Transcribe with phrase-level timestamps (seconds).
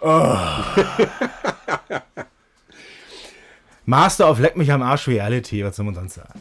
[3.84, 6.38] Master of Leck mich am Arsch Reality, was soll man sonst sagen?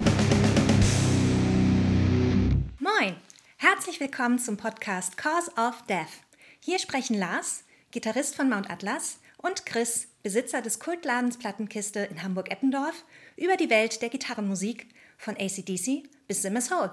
[2.77, 3.15] Moin,
[3.57, 6.21] herzlich willkommen zum Podcast Cause of Death.
[6.63, 13.05] Hier sprechen Lars, Gitarrist von Mount Atlas, und Chris, Besitzer des Kultladens Plattenkiste in Hamburg-Eppendorf,
[13.37, 14.85] über die Welt der Gitarrenmusik
[15.17, 16.91] von ACDC bis Simmers Hole.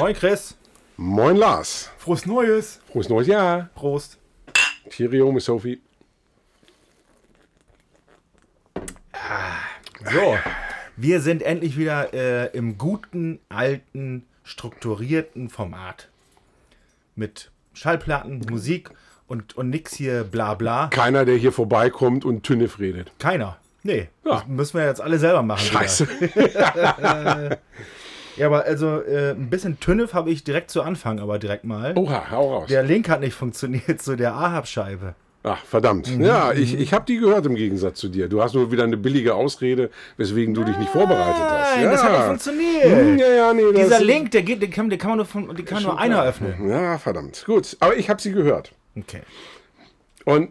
[0.00, 0.54] Moin Chris.
[0.96, 1.90] Moin Lars.
[1.98, 2.80] Frohes Neues.
[2.90, 3.68] Frohes neues Jahr.
[3.74, 4.16] Prost.
[4.88, 5.78] Cheerio, Miss Sophie.
[10.10, 10.38] So,
[10.96, 16.08] wir sind endlich wieder äh, im guten, alten, strukturierten Format.
[17.14, 18.88] Mit Schallplatten, Musik
[19.26, 20.88] und, und nix hier bla bla.
[20.88, 23.12] Keiner, der hier vorbeikommt und Tünnef redet.
[23.18, 23.58] Keiner.
[23.82, 24.36] Nee, Ja.
[24.36, 25.66] das müssen wir jetzt alle selber machen.
[25.66, 26.08] Scheiße.
[28.40, 31.92] Ja, aber also äh, ein bisschen Tünnef habe ich direkt zu Anfang, aber direkt mal.
[31.94, 32.68] Oha, hau raus.
[32.70, 35.14] Der Link hat nicht funktioniert zu der Ahab-Scheibe.
[35.42, 36.16] Ach, verdammt.
[36.16, 36.24] Mhm.
[36.24, 38.30] Ja, ich, ich habe die gehört im Gegensatz zu dir.
[38.30, 41.74] Du hast nur wieder eine billige Ausrede, weswegen du dich nicht vorbereitet hast.
[41.76, 41.90] Nein, ja.
[41.90, 42.84] das hat nicht funktioniert.
[42.84, 45.54] Hm, Ja, ja, nee, Dieser Link, der geht, den kann, den kann man nur, von,
[45.54, 46.26] den kann nur einer klar.
[46.26, 46.66] öffnen.
[46.66, 47.44] Ja, verdammt.
[47.44, 48.72] Gut, aber ich habe sie gehört.
[48.96, 49.20] Okay.
[50.24, 50.48] Und,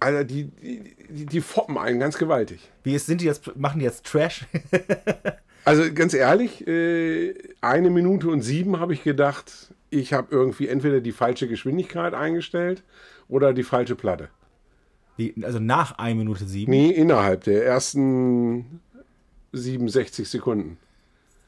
[0.00, 2.68] Alter, die, die, die, die foppen einen ganz gewaltig.
[2.82, 4.46] Wie ist, sind die jetzt, machen die jetzt Trash?
[5.66, 11.00] Also ganz ehrlich, äh, eine Minute und sieben habe ich gedacht, ich habe irgendwie entweder
[11.00, 12.84] die falsche Geschwindigkeit eingestellt
[13.28, 14.28] oder die falsche Platte.
[15.16, 16.70] Wie, also nach 1 Minute 7?
[16.70, 18.80] Nee, innerhalb der ersten
[19.52, 20.78] 67 Sekunden.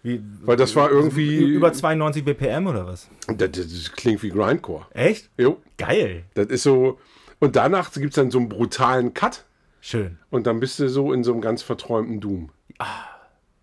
[0.03, 1.37] Wie, Weil das war irgendwie.
[1.37, 3.09] über 92 BPM oder was?
[3.29, 4.87] Das, das klingt wie Grindcore.
[4.95, 5.31] Echt?
[5.39, 6.25] Jo, Geil.
[6.35, 6.99] das ist so.
[7.39, 9.45] Und danach gibt es dann so einen brutalen Cut
[9.81, 10.19] Schön.
[10.31, 12.51] und dann bist du so in so einem ganz verträumten Doom.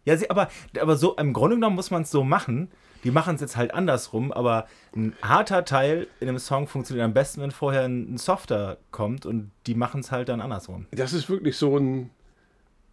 [0.05, 2.69] Ja, sie, aber, aber so im Grunde genommen muss man es so machen.
[3.03, 7.13] Die machen es jetzt halt andersrum, aber ein harter Teil in einem Song funktioniert am
[7.13, 10.87] besten, wenn vorher ein, ein Softer kommt und die machen es halt dann andersrum.
[10.91, 12.09] Das ist wirklich so ein.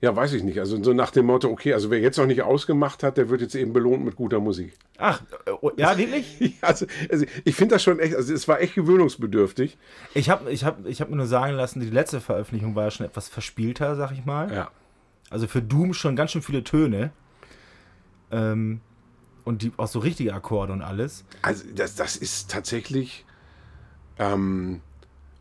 [0.03, 0.59] Ja, weiß ich nicht.
[0.59, 3.41] Also so nach dem Motto, okay, also wer jetzt noch nicht ausgemacht hat, der wird
[3.41, 4.75] jetzt eben belohnt mit guter Musik.
[4.99, 5.23] Ach,
[5.61, 6.59] oh, ja, wirklich?
[6.61, 9.79] Also, also ich finde das schon echt, also es war echt gewöhnungsbedürftig.
[10.13, 12.91] Ich habe ich hab, ich hab mir nur sagen lassen, die letzte Veröffentlichung war ja
[12.91, 14.53] schon etwas verspielter, sag ich mal.
[14.53, 14.71] Ja.
[15.33, 17.11] Also für Doom schon ganz schön viele Töne.
[18.31, 18.81] Ähm,
[19.45, 21.25] und die auch so richtige Akkorde und alles.
[21.43, 23.25] Also das, das ist tatsächlich,
[24.19, 24.81] ähm,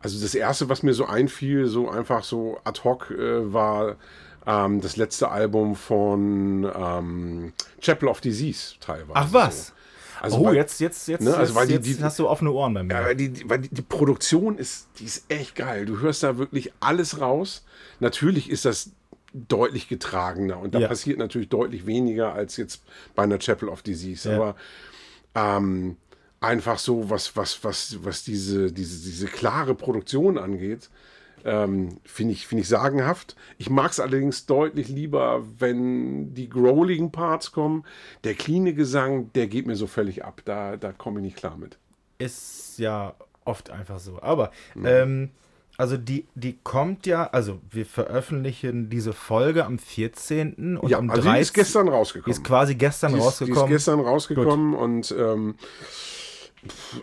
[0.00, 3.96] also das Erste, was mir so einfiel, so einfach so ad hoc, äh, war
[4.44, 9.12] ähm, das letzte Album von ähm, Chapel of Disease teilweise.
[9.14, 9.66] Ach was?
[9.68, 9.72] So.
[10.20, 12.50] Also oh, weil, jetzt, jetzt, jetzt, ne, also jetzt, weil die- die- hast du offene
[12.52, 12.94] Ohren bei mir.
[12.94, 15.84] Ja, weil die, die- weil die, die Produktion ist, die ist echt geil.
[15.86, 17.64] Du hörst da wirklich alles raus.
[18.00, 18.90] Natürlich ist das
[19.32, 20.88] deutlich getragener und da Ja.
[20.88, 22.82] passiert natürlich deutlich weniger als jetzt
[23.14, 24.28] bei einer Chapel of Disease.
[24.30, 24.36] Ja.
[24.36, 24.56] Aber
[25.34, 25.96] ähm,
[26.40, 30.90] einfach so, was, was, was, was diese, diese, diese klare Produktion angeht,
[31.44, 33.34] ähm, finde ich, finde ich sagenhaft.
[33.58, 37.84] Ich mag es allerdings deutlich lieber, wenn die growligen Parts kommen.
[38.24, 40.42] Der cleane Gesang, der geht mir so völlig ab.
[40.44, 41.78] Da, da komme ich nicht klar mit.
[42.18, 44.20] Ist ja oft einfach so.
[44.22, 44.86] Aber, Mhm.
[44.86, 45.30] ähm,
[45.78, 50.76] also die, die kommt ja, also wir veröffentlichen diese Folge am 14.
[50.78, 51.34] und Ja, am also 13.
[51.34, 52.30] die ist gestern Die rausgekommen.
[52.36, 53.64] ist quasi gestern Die ist, die rausgekommen.
[53.64, 55.54] ist gestern rausgekommen und ähm,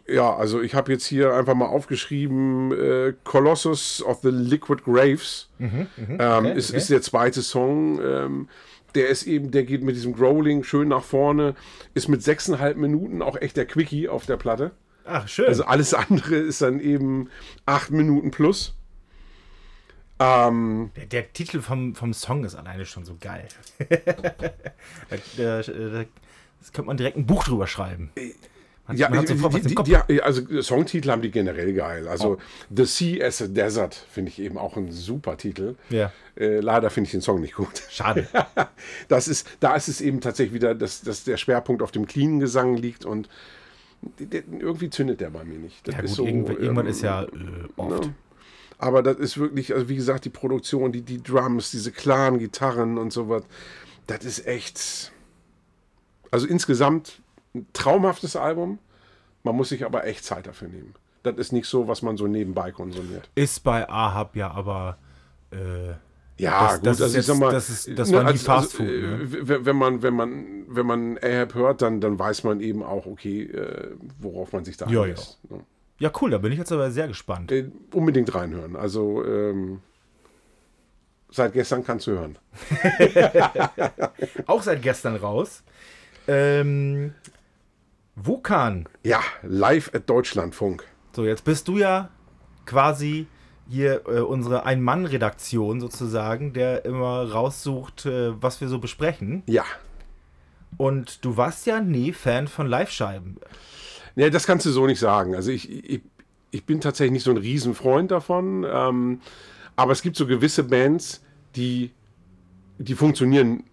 [0.07, 5.49] ja, also ich habe jetzt hier einfach mal aufgeschrieben, äh, Colossus of the Liquid Graves
[5.59, 6.77] ähm, ist, okay.
[6.77, 7.99] ist der zweite Song.
[8.01, 8.47] Ähm,
[8.95, 11.55] der ist eben, der geht mit diesem Growling schön nach vorne,
[11.93, 14.71] ist mit sechseinhalb Minuten auch echt der Quickie auf der Platte.
[15.05, 15.47] Ach, schön.
[15.47, 17.29] Also alles andere ist dann eben
[17.65, 18.75] acht Minuten plus.
[20.19, 23.47] Ähm, der, der Titel vom, vom Song ist alleine schon so geil.
[23.89, 26.05] da, da, da,
[26.59, 28.11] das könnte man direkt ein Buch drüber schreiben.
[28.85, 32.07] Man, Ja, man die, die, die, also Songtitel haben die generell geil.
[32.09, 32.37] Also
[32.75, 35.75] The Sea as a Desert finde ich eben auch ein super Titel.
[35.89, 36.11] Ja.
[36.35, 37.83] Äh, leider finde ich den Song nicht gut.
[37.89, 38.27] Schade.
[39.09, 42.39] Das ist, da ist es eben tatsächlich wieder, dass, dass der Schwerpunkt auf dem cleanen
[42.39, 43.27] Gesang liegt und
[44.17, 45.87] irgendwie zündet der bei mir nicht.
[45.87, 47.27] Das Ja, ist gut, so, irgendwann, irgendwann ähm, ist ja äh,
[47.75, 48.05] oft.
[48.05, 48.13] ne?
[48.77, 52.97] Aber das ist wirklich, also wie gesagt, die Produktion, die, die Drums, diese klaren Gitarren
[52.97, 53.43] und sowas,
[54.07, 55.11] das ist echt.
[56.31, 57.21] Also insgesamt
[57.53, 58.79] ein traumhaftes Album.
[59.43, 60.95] Man muss sich aber echt Zeit dafür nehmen.
[61.23, 63.29] Das ist nicht so, was man so nebenbei konsumiert.
[63.35, 64.97] Ist bei Ahab ja aber.
[65.51, 65.93] Äh,
[66.39, 69.65] Ja, Das- das ist jetzt- das ist- das war nie Fast Food, äh, ne?
[69.65, 73.43] Wenn man, wenn man, wenn man Ahab hört, dann, dann weiß man eben auch, okay,
[73.43, 75.37] äh, worauf man sich da Ja, einlässt.
[75.49, 75.59] ne?
[75.99, 77.51] ja, cool, da bin ich jetzt aber sehr gespannt.
[77.51, 78.75] Äh, unbedingt reinhören.
[78.77, 79.81] Also, ähm,
[81.29, 82.37] seit gestern kannst du hören.
[84.47, 85.63] Auch seit gestern raus.
[86.27, 87.13] Ähm,
[88.15, 88.87] Wukan.
[89.03, 90.83] Ja, live at Deutschlandfunk.
[91.15, 92.09] So, jetzt bist du ja
[92.65, 93.27] quasi
[93.69, 99.43] hier äh, unsere Ein-Mann-Redaktion sozusagen, der immer raussucht, äh, was wir so besprechen.
[99.45, 99.63] Ja.
[100.77, 103.37] Und du warst ja nie Fan von Live-Scheiben.
[104.15, 105.35] Nee, das kannst du so nicht sagen.
[105.35, 106.01] Also ich, ich,
[106.51, 108.65] ich bin tatsächlich nicht so ein Riesenfreund davon.
[108.69, 109.21] Ähm,
[109.75, 111.23] aber es gibt so gewisse Bands,
[111.55, 111.91] die,
[112.79, 113.63] die funktionieren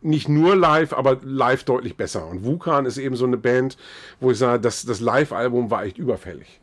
[0.00, 2.26] nicht nur live, aber live deutlich besser.
[2.26, 3.76] Und Wukan ist eben so eine Band,
[4.20, 6.60] wo ich sage, das, das Live-Album war echt überfällig.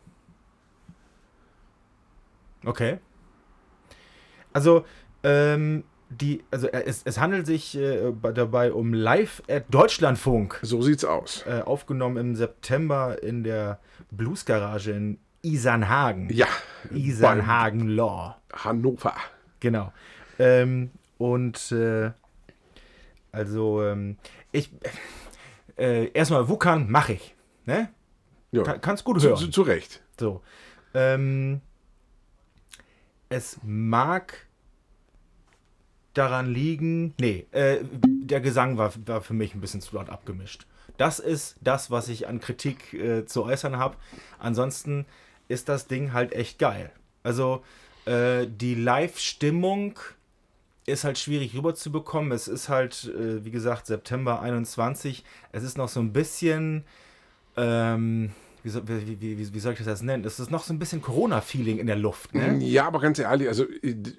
[2.66, 3.00] Okay.
[4.54, 4.86] Also,
[5.24, 10.60] ähm, die, also äh, es, es handelt sich äh, dabei um Live at Deutschlandfunk.
[10.64, 11.46] So sieht's aus.
[11.48, 13.80] Äh, aufgenommen im September in der
[14.12, 16.30] Bluesgarage in Isernhagen.
[16.32, 16.48] Ja.
[16.92, 18.38] Isernhagen Law.
[18.52, 19.14] Hannover.
[19.60, 19.94] Genau.
[20.40, 22.12] Ähm, und äh,
[23.32, 24.18] also ähm,
[24.52, 24.72] ich
[25.78, 27.36] äh, erstmal Wukan mache ich.
[27.66, 27.90] Ne?
[28.52, 28.64] Ja.
[28.64, 29.38] Kann, kannst gut Zu, hören.
[29.38, 30.02] zu, zu Recht.
[30.20, 30.42] So.
[30.94, 31.62] Ähm,
[33.30, 34.46] es mag
[36.14, 37.14] daran liegen.
[37.20, 40.66] Nee, äh, der Gesang war, war für mich ein bisschen zu laut abgemischt.
[40.98, 43.96] Das ist das, was ich an Kritik äh, zu äußern habe.
[44.38, 45.06] Ansonsten
[45.48, 46.92] ist das Ding halt echt geil.
[47.24, 47.64] Also
[48.06, 49.98] äh, die Live-Stimmung
[50.86, 52.32] ist halt schwierig rüberzubekommen.
[52.32, 55.24] Es ist halt, äh, wie gesagt, September 21.
[55.52, 56.84] Es ist noch so ein bisschen.
[57.56, 58.32] Ähm,
[58.64, 60.24] wie, soll, wie, wie, wie, soll ich das jetzt nennen?
[60.26, 62.34] Es ist noch so ein bisschen Corona-Feeling in der Luft.
[62.36, 62.58] Ne?
[62.62, 63.66] Ja, aber ganz ehrlich, also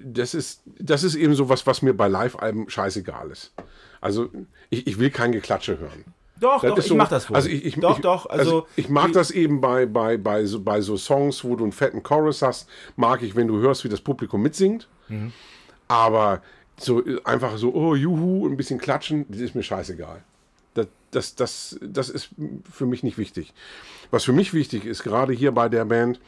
[0.02, 3.52] das ist, das ist eben so was, was mir bei Live-Alben scheißegal ist.
[4.00, 4.30] Also
[4.70, 6.04] ich, ich will kein Geklatsche hören.
[6.40, 7.36] Doch, Das doch, ich so- mach das wohl.
[7.36, 10.46] Also ich, ich, doch, ich, doch, also, ich mag die- das eben bei, bei, bei,
[10.46, 12.66] so, bei so Songs, wo du einen fetten Chorus hast,
[12.96, 14.88] mag ich, wenn du hörst, wie das Publikum mitsingt.
[15.08, 15.32] Mhm.
[15.88, 16.40] Aber
[16.78, 20.22] so äh, einfach so, oh, juhu, ein bisschen klatschen, das ist mir scheißegal.
[21.10, 22.30] Das, das, das, ist
[22.70, 23.52] für mich nicht wichtig.
[24.10, 26.20] Was für mich wichtig ist, gerade hier bei der Band,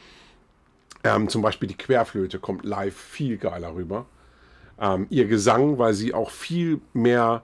[1.03, 4.05] ähm, zum Beispiel die Querflöte kommt live viel geiler rüber.
[4.79, 7.43] Ähm, ihr Gesang, weil sie auch viel mehr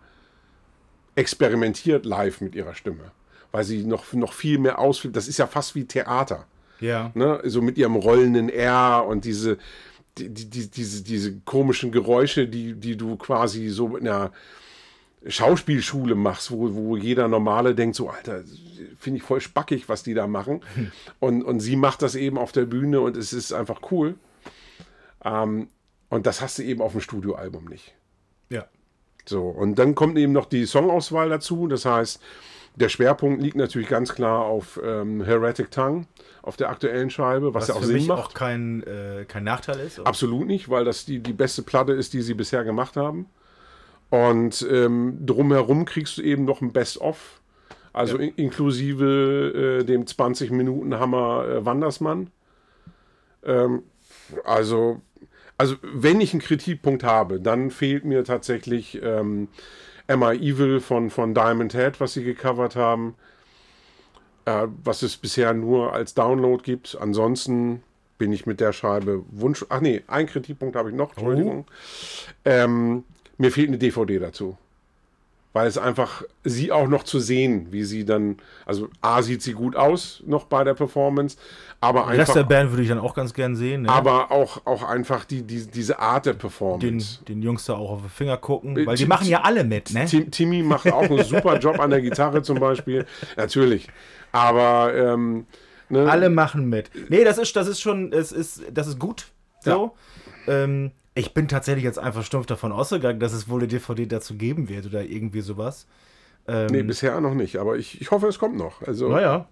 [1.16, 3.12] experimentiert live mit ihrer Stimme.
[3.52, 5.16] Weil sie noch, noch viel mehr ausfüllt.
[5.16, 6.46] Das ist ja fast wie Theater.
[6.80, 7.12] ja.
[7.14, 7.42] Ne?
[7.46, 9.58] So mit ihrem rollenden R und diese,
[10.18, 14.32] die, die, die, diese, diese komischen Geräusche, die, die du quasi so in einer
[15.28, 18.44] Schauspielschule machst, wo, wo jeder Normale denkt, so, Alter,
[18.98, 20.62] finde ich voll spackig, was die da machen.
[21.20, 24.16] Und, und sie macht das eben auf der Bühne und es ist einfach cool.
[25.24, 25.68] Ähm,
[26.10, 27.94] und das hast du eben auf dem Studioalbum nicht.
[28.50, 28.66] ja.
[29.26, 31.68] So, und dann kommt eben noch die Songauswahl dazu.
[31.68, 32.20] Das heißt,
[32.78, 36.08] der Schwerpunkt liegt natürlich ganz klar auf ähm, Heretic Tongue,
[36.42, 38.20] auf der aktuellen Scheibe, was, Was ja auch für Sinn mich macht.
[38.30, 40.00] auch kein, äh, kein Nachteil ist.
[40.00, 43.28] Absolut nicht, weil das die, die beste Platte ist, die sie bisher gemacht haben.
[44.10, 47.42] Und ähm, drumherum kriegst du eben noch ein Best-of,
[47.94, 52.32] also in, inklusive äh, dem 20-Minuten-Hammer äh, Wandersmann.
[53.44, 53.84] Ähm,
[54.46, 55.02] also,
[55.58, 59.48] also, wenn ich einen Kritikpunkt habe, dann fehlt mir tatsächlich ähm,
[60.08, 63.16] Emma Evil von, von Diamond Head, was sie gecovert haben,
[64.46, 66.98] äh, was es bisher nur als Download gibt.
[67.00, 67.84] Ansonsten
[68.18, 69.66] bin ich mit der Scheibe Wunsch.
[69.70, 71.66] Ach nee, ein Kritikpunkt habe ich noch, Entschuldigung.
[72.44, 73.04] Ähm,
[73.40, 74.56] mir fehlt eine DVD dazu.
[75.52, 79.54] Weil es einfach, sie auch noch zu sehen, wie sie dann, also A, sieht sie
[79.54, 81.38] gut aus noch bei der Performance,
[81.82, 83.82] aber Den Rest einfach, der Band würde ich dann auch ganz gern sehen.
[83.82, 83.90] Ne?
[83.90, 87.24] aber auch, auch einfach die, die, diese Art der den, Performance.
[87.28, 89.64] den Jungs da auch auf die Finger gucken, Äh, weil die Tim- machen ja alle
[89.64, 90.06] mit, ne?
[90.06, 93.08] Tim, Timmy macht auch einen super Job an der Gitarre zum Beispiel.
[93.36, 93.88] Natürlich.
[94.32, 95.48] Aber ähm,
[95.90, 96.92] ne, Alle machen mit.
[97.10, 99.26] Nee, das ist, das ist schon, es ist, das ist gut.
[99.62, 99.96] So.
[100.48, 104.36] Ähm, ich bin tatsächlich jetzt einfach stumpf davon ausgegangen, dass es wohl eine DVD dazu
[104.36, 105.88] geben wird oder irgendwie sowas.
[106.48, 108.82] Ähm, Nee, bisher noch nicht, aber ich, ich hoffe, es kommt noch.
[108.82, 109.48] Also, naja.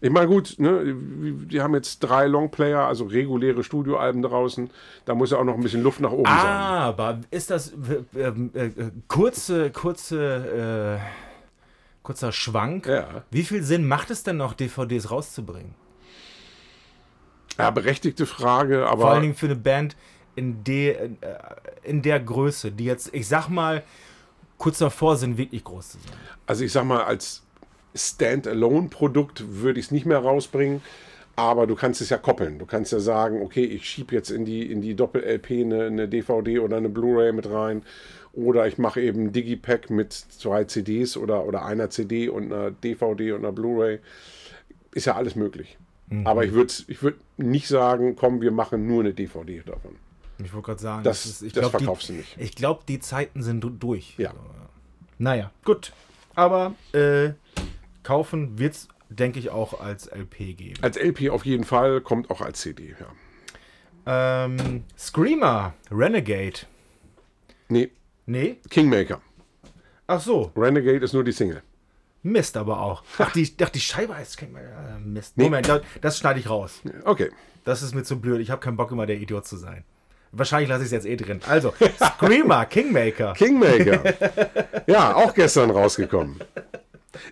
[0.00, 4.70] ich meine, gut, ne, die haben jetzt drei Longplayer, also reguläre Studioalben draußen.
[5.04, 6.36] Da muss ja auch noch ein bisschen Luft nach oben sein.
[6.36, 7.72] Aber ist das
[8.14, 12.86] äh, äh, äh, kurze, kurze, äh, kurzer Schwank?
[12.86, 13.24] Ja.
[13.30, 15.74] Wie viel Sinn macht es denn noch, DVDs rauszubringen?
[17.58, 19.94] Ja, berechtigte Frage, aber Vor allen Dingen für eine Band
[20.40, 21.08] in, de, äh,
[21.82, 23.82] in der Größe, die jetzt, ich sag mal,
[24.56, 26.16] kurz davor sind, wirklich groß zu sein.
[26.46, 27.42] also ich sag mal, als
[27.94, 30.80] Standalone-Produkt würde ich es nicht mehr rausbringen.
[31.36, 32.58] Aber du kannst es ja koppeln.
[32.58, 36.08] Du kannst ja sagen, okay, ich schiebe jetzt in die, in die Doppel-LP eine, eine
[36.08, 37.82] DVD oder eine Blu-ray mit rein.
[38.32, 42.70] Oder ich mache eben ein Digipack mit zwei CDs oder, oder einer CD und einer
[42.70, 44.00] DVD und einer Blu-ray.
[44.92, 45.78] Ist ja alles möglich.
[46.24, 49.96] Aber ich würde ich würd nicht sagen, komm, wir machen nur eine DVD davon.
[50.44, 52.36] Ich wollte gerade sagen, Das- ist- ich das glaub, verkaufst die, du nicht.
[52.38, 54.14] Ich glaube, die Zeiten sind du- durch.
[54.18, 54.30] Ja.
[54.30, 54.40] Also,
[55.18, 55.92] naja, gut.
[56.34, 57.30] Aber äh,
[58.02, 60.82] kaufen wird es, denke ich, auch als LP geben.
[60.82, 63.06] Als LP auf jeden Fall, kommt auch als CD, ja.
[64.46, 66.60] Ähm, Screamer, Renegade.
[67.68, 67.90] Nee,
[68.26, 68.58] Nee?
[68.70, 69.20] Kingmaker.
[70.06, 71.62] Ach so, Renegade ist nur die Single.
[72.22, 73.02] Mist aber auch.
[73.18, 75.36] Ach, die, ach, die Scheibe heißt äh, Mist.
[75.36, 75.44] Nee.
[75.44, 76.80] Moment, das, das schneide ich raus.
[77.04, 77.30] Okay.
[77.64, 78.40] Das ist mir zu blöd.
[78.40, 79.84] Ich habe keinen Bock, immer der Idiot zu sein.
[80.32, 81.40] Wahrscheinlich lasse ich es jetzt eh drin.
[81.48, 83.32] Also, Screamer, Kingmaker.
[83.36, 84.02] Kingmaker.
[84.86, 86.36] ja, auch gestern rausgekommen.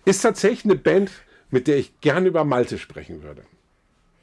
[0.04, 1.10] Ist tatsächlich eine Band,
[1.50, 3.42] mit der ich gerne über Malte sprechen würde.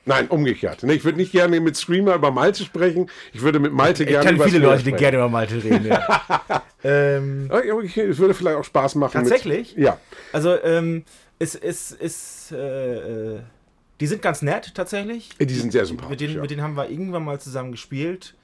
[0.07, 0.83] Nein, umgekehrt.
[0.83, 3.09] Ich würde nicht gerne mit Screamer über Malte sprechen.
[3.33, 4.99] Ich würde mit Malte Ich gerne kenne über viele Screamer Leute, die sprechen.
[4.99, 5.85] gerne über Malte reden.
[5.87, 6.63] Ja.
[6.83, 9.13] ähm, Oh, Es würde vielleicht auch Spaß machen.
[9.13, 9.75] Tatsächlich?
[9.75, 9.97] Mit, ja.
[10.31, 11.05] also, ähm,
[11.39, 13.39] es ist, ist äh, äh,
[13.99, 15.29] die sind ganz nett tatsächlich.
[15.39, 16.11] Die sind sehr sympathisch.
[16.11, 16.41] Mit denen, ja.
[16.41, 18.35] mit denen haben wir irgendwann mal zusammen gespielt.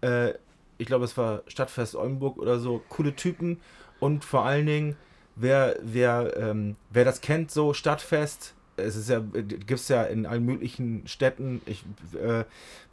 [0.00, 0.34] Äh,
[0.78, 2.82] ich glaube, es war Stadtfest Oldenburg oder so.
[2.88, 3.60] Coole Typen.
[4.00, 4.96] Und vor allen Dingen,
[5.34, 10.24] wer, wer, ähm, wer das kennt, so Stadtfest, es ist ja, gibt es ja in
[10.24, 12.44] allen möglichen Städten, ich, äh,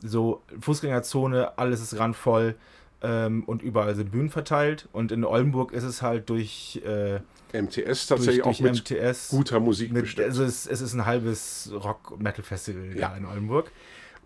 [0.03, 2.55] so Fußgängerzone, alles ist randvoll
[3.03, 4.87] ähm, und überall sind Bühnen verteilt.
[4.93, 7.19] Und in Oldenburg ist es halt durch, äh,
[7.53, 9.29] MTS durch, tatsächlich durch auch mit MTS.
[9.29, 10.27] guter Musik Mit, bestimmt.
[10.29, 13.15] also es, es ist ein halbes Rock-Metal-Festival Ja.
[13.15, 13.71] in Oldenburg.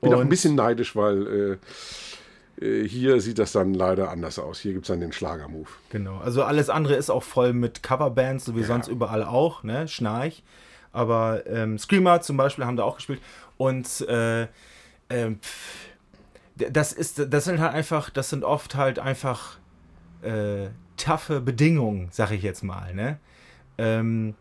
[0.02, 1.58] bin auch ein Und- bisschen neidisch, weil äh,
[2.60, 4.60] hier sieht das dann leider anders aus.
[4.60, 5.70] Hier gibt es dann den Schlagermove.
[5.90, 9.88] Genau, also alles andere ist auch voll mit Coverbands, so wie sonst überall auch, ne?
[9.88, 10.44] Schnarch.
[10.92, 13.22] Aber ähm, Screamer zum Beispiel haben da auch gespielt.
[13.58, 14.48] Und äh,
[16.56, 19.58] d- das ist, das sind halt einfach, das sind oft halt einfach
[20.22, 23.18] äh, taffe Bedingungen, sag ich jetzt mal, ne?
[23.78, 24.36] Ähm,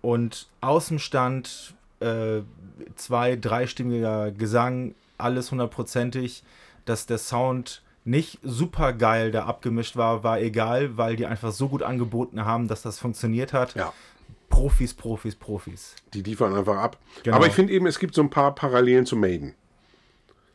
[0.00, 2.40] und Außenstand, äh,
[2.94, 6.44] zwei, dreistimmiger Gesang, alles hundertprozentig,
[6.88, 11.68] dass der Sound nicht super geil da abgemischt war, war egal, weil die einfach so
[11.68, 13.74] gut angeboten haben, dass das funktioniert hat.
[13.74, 13.92] Ja.
[14.48, 15.94] Profis, Profis, Profis.
[16.14, 16.96] Die liefern einfach ab.
[17.22, 17.36] Genau.
[17.36, 19.54] Aber ich finde eben, es gibt so ein paar Parallelen zu Maiden.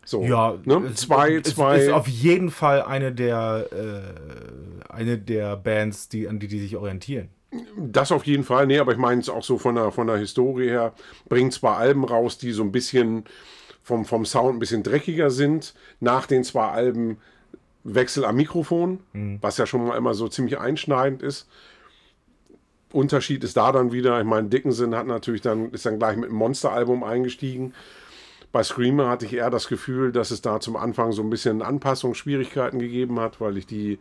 [0.04, 0.82] So, Ja, ne?
[0.92, 1.78] es- zwei, es, zwei.
[1.78, 6.76] ist auf jeden Fall eine der, äh, eine der Bands, die, an die die sich
[6.76, 7.30] orientieren.
[7.78, 8.66] Das auf jeden Fall.
[8.66, 10.94] Nee, aber ich meine es auch so von der, von der Historie her.
[11.30, 13.26] Bringen zwei Alben raus, die so ein bisschen
[13.84, 15.74] vom, vom Sound ein bisschen dreckiger sind.
[16.00, 17.18] Nach den zwei Alben
[17.84, 19.00] Wechsel am Mikrofon,
[19.42, 21.48] was ja schon mal immer so ziemlich einschneidend ist.
[22.94, 26.30] Unterschied ist da dann wieder, ich meine, Dickinson hat natürlich dann, ist dann gleich mit
[26.30, 27.74] einem Monster-Album eingestiegen.
[28.52, 31.64] Bei Screamer hatte ich eher das Gefühl, dass es da zum Anfang so ein bisschen
[31.64, 33.98] Anpassungsschwierigkeiten gegeben hat, weil ich die,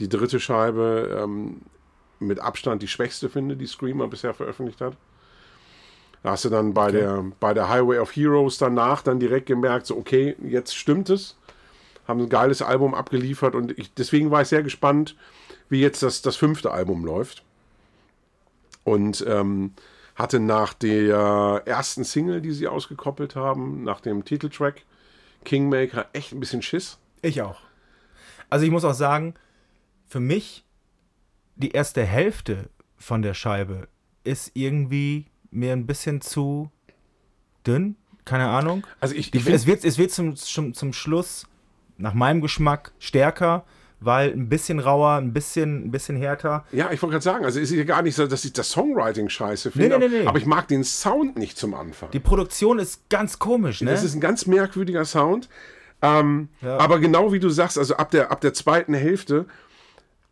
[0.00, 1.62] die dritte Scheibe ähm,
[2.18, 4.96] mit Abstand die schwächste finde, die Screamer bisher veröffentlicht hat.
[6.22, 9.86] Da hast du dann bei, der, bei der Highway of Heroes danach dann direkt gemerkt,
[9.86, 11.36] so okay, jetzt stimmt es.
[12.06, 15.16] Haben ein geiles Album abgeliefert und ich, deswegen war ich sehr gespannt,
[15.68, 17.44] wie jetzt das, das fünfte Album läuft.
[18.84, 19.72] Und ähm,
[20.14, 24.82] hatte nach der ersten Single, die sie ausgekoppelt haben, nach dem Titeltrack
[25.44, 26.98] Kingmaker, echt ein bisschen Schiss.
[27.20, 27.60] Ich auch.
[28.50, 29.34] Also ich muss auch sagen,
[30.06, 30.64] für mich
[31.56, 33.88] die erste Hälfte von der Scheibe
[34.24, 36.70] ist irgendwie mir ein bisschen zu
[37.66, 37.96] dünn.
[38.24, 38.86] Keine Ahnung.
[39.00, 41.46] Also ich, ich es wird, es wird zum, zum, zum Schluss,
[41.98, 43.64] nach meinem Geschmack, stärker,
[44.00, 46.64] weil ein bisschen rauer, ein bisschen, ein bisschen härter.
[46.72, 48.70] Ja, ich wollte gerade sagen, also es ist ja gar nicht so, dass ich das
[48.70, 49.98] Songwriting scheiße finde.
[49.98, 50.26] nee, nee, nee.
[50.26, 52.10] Aber ich mag den Sound nicht zum Anfang.
[52.10, 53.90] Die Produktion ist ganz komisch, ne?
[53.90, 55.48] Das ist ein ganz merkwürdiger Sound.
[56.00, 56.78] Ähm, Ja.
[56.78, 59.46] Aber genau wie du sagst, also ab der, ab der zweiten Hälfte,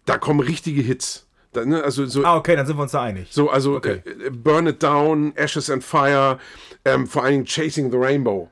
[0.05, 1.27] da kommen richtige Hits.
[1.53, 3.29] Da, ne, also so, ah, okay, dann sind wir uns da einig.
[3.33, 4.03] so also okay.
[4.05, 6.39] äh, Burn It Down, Ashes and Fire,
[6.85, 8.49] ähm, vor allen Dingen Chasing the Rainbow.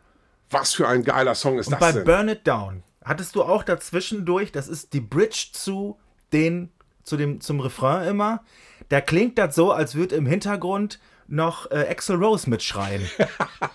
[0.50, 2.04] Was für ein geiler Song ist Und das bei denn?
[2.04, 5.98] Burn It Down hattest du auch dazwischendurch, das ist die Bridge zu
[6.32, 6.70] den,
[7.02, 8.42] zu dem, zum Refrain immer.
[8.90, 13.08] Da klingt das so, als würde im Hintergrund noch äh, Axel Rose mitschreien.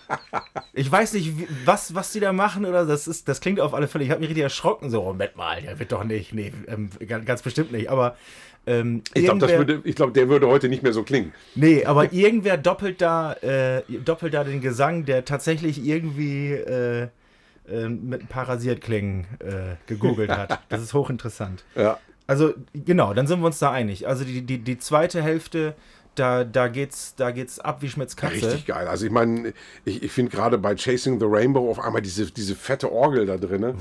[0.72, 3.74] ich weiß nicht, wie, was, was die da machen oder das ist, das klingt auf
[3.74, 4.04] alle Fälle.
[4.04, 4.90] Ich habe mich richtig erschrocken.
[4.90, 6.32] So, Moment mal, der wird doch nicht.
[6.32, 7.90] Nee, ähm, ganz bestimmt nicht.
[7.90, 8.16] Aber
[8.66, 11.32] ähm, ich glaube, glaub, der würde heute nicht mehr so klingen.
[11.54, 17.08] Nee, aber irgendwer doppelt da, äh, doppelt da den Gesang, der tatsächlich irgendwie äh,
[17.68, 20.60] äh, mit ein paar Rasierklingen äh, gegoogelt hat.
[20.68, 21.64] Das ist hochinteressant.
[21.74, 21.98] Ja.
[22.26, 24.08] Also, genau, dann sind wir uns da einig.
[24.08, 25.74] Also die, die, die zweite Hälfte,
[26.14, 28.34] da, da, geht's, da geht's ab wie Schmitz Katze.
[28.34, 28.88] Richtig geil.
[28.88, 29.52] Also ich meine,
[29.84, 33.36] ich, ich finde gerade bei Chasing the Rainbow auf einmal diese, diese fette Orgel da
[33.36, 33.74] drin.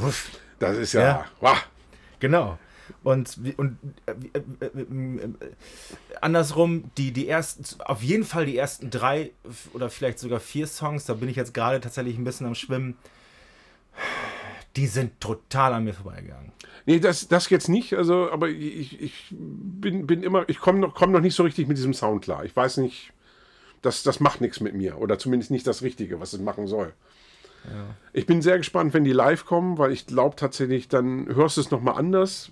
[0.59, 1.25] Das ist ja, Ja.
[1.39, 1.67] Wow.
[2.19, 2.57] Genau.
[3.03, 5.29] Und, und äh, äh, äh, äh,
[6.21, 9.31] andersrum, die, die ersten, auf jeden Fall die ersten drei
[9.73, 12.97] oder vielleicht sogar vier Songs, da bin ich jetzt gerade tatsächlich ein bisschen am Schwimmen.
[14.75, 16.51] die sind total an mir vorbeigegangen.
[16.85, 20.95] Nee, das, das jetzt nicht, also, aber ich, ich bin, bin immer, ich komme noch,
[20.95, 22.43] komm noch nicht so richtig mit diesem Sound klar.
[22.43, 23.13] Ich weiß nicht,
[23.81, 24.97] das, das macht nichts mit mir.
[24.97, 26.93] Oder zumindest nicht das Richtige, was es machen soll.
[28.11, 31.61] Ich bin sehr gespannt, wenn die live kommen, weil ich glaube tatsächlich, dann hörst du
[31.61, 32.51] es nochmal anders,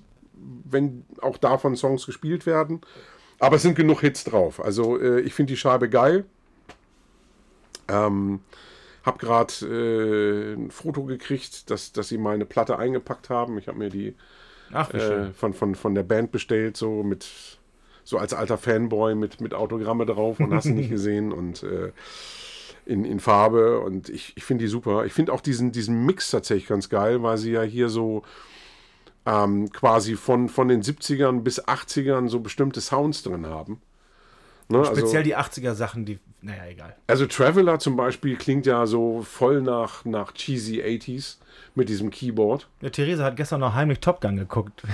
[0.65, 2.81] wenn auch davon Songs gespielt werden.
[3.39, 4.63] Aber es sind genug Hits drauf.
[4.63, 6.25] Also äh, ich finde die Scheibe geil.
[7.87, 8.41] Ähm,
[9.03, 13.57] hab gerade äh, ein Foto gekriegt, dass, dass sie meine Platte eingepackt haben.
[13.57, 14.15] Ich habe mir die
[14.71, 17.27] Ach, äh, von, von, von der Band bestellt, so mit
[18.03, 21.91] so als alter Fanboy mit, mit Autogramme drauf und hast du nicht gesehen und äh,
[22.85, 25.05] in, in Farbe und ich, ich finde die super.
[25.05, 28.23] Ich finde auch diesen, diesen Mix tatsächlich ganz geil, weil sie ja hier so
[29.25, 33.81] ähm, quasi von, von den 70ern bis 80ern so bestimmte Sounds drin haben.
[34.67, 36.95] Ne, Speziell also, die 80er Sachen, die, naja, egal.
[37.07, 41.37] also Traveler zum Beispiel klingt ja so voll nach, nach cheesy 80s
[41.75, 42.69] mit diesem Keyboard.
[42.81, 44.81] Ja, Theresa hat gestern noch heimlich Top Gun geguckt.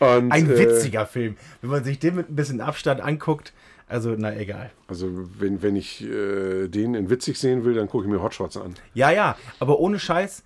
[0.00, 1.36] Und, Ein äh, witziger Film.
[1.60, 3.52] Wenn man sich den mit ein bisschen Abstand anguckt,
[3.86, 4.70] also, na egal.
[4.88, 8.56] Also wenn, wenn ich äh, den in witzig sehen will, dann gucke ich mir Hotshots
[8.56, 8.74] an.
[8.94, 10.42] Ja, ja, aber ohne Scheiß,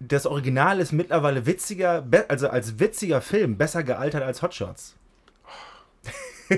[0.00, 4.94] das Original ist mittlerweile witziger, also als witziger Film, besser gealtert als Hotshots.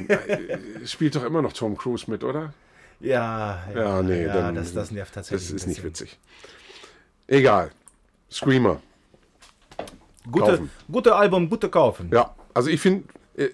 [0.85, 2.53] Spielt doch immer noch Tom Cruise mit, oder?
[3.01, 5.49] Ja, Ja, nee, ja, dann, das, das nervt tatsächlich.
[5.51, 6.19] Das ist nicht witzig.
[7.27, 7.71] Egal.
[8.31, 8.81] Screamer.
[10.31, 10.71] Gute, Kaufen.
[10.91, 12.11] gute Album, gute kaufen.
[12.13, 13.49] Ja, also ich finde, äh,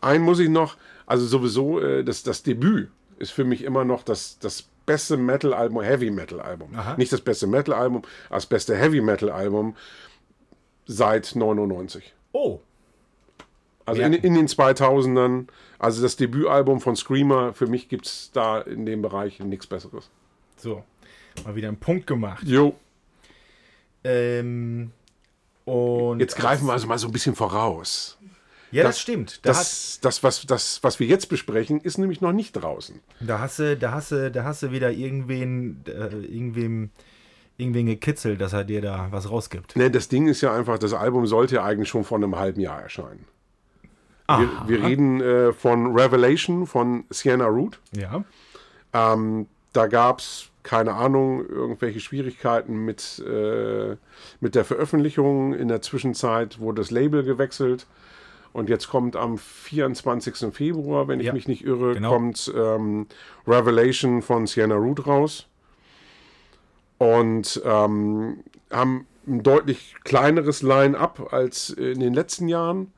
[0.00, 4.02] einen muss ich noch, also sowieso, äh, das, das Debüt ist für mich immer noch
[4.02, 6.70] das, das beste Metal-Album, Heavy-Metal-Album.
[6.96, 9.76] Nicht das beste Metal-Album, das beste Heavy-Metal-Album
[10.86, 12.14] seit 99.
[12.32, 12.60] Oh,
[13.84, 14.06] Also Ja.
[14.08, 15.46] in, in den 2000ern,
[15.78, 20.08] also das Debütalbum von Screamer, für mich gibt es da in dem Bereich nichts Besseres.
[20.56, 20.82] so.
[21.44, 22.42] Mal wieder einen Punkt gemacht.
[22.46, 22.74] Jo,
[24.04, 24.92] Ähm,
[25.64, 28.15] und jetzt greifen wir also mal so ein bisschen voraus.
[28.76, 29.40] Ja, das, das- stimmt.
[29.44, 33.00] Da, hat, Das, das, was, das, was wir jetzt besprechen, ist nämlich noch nicht draußen.
[33.20, 36.90] da, hast du, da, hast du, da hast du wieder irgendwen, äh, irgendwem,
[37.58, 39.76] irgendwen gekitzelt, dass er dir da was rausgibt.
[39.76, 42.60] Ne, das Ding ist ja einfach, das Album sollte ja eigentlich schon vor einem halben
[42.60, 43.24] Jahr erscheinen.
[44.28, 44.64] Wir, Aha.
[44.66, 47.78] wir reden äh, von Revelation von Sienna Root.
[47.92, 48.24] Ja.
[48.92, 53.94] Ähm, da gab es, keine Ahnung, irgendwelche Schwierigkeiten mit, äh,
[54.40, 55.54] mit der Veröffentlichung.
[55.54, 57.86] In der Zwischenzeit wurde das Label gewechselt.
[58.56, 60.54] Und jetzt kommt am 24.
[60.54, 62.08] Februar, wenn ich Ja, mich nicht irre, genau.
[62.10, 63.06] kommt ähm,
[63.46, 65.46] Revelation von Sienna Root raus.
[66.96, 68.38] Und ähm,
[68.70, 72.92] haben ein deutlich kleineres Line-up als in den letzten Jahren.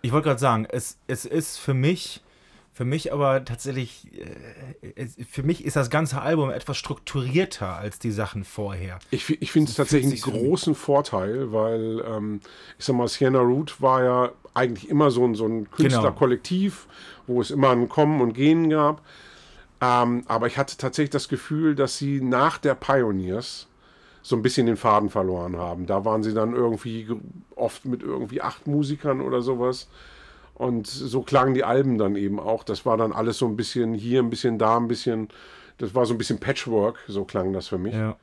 [0.00, 2.22] Ich wollte gerade sagen, es, es ist für mich,
[2.74, 4.08] für mich aber tatsächlich,
[4.96, 8.98] äh, für mich ist das ganze Album etwas strukturierter als die Sachen vorher.
[9.10, 12.40] Ich, ich finde es tatsächlich einen großen Vorteil, weil ähm,
[12.78, 16.86] ich sag mal, Sienna Root war ja eigentlich immer so ein, so ein Künstlerkollektiv,
[17.28, 19.02] wo es immer ein Kommen und Gehen gab.
[19.80, 23.68] Ähm, aber ich hatte tatsächlich das Gefühl, dass sie nach der Pioneers
[24.22, 25.86] so ein bisschen den Faden verloren haben.
[25.86, 27.18] Da waren sie dann irgendwie ge-
[27.54, 29.88] oft mit irgendwie acht Musikern oder sowas.
[30.54, 32.62] Und so klangen die Alben dann eben auch.
[32.62, 35.28] Das war dann alles so ein bisschen hier, ein bisschen da, ein bisschen.
[35.78, 37.94] Das war so ein bisschen Patchwork, so klang das für mich.
[37.94, 38.16] Ja.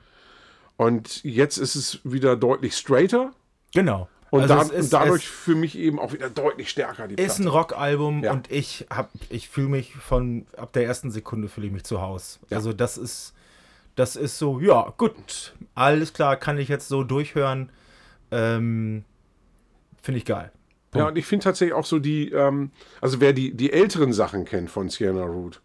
[0.77, 3.31] Und jetzt ist es wieder deutlich straighter
[3.73, 4.07] Genau.
[4.29, 7.47] und, Also da, ist, dadurch für mich eben auch wieder deutlich stärker die ist ein
[7.47, 8.31] Rockalbum Ja.
[8.31, 12.01] und ich hab, ich fühle mich von ab der ersten Sekunde fühle ich mich zu
[12.01, 12.39] Hause.
[12.49, 13.33] Also das ist,
[13.95, 17.69] das ist so, ja gut, alles klar, kann ich jetzt so durchhören.
[18.31, 19.03] Ähm,
[20.01, 20.51] Finde ich geil.
[20.93, 24.45] Ja, und ich finde tatsächlich auch so die, ähm, also wer die, die älteren Sachen
[24.45, 25.61] kennt von Sienna Root,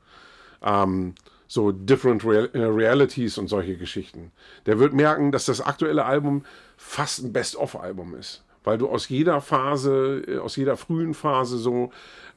[0.62, 1.14] ähm,
[1.48, 4.32] so Different Real äh, Realities und solche Geschichten,
[4.66, 6.44] der wird merken, dass das aktuelle Album
[6.76, 8.44] fast ein Best-of-Album ist.
[8.64, 11.90] Weil du aus jeder Phase, äh, aus jeder frühen Phase so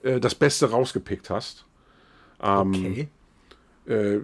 [0.04, 1.66] äh, das Beste rausgepickt hast.
[2.42, 3.10] Ähm, Okay.
[3.90, 4.20] Äh,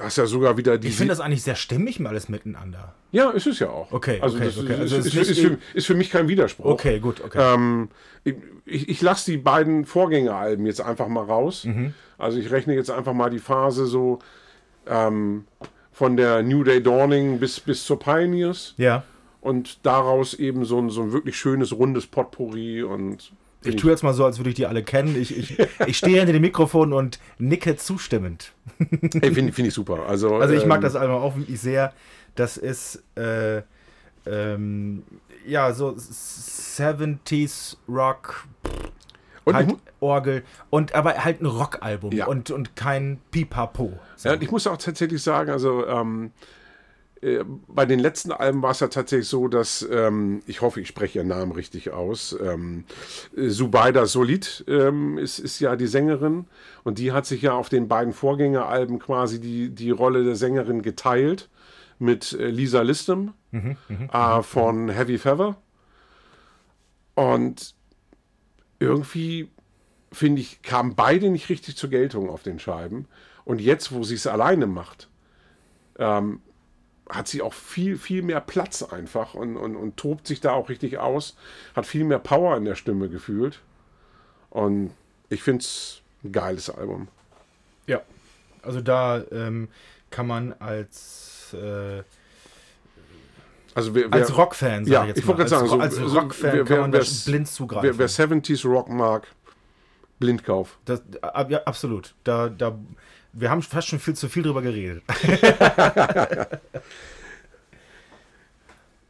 [0.00, 0.88] hast ja sogar wieder die.
[0.88, 2.94] Ich finde das eigentlich sehr stimmig mal alles miteinander.
[3.10, 3.92] Ja, ist es ja auch.
[3.92, 4.72] Okay, also okay, das okay.
[4.72, 6.64] Ist, Also ist, ist ist, für, ist für mich kein Widerspruch.
[6.64, 7.54] Okay, gut, okay.
[7.54, 7.90] Ähm,
[8.24, 11.64] ich ich lasse die beiden Vorgängeralben jetzt einfach mal raus.
[11.64, 11.92] Mhm.
[12.16, 14.20] Also ich rechne jetzt einfach mal die Phase so
[14.86, 15.44] ähm,
[15.90, 19.04] von der New Day Dawning bis, bis zur Pioneers ja.
[19.42, 23.32] und daraus eben so ein, so ein wirklich schönes, rundes Potpourri und
[23.64, 25.20] Ich tue jetzt mal so, als würde ich die alle kennen.
[25.20, 28.52] Ich, ich, ich stehe hinter dem Mikrofon und nicke zustimmend.
[28.78, 30.06] hey, finde find ich super.
[30.06, 31.92] Also, Also ich mag ähm, das Album auch wirklich sehr.
[32.34, 33.62] Das ist äh,
[34.26, 35.02] ähm,
[35.46, 38.46] ja so 70s Rock,
[39.44, 42.26] und halt Orgel und aber halt ein Rockalbum Ja.
[42.26, 43.98] und, und kein Pipapo.
[44.16, 44.28] So.
[44.28, 46.30] Ja, und ich muss auch tatsächlich sagen, also ähm,
[47.22, 50.88] äh, bei den letzten Alben war es ja tatsächlich so, dass, ähm, ich hoffe, ich
[50.88, 52.84] spreche ihren Namen richtig aus, ähm,
[53.36, 56.46] Subaida Solid ähm, ist, ist ja die Sängerin
[56.82, 60.82] und die hat sich ja auf den beiden Vorgängeralben quasi die, die Rolle der Sängerin
[60.82, 61.48] geteilt
[61.98, 63.76] mit äh, Lisa Listem mhm,
[64.12, 65.56] äh, von Heavy Feather.
[67.14, 67.74] Und
[68.80, 69.48] irgendwie,
[70.10, 73.06] finde ich, kamen beide nicht richtig zur Geltung auf den Scheiben.
[73.44, 75.08] Und jetzt, wo sie es alleine macht,
[75.98, 76.40] ähm,
[77.12, 80.68] hat sie auch viel, viel mehr Platz einfach und, und, und tobt sich da auch
[80.68, 81.36] richtig aus,
[81.76, 83.60] hat viel mehr Power in der Stimme gefühlt.
[84.50, 84.92] Und
[85.28, 87.08] ich finde es ein geiles Album.
[87.86, 88.02] Ja,
[88.62, 89.68] also da ähm,
[90.10, 92.02] kann man als äh,
[93.74, 96.80] also wer, als Rockfan, ja, ich, ich wollte gerade sagen, so, als Rockfan wer, kann
[96.80, 97.98] man das blind zugreifen.
[97.98, 99.26] Wer, wer 70s Rock mag,
[100.18, 100.78] Blindkauf.
[100.84, 101.02] Das,
[101.48, 102.14] ja, absolut.
[102.22, 102.78] Da, da,
[103.32, 105.02] wir haben fast schon viel zu viel drüber geredet.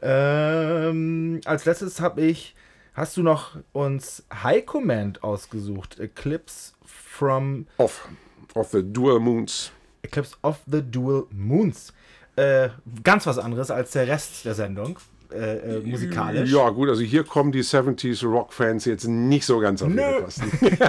[0.03, 2.55] ähm, als letztes habe ich,
[2.95, 5.99] hast du noch uns High Command ausgesucht?
[5.99, 7.67] Eclipse from...
[7.79, 8.09] Of,
[8.55, 9.73] of the Dual Moons.
[10.03, 11.93] Eclipse of the Dual Moons.
[12.37, 12.71] Äh,
[13.03, 14.99] ganz was anderes als der Rest der Sendung.
[15.33, 16.51] Äh, äh, musikalisch.
[16.51, 20.51] Ja, gut, also hier kommen die 70s Rock-Fans jetzt nicht so ganz auf ihre Kosten.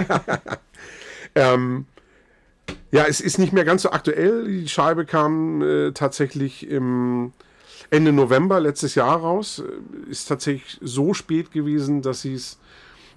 [1.34, 1.86] ähm,
[2.90, 4.46] ja, es ist nicht mehr ganz so aktuell.
[4.46, 7.32] Die Scheibe kam äh, tatsächlich im
[7.90, 9.60] Ende November letztes Jahr raus.
[9.60, 12.58] Äh, ist tatsächlich so spät gewesen, dass sie es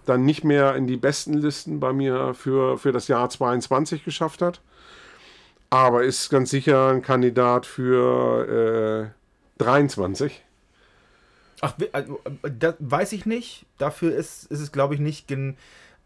[0.07, 4.41] dann nicht mehr in die besten Listen bei mir für, für das Jahr 22 geschafft
[4.41, 4.61] hat.
[5.69, 9.11] Aber ist ganz sicher ein Kandidat für
[9.59, 10.43] äh, 23.
[11.61, 13.65] Ach, also, das weiß ich nicht.
[13.77, 15.57] Dafür ist, ist es, glaube ich, nicht gen,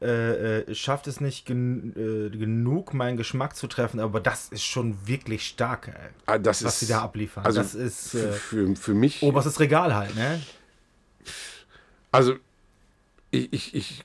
[0.02, 4.00] äh, äh, schafft es nicht gen, äh, genug, meinen Geschmack zu treffen.
[4.00, 5.92] Aber das ist schon wirklich stark,
[6.26, 7.46] ah, das was ist, sie da abliefern.
[7.46, 9.22] Also das ist äh, für, für mich.
[9.22, 10.42] Oberstes Regal halt, ne?
[12.12, 12.36] Also
[13.30, 14.04] ich, ich, ich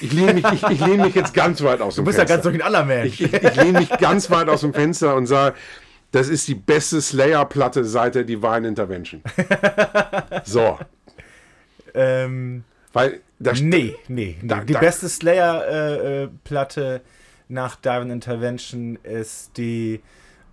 [0.00, 2.24] ich lehne mich, ich, ich lehne mich jetzt ganz weit aus dem Fenster.
[2.24, 2.50] Du bist Fenster.
[2.50, 3.06] ja ganz durch ein.
[3.06, 5.54] Ich, ich, ich lehne mich ganz weit aus dem Fenster und sage,
[6.10, 9.22] das ist die beste Slayer-Platte seit der Divine Intervention.
[10.44, 10.78] So.
[11.94, 14.36] Ähm, Weil da nee, nee, nee.
[14.42, 17.08] Da, die da, beste Slayer-Platte äh,
[17.48, 20.00] nach Divine Intervention ist die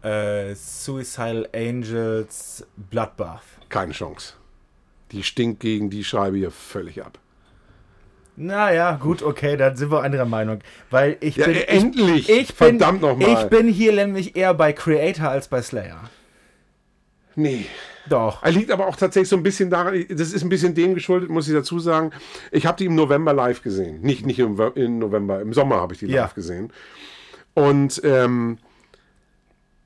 [0.01, 3.43] äh, Suicidal Angels Bloodbath.
[3.69, 4.33] Keine Chance.
[5.11, 7.19] Die stinkt gegen die Schreibe hier völlig ab.
[8.35, 10.59] Naja, gut, okay, dann sind wir anderer Meinung.
[10.89, 11.55] Weil ich ja, bin.
[11.55, 12.29] Endlich!
[12.29, 13.43] Ich, ich Verdammt nochmal.
[13.43, 16.09] Ich bin hier nämlich eher bei Creator als bei Slayer.
[17.35, 17.65] Nee.
[18.09, 18.43] Doch.
[18.43, 21.29] Er liegt aber auch tatsächlich so ein bisschen daran, das ist ein bisschen dem geschuldet,
[21.29, 22.11] muss ich dazu sagen.
[22.51, 24.01] Ich habe die im November live gesehen.
[24.01, 26.31] Nicht, nicht im, im November, im Sommer habe ich die live ja.
[26.33, 26.73] gesehen.
[27.53, 28.57] Und ähm,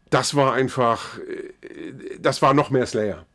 [0.10, 3.26] das war einfach, äh, das war noch mehr Slayer.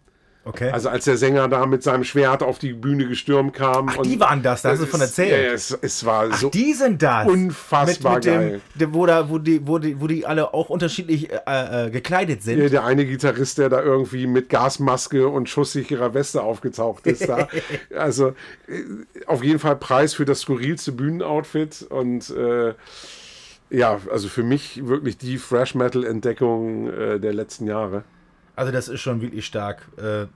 [0.45, 0.71] Okay.
[0.71, 3.91] Also als der Sänger da mit seinem Schwert auf die Bühne gestürmt kam.
[3.91, 5.31] Ach, die waren das, da hast du von erzählt.
[5.31, 7.27] Ja, es, es war Ach, so die sind das.
[7.29, 8.61] unfassbar mit, mit geil.
[8.75, 12.43] Dem, wo, da, wo, die, wo, die, wo die alle auch unterschiedlich äh, äh, gekleidet
[12.43, 12.61] sind.
[12.61, 17.29] Ja, der eine Gitarrist, der da irgendwie mit Gasmaske und schusssicherer Weste aufgetaucht ist.
[17.29, 17.49] da.
[17.95, 18.29] Also
[18.69, 18.83] äh,
[19.27, 22.75] auf jeden Fall Preis für das skurrilste Bühnenoutfit und äh,
[23.71, 28.05] ja, also für mich wirklich die Fresh Metal Entdeckung äh, der letzten Jahre.
[28.59, 29.89] Also das ist schon wirklich stark.
[29.97, 30.27] Äh,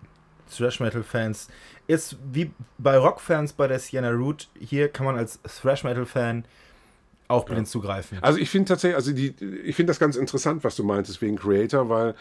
[0.54, 1.48] Thrash Metal Fans
[1.86, 4.48] ist wie bei Rock Fans bei der Sienna Root.
[4.60, 6.44] Hier kann man als Thrash Metal Fan
[7.26, 7.72] auch blind ja.
[7.72, 8.18] zugreifen.
[8.20, 11.36] Also ich finde tatsächlich, also die, ich finde das ganz interessant, was du meintest wegen
[11.36, 12.14] Creator, weil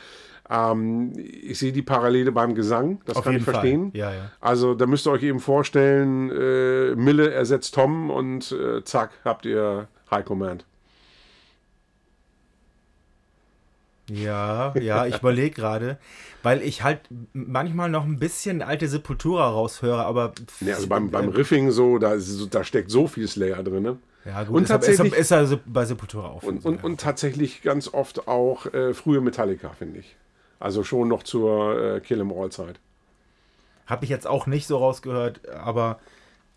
[0.50, 3.92] ähm, ich sehe die Parallele beim Gesang, das Auf kann ich verstehen.
[3.94, 4.32] Ja, ja.
[4.40, 9.46] Also da müsst ihr euch eben vorstellen, äh, Mille ersetzt Tom und äh, zack, habt
[9.46, 10.66] ihr High Command.
[14.14, 15.98] Ja, ja, ich überlege gerade,
[16.44, 17.00] weil ich halt
[17.34, 20.34] manchmal noch ein bisschen alte Sepultura raushöre, aber.
[20.60, 22.16] Ja, also beim, beim Riffing so da,
[22.50, 23.84] da steckt so viel Slayer drin.
[23.84, 23.98] Ne?
[24.26, 26.44] Ja, gut, und tatsächlich, ist, ist, ist bei Sepultura auch.
[26.44, 30.16] Und, und, und, tatsächlich ganz oft auch äh, frühe Metallica, finde ich.
[30.60, 32.80] Also schon noch zur äh, Kill em All Zeit.
[33.88, 36.00] Habe ich jetzt auch nicht so rausgehört, aber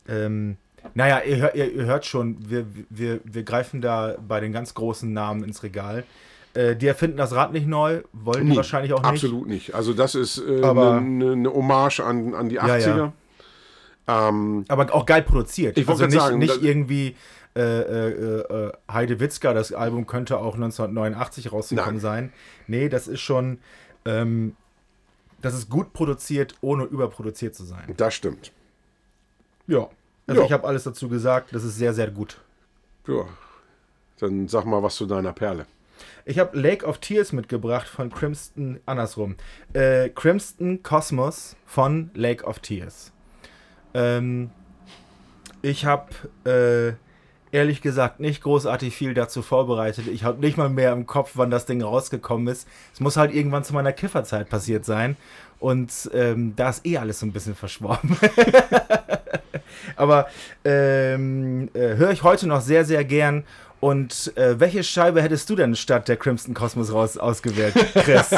[0.09, 0.57] ähm,
[0.95, 5.11] naja, ihr, ihr, ihr hört schon, wir, wir, wir greifen da bei den ganz großen
[5.11, 6.05] Namen ins Regal.
[6.55, 9.25] Äh, die erfinden das Rad nicht neu, wollen die wahrscheinlich auch nicht.
[9.25, 9.75] Absolut nicht.
[9.75, 12.79] Also das ist eine äh, ne, ne Hommage an, an die 80er.
[12.79, 13.13] Ja, ja.
[14.07, 15.79] Ähm, Aber auch geil produziert.
[15.79, 17.17] Ich also nicht, sagen, nicht irgendwie
[17.57, 22.01] äh, äh, äh, Heide Witzka, das Album könnte auch 1989 rausgekommen Nein.
[22.01, 22.33] sein.
[22.67, 23.59] Nee, das ist schon,
[24.05, 24.57] ähm,
[25.41, 27.95] das ist gut produziert, ohne überproduziert zu sein.
[27.97, 28.53] Das stimmt.
[29.67, 29.89] Ja.
[30.27, 30.47] Also ja.
[30.47, 32.41] ich habe alles dazu gesagt, das ist sehr, sehr gut.
[33.07, 33.25] Ja.
[34.19, 35.67] Dann sag mal was zu deiner Perle.
[36.27, 39.37] Ich habe Lake of Tears mitgebracht von Crimson, andersrum.
[39.75, 43.13] Äh, Crimson Cosmos von Lake of Tears.
[43.93, 44.51] Ähm,
[45.61, 46.09] ich habe
[46.45, 46.95] äh,
[47.55, 50.07] ehrlich gesagt nicht großartig viel dazu vorbereitet.
[50.07, 52.67] Ich habe nicht mal mehr im Kopf, wann das Ding rausgekommen ist.
[52.95, 55.17] Es muss halt irgendwann zu meiner Kifferzeit passiert sein.
[55.61, 58.17] Und ähm, da ist eh alles so ein bisschen verschwommen.
[59.97, 60.27] Aber
[60.65, 63.45] ähm, äh, höre ich heute noch sehr, sehr gern.
[63.85, 68.31] Und äh, welche Scheibe hättest du denn statt der Crimson Cosmos raus ausgewählt, Chris?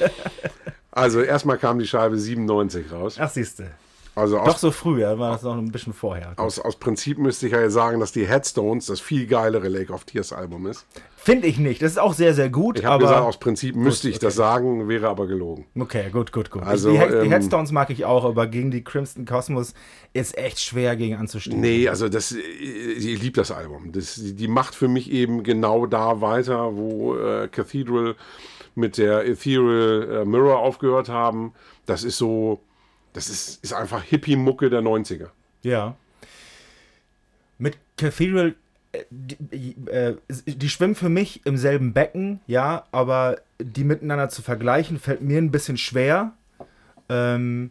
[0.90, 3.16] also erstmal kam die Scheibe 97 raus.
[3.18, 3.72] Ach, siehste.
[4.16, 6.34] Also Doch so früh, ja, war das noch ein bisschen vorher.
[6.36, 10.04] Aus, aus Prinzip müsste ich ja sagen, dass die Headstones das viel geilere Lake of
[10.04, 10.86] Tears Album ist.
[11.16, 11.82] Finde ich nicht.
[11.82, 12.78] Das ist auch sehr, sehr gut.
[12.78, 14.26] Ich habe gesagt, aus Prinzip müsste ich okay.
[14.26, 15.66] das sagen, wäre aber gelogen.
[15.76, 16.62] Okay, gut, gut, gut.
[16.62, 19.74] Also, die, ähm, die, Headstones mag ich auch, aber gegen die Crimson Cosmos
[20.12, 21.60] ist echt schwer gegen anzustehen.
[21.60, 23.90] Nee, also das, ich liebe das Album.
[23.90, 28.14] Das, die macht für mich eben genau da weiter, wo äh, Cathedral
[28.74, 31.52] mit der Ethereal äh, Mirror aufgehört haben.
[31.86, 32.60] Das ist so
[33.14, 35.28] das ist, ist einfach Hippie-Mucke der 90er.
[35.62, 35.96] Ja.
[37.56, 38.54] Mit Cathedral,
[38.92, 44.42] äh, die, äh, die, schwimmen für mich im selben Becken, ja, aber die miteinander zu
[44.42, 46.32] vergleichen, fällt mir ein bisschen schwer.
[47.08, 47.70] Ähm,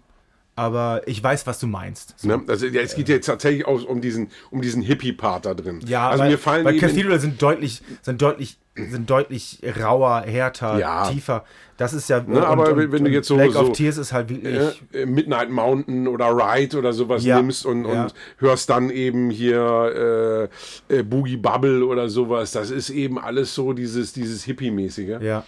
[0.55, 2.13] aber ich weiß, was du meinst.
[2.17, 2.27] So.
[2.27, 2.41] Ne?
[2.47, 5.81] Also, ja, es geht jetzt tatsächlich auch um diesen, um diesen Hippie-Part da drin.
[5.85, 10.79] Ja, also weil, mir fallen weil Cathedral sind deutlich, sind deutlich, sind deutlich rauer, härter,
[10.79, 11.09] ja.
[11.09, 11.45] tiefer.
[11.77, 12.21] Das ist ja.
[12.21, 13.35] Ne, und, aber und, wenn du jetzt so.
[13.35, 14.83] Lake so, of Tears ist halt wirklich.
[14.93, 17.41] Äh, Midnight Mountain oder Ride oder sowas ja.
[17.41, 18.03] nimmst und, ja.
[18.03, 20.49] und hörst dann eben hier
[20.89, 22.51] äh, äh, Boogie Bubble oder sowas.
[22.51, 25.21] Das ist eben alles so dieses, dieses Hippie-mäßige.
[25.21, 25.43] Ja.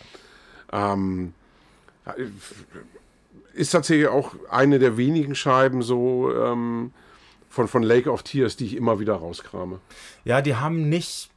[0.72, 1.34] Ähm,
[3.54, 6.92] ist tatsächlich auch eine der wenigen Scheiben so ähm,
[7.50, 9.80] von, von Lake of Tears, die ich immer wieder rauskrame.
[10.26, 11.30] Ja, die haben nicht.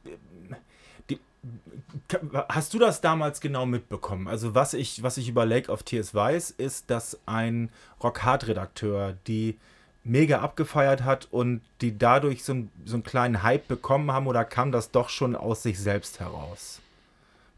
[2.49, 4.27] Hast du das damals genau mitbekommen?
[4.27, 7.69] Also, was ich, was ich über Lake of Tears weiß, ist, dass ein
[8.03, 9.57] Rock-Hard-Redakteur die
[10.03, 14.71] mega abgefeiert hat und die dadurch so, so einen kleinen Hype bekommen haben oder kam
[14.71, 16.79] das doch schon aus sich selbst heraus?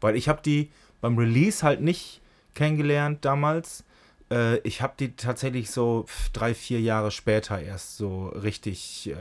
[0.00, 2.20] Weil ich habe die beim Release halt nicht
[2.54, 3.84] kennengelernt damals
[4.32, 9.10] äh, ich habe die tatsächlich so drei, vier Jahre später erst so richtig.
[9.10, 9.14] Äh,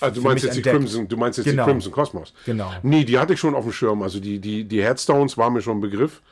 [0.00, 1.64] also du meinst jetzt die Crimson, du meinst jetzt genau.
[1.64, 2.34] die Crimson Cosmos.
[2.44, 2.72] Genau.
[2.82, 4.02] Nee, die hatte ich schon auf dem Schirm.
[4.02, 6.22] Also die, die, die Headstones waren mir schon ein Begriff.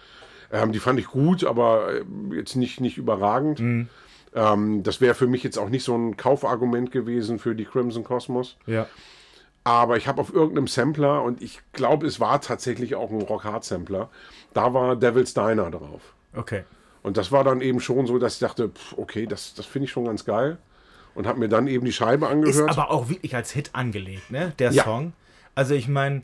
[0.50, 3.60] Ähm, die fand ich gut, aber äh, jetzt nicht, nicht überragend.
[3.60, 3.88] Mhm.
[4.34, 8.04] Ähm, das wäre für mich jetzt auch nicht so ein Kaufargument gewesen für die Crimson
[8.04, 8.56] Cosmos.
[8.66, 8.86] Ja.
[9.64, 13.44] Aber ich habe auf irgendeinem Sampler, und ich glaube, es war tatsächlich auch ein Rock
[13.44, 14.08] Hard Sampler,
[14.54, 16.00] da war Devil's Diner drauf.
[16.34, 16.64] Okay.
[17.08, 19.86] Und das war dann eben schon so, dass ich dachte, pff, okay, das, das finde
[19.86, 20.58] ich schon ganz geil.
[21.14, 22.54] Und habe mir dann eben die Scheibe angehört.
[22.54, 24.52] Ist aber auch wirklich als Hit angelegt, ne?
[24.58, 24.84] Der Ja.
[24.84, 25.14] Song.
[25.54, 26.20] Also ich meine,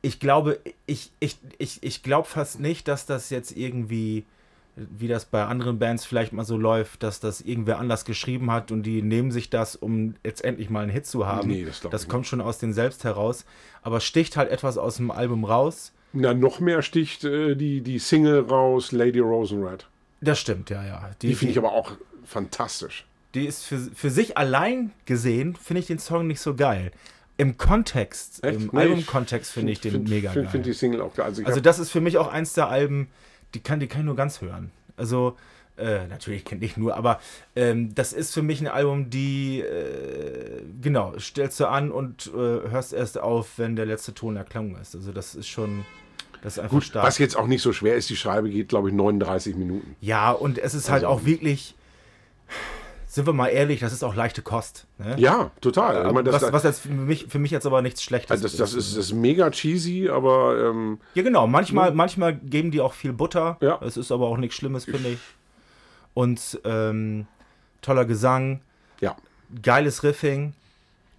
[0.00, 4.24] ich glaube, ich, ich, ich, ich glaube fast nicht, dass das jetzt irgendwie,
[4.74, 8.72] wie das bei anderen Bands vielleicht mal so läuft, dass das irgendwer anders geschrieben hat
[8.72, 11.48] und die nehmen sich das, um jetzt endlich mal einen Hit zu haben.
[11.48, 13.44] Nee, das das kommt schon aus den selbst heraus.
[13.82, 15.92] Aber sticht halt etwas aus dem Album raus.
[16.14, 19.86] Na, noch mehr sticht äh, die, die Single raus, Lady Rosenrad.
[20.20, 21.10] Das stimmt, ja, ja.
[21.20, 21.92] Die, finde ich aber auch
[22.24, 23.04] fantastisch.
[23.34, 26.92] Die ist für, für sich allein gesehen, finde ich den Song nicht so geil.
[27.36, 28.60] Im Kontext, Echt?
[28.60, 30.52] im Nee, Albumkontext finde ich den find, mega find, geil.
[30.52, 31.26] finde die Single auch geil.
[31.26, 33.08] Also, ich also das ist für mich auch eins der Alben,
[33.54, 34.70] die kann, die kann ich nur ganz hören.
[34.96, 35.36] Also
[35.76, 37.18] äh, natürlich kenne ich nur, aber
[37.56, 42.30] ähm, das ist für mich ein Album, die äh, genau stellst du an und äh,
[42.70, 44.94] hörst erst auf, wenn der letzte Ton erklungen ist.
[44.94, 45.84] Also das ist schon,
[46.44, 47.04] das ist einfach gut, stark.
[47.06, 49.96] was jetzt auch nicht so schwer ist, die Scheibe geht, glaube ich, 39 Minuten.
[50.00, 51.74] Ja, und es ist halt Also- auch wirklich,
[53.06, 54.86] sind wir mal ehrlich, das ist auch leichte Kost.
[54.98, 55.14] Ne?
[55.18, 56.06] Ja, total.
[56.06, 58.42] Ich meine, das, was, was jetzt für mich, für mich jetzt aber nichts Schlechtes also
[58.42, 61.46] das, das, ist, das ist mega cheesy, aber ähm, Ja, genau.
[61.46, 63.56] Manchmal, manchmal geben die auch viel Butter.
[63.60, 63.80] Ja.
[63.82, 65.18] Es ist aber auch nichts Schlimmes, finde ich.
[66.12, 67.26] Und ähm,
[67.82, 68.60] toller Gesang,
[69.00, 69.16] ja.
[69.62, 70.52] geiles Riffing.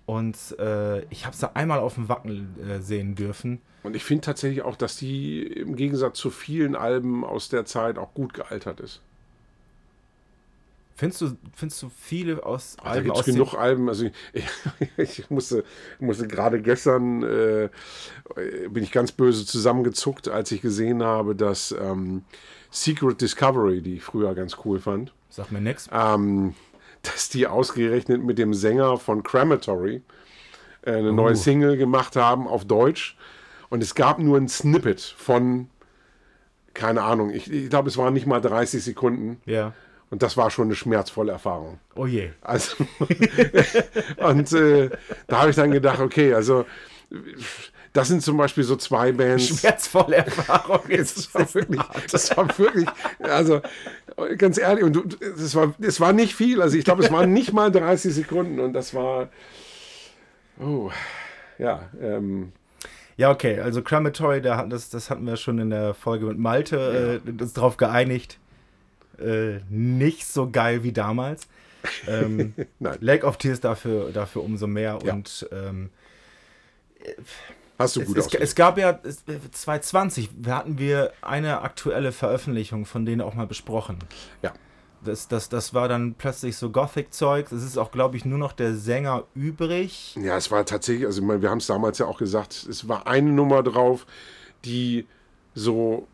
[0.05, 3.59] Und äh, ich habe sie einmal auf dem Wacken äh, sehen dürfen.
[3.85, 7.97] Und ich finde tatsächlich auch, dass die im Gegensatz zu vielen Alben aus der Zeit
[7.97, 9.01] auch gut gealtert ist.
[10.97, 13.89] Findest du, findest du viele aus Da Alben gibt es genug Alben.
[13.89, 14.45] Also ich,
[14.97, 15.65] ich musste,
[15.99, 17.69] musste gerade gestern äh,
[18.69, 22.23] bin ich ganz böse zusammengezuckt, als ich gesehen habe, dass ähm,
[22.71, 25.89] Secret Discovery, die ich früher ganz cool fand, Sag mir nix.
[25.91, 26.55] ähm,
[27.01, 30.01] dass die ausgerechnet mit dem Sänger von Crematory
[30.83, 31.13] äh, eine Oh.
[31.13, 33.17] neue Single gemacht haben auf Deutsch.
[33.69, 35.69] Und es gab nur ein Snippet von,
[36.73, 39.41] keine Ahnung, ich, ich glaube, es waren nicht mal 30 Sekunden.
[39.45, 39.73] Ja.
[40.11, 41.79] Und das war schon eine schmerzvolle Erfahrung.
[41.95, 42.29] Oh je.
[42.41, 42.75] Also,
[44.17, 44.89] und äh,
[45.27, 46.65] da habe ich dann gedacht, okay, also
[47.95, 49.47] das sind zum Beispiel so zwei Bands.
[49.47, 50.81] Schmerzvolle Erfahrung.
[50.89, 53.61] Das war wirklich, das war wirklich, also
[54.37, 56.61] ganz ehrlich, und das war, das war nicht viel.
[56.61, 59.29] Also ich glaube, es waren nicht mal 30 Sekunden und das war,
[60.59, 60.91] oh,
[61.57, 62.51] ja, ähm,
[63.17, 67.21] Ja, okay, also Crematory, da das, das hatten wir schon in der Folge mit Malte,
[67.25, 68.39] äh, uns darauf geeinigt.
[69.19, 71.47] Äh, nicht so geil wie damals.
[72.07, 72.53] Ähm.
[72.99, 74.99] Lake of Tears dafür, dafür umso mehr.
[75.03, 75.13] Ja.
[75.13, 75.89] Und ähm,
[77.79, 82.11] hast du es, gut es, es gab ja es- 2020, wir hatten wir eine aktuelle
[82.11, 83.99] Veröffentlichung von denen auch mal besprochen.
[84.41, 84.53] Ja.
[85.05, 87.51] Das, das, das war dann plötzlich so Gothic-Zeug.
[87.51, 90.15] Es ist auch, glaube ich, nur noch der Sänger übrig.
[90.21, 93.07] Ja, es war tatsächlich, also meine, wir haben es damals ja auch gesagt, es war
[93.07, 94.05] eine Nummer drauf,
[94.65, 95.07] die
[95.53, 96.07] so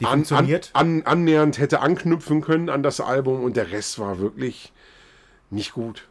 [0.00, 0.70] Die an, an, funktioniert.
[0.74, 4.72] an, annähernd hätte anknüpfen können an das Album und der Rest war wirklich
[5.50, 6.06] nicht gut.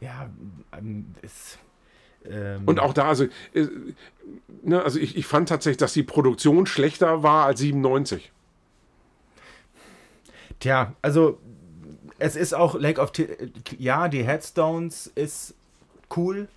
[0.00, 0.28] ja,
[0.76, 1.58] ähm, ist.
[2.24, 3.24] Ähm, Und auch da, also,
[3.54, 3.66] äh,
[4.62, 8.32] ne, also ich, ich fand tatsächlich, dass die Produktion schlechter war als 97.
[10.60, 11.38] Tja, also
[12.18, 13.30] es ist auch Lake of Tears.
[13.78, 15.54] Ja, die Headstones ist
[16.16, 16.48] cool,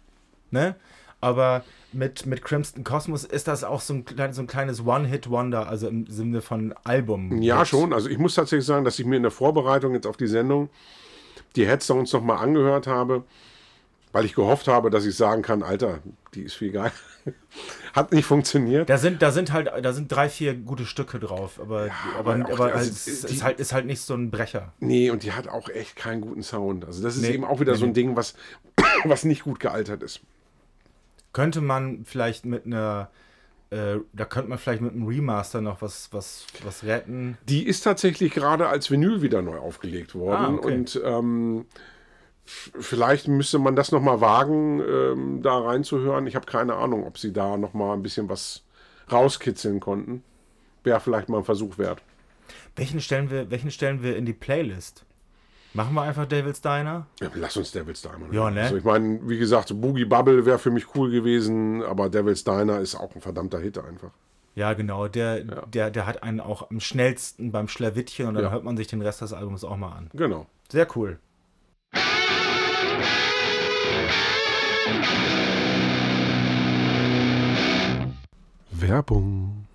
[0.49, 0.75] ne?
[1.19, 5.67] Aber mit, mit Crimson Cosmos ist das auch so ein, klein- so ein kleines One-Hit-Wonder,
[5.67, 7.41] also im Sinne von Album.
[7.43, 7.93] Ja, schon.
[7.93, 10.69] Also ich muss tatsächlich sagen, dass ich mir in der Vorbereitung jetzt auf die Sendung
[11.55, 13.23] die Headstones nochmal angehört habe,
[14.11, 15.99] weil ich gehofft habe, dass ich sagen kann, Alter,
[16.33, 16.91] die ist viel geil.
[17.93, 18.89] Hat nicht funktioniert.
[18.89, 22.45] Da sind, da sind halt, da sind drei, vier gute Stücke drauf, aber, aber, aber
[22.45, 24.73] auch aber die- also es ist, die- ist halt, ist halt nicht so ein Brecher.
[24.79, 26.83] Nee, und die hat auch echt keinen guten Sound.
[26.85, 27.93] Also das ist Nee, eben auch wieder nee, so ein.
[27.93, 28.33] Ding, was,
[29.03, 30.21] was nicht gut gealtert ist.
[31.33, 33.09] Könnte man vielleicht mit einer,
[33.69, 37.37] äh, da könnte man vielleicht mit einem Remaster noch was, was, was retten.
[37.47, 40.55] Die ist tatsächlich gerade als Vinyl wieder neu aufgelegt worden.
[40.55, 40.73] Ah, okay.
[40.73, 41.65] Und ähm,
[42.45, 46.27] vielleicht müsste man das nochmal wagen, ähm, da reinzuhören.
[46.27, 48.63] Ich habe keine Ahnung, ob sie da nochmal ein bisschen was
[49.11, 50.23] rauskitzeln konnten.
[50.83, 52.01] Wäre vielleicht mal ein Versuch wert.
[52.75, 55.05] Welchen stellen wir, welchen stellen wir in die Playlist?
[55.73, 57.07] Machen wir einfach Devil's Diner?
[57.21, 58.31] Ja, lass uns Devil's Diner.
[58.31, 58.63] Ja, ne?
[58.63, 62.79] Also ich meine, wie gesagt, Boogie Bubble wäre für mich cool gewesen, aber Devil's Diner
[62.79, 64.11] ist auch ein verdammter Hit einfach.
[64.53, 65.07] Ja, genau.
[65.07, 68.51] Der, der, der hat einen auch am schnellsten beim Schlawittchen und dann Ja.
[68.51, 70.09] hört man sich den Rest des Albums auch mal an.
[70.13, 70.45] Genau.
[70.69, 71.19] Sehr cool.
[78.81, 79.67] Werbung.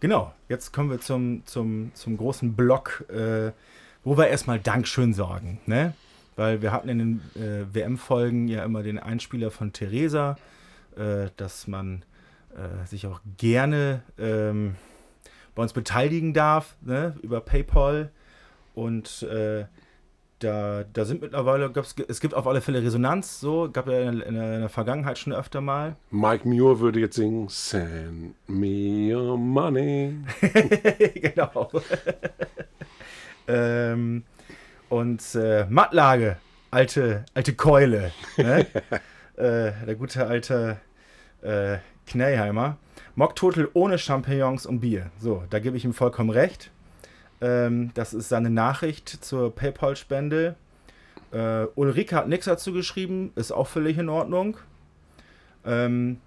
[0.00, 3.52] Genau, jetzt kommen wir zum, zum, zum großen Block, äh,
[4.02, 5.60] wo wir erstmal Dankeschön sagen.
[5.66, 5.94] Ne?
[6.34, 10.36] Weil wir hatten in den äh, WM-Folgen ja immer den Einspieler von Theresa,
[10.96, 12.04] äh, dass man
[12.56, 14.74] äh, sich auch gerne ähm,
[15.54, 17.16] bei uns beteiligen darf, ne?
[17.22, 18.10] über PayPal.
[18.74, 19.66] Und äh,
[20.42, 21.72] da, da sind mittlerweile,
[22.08, 25.18] es gibt auf alle Fälle Resonanz, so, gab ja in, der- in, in der Vergangenheit
[25.18, 25.96] schon öfter mal.
[26.10, 30.16] Mike Muir würde jetzt singen, Send me your money.
[31.14, 31.70] genau.
[33.48, 34.24] ähm,
[34.88, 36.36] und äh, Mattlage,
[36.70, 38.12] alte, alte Keule.
[38.36, 38.66] Ne?
[39.36, 40.78] äh, der gute alte
[41.42, 42.76] äh, Knellheimer.
[43.14, 45.10] Mocktotal ohne Champignons und Bier.
[45.18, 46.70] So, da gebe ich ihm vollkommen recht.
[47.42, 50.54] Ähm, das ist seine Nachricht zur PayPal-Spende.
[51.32, 54.56] Äh, Ulrike hat nichts dazu geschrieben, ist auch völlig in Ordnung.
[55.66, 56.20] Ähm,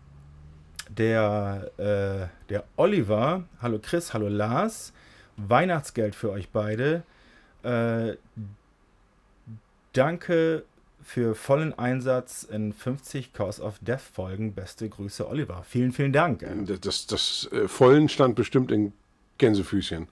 [0.90, 4.94] der, äh, der Oliver, hallo Chris, hallo Lars,
[5.38, 7.04] Weihnachtsgeld für euch beide.
[7.64, 8.18] Äh,
[9.94, 10.66] danke
[11.02, 14.54] für vollen Einsatz in 50 Cause of Death Folgen.
[14.54, 15.64] Beste Grüße, Oliver.
[15.64, 16.46] Vielen, vielen Dank.
[16.66, 18.92] Das, das, das äh, Vollen stand bestimmt in
[19.38, 20.08] Gänsefüßchen.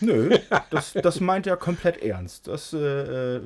[0.00, 0.36] Nö,
[0.70, 2.48] das, das meint er komplett ernst.
[2.48, 3.40] Das äh, äh,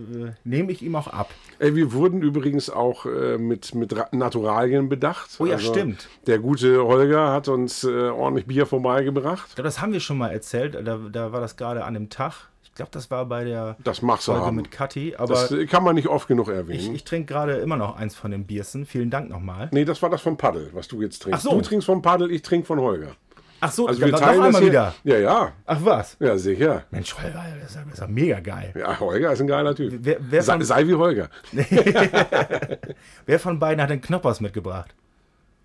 [0.45, 1.31] nehme ich ihm auch ab.
[1.59, 5.29] Ey, wir wurden übrigens auch äh, mit, mit Ra- Naturalien bedacht.
[5.31, 6.09] Also Oh ja, stimmt.
[6.27, 9.47] Der gute Holger hat uns äh, ordentlich Bier vorbeigebracht.
[9.51, 10.75] Ich glaube, das haben wir schon mal erzählt.
[10.85, 12.49] Da, da war das gerade an dem Tag.
[12.63, 14.57] Ich glaube, das war bei der Das machst du Folge haben.
[14.57, 15.15] mit Kathi.
[15.17, 16.95] Aber Das kann man nicht oft genug ich, erwähnen.
[16.95, 18.87] ich trinke gerade immer noch eins von den Biersen.
[18.87, 19.69] Vielen Dank nochmal.
[19.73, 21.41] nee, das war das vom Paddel, was du jetzt trinkst.
[21.47, 21.57] Ach so.
[21.57, 23.17] Du trinkst vom Paddel, ich trinke von Holger.
[23.63, 24.95] Ach so, Also wir noch teilen das einmal wieder.
[25.05, 25.53] Ja, ja.
[25.67, 26.17] Ach was?
[26.19, 26.85] Ja, sicher.
[26.91, 28.73] Mensch, Holger, das ist ja, das ist ja mega geil.
[28.79, 29.93] Ja, Holger ist ein geiler Typ.
[30.01, 31.29] Wer, wer, Sei, von, sei wie Holger.
[33.27, 34.95] wer von beiden hat den Knoppers mitgebracht?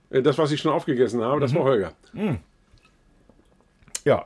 [0.09, 1.41] Äh, Das, was ich schon aufgegessen habe, Mhm.
[1.41, 1.91] das war Holger.
[4.03, 4.25] Ja.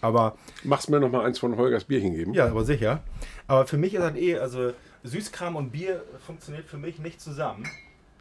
[0.00, 2.34] Aber, Machst mir noch mal eins von Holgers Bierchen geben?
[2.34, 3.02] ja, aber sicher.
[3.46, 4.72] Aber für mich ist das eh, also
[5.02, 7.66] Süßkram und Bier funktioniert für mich nicht zusammen.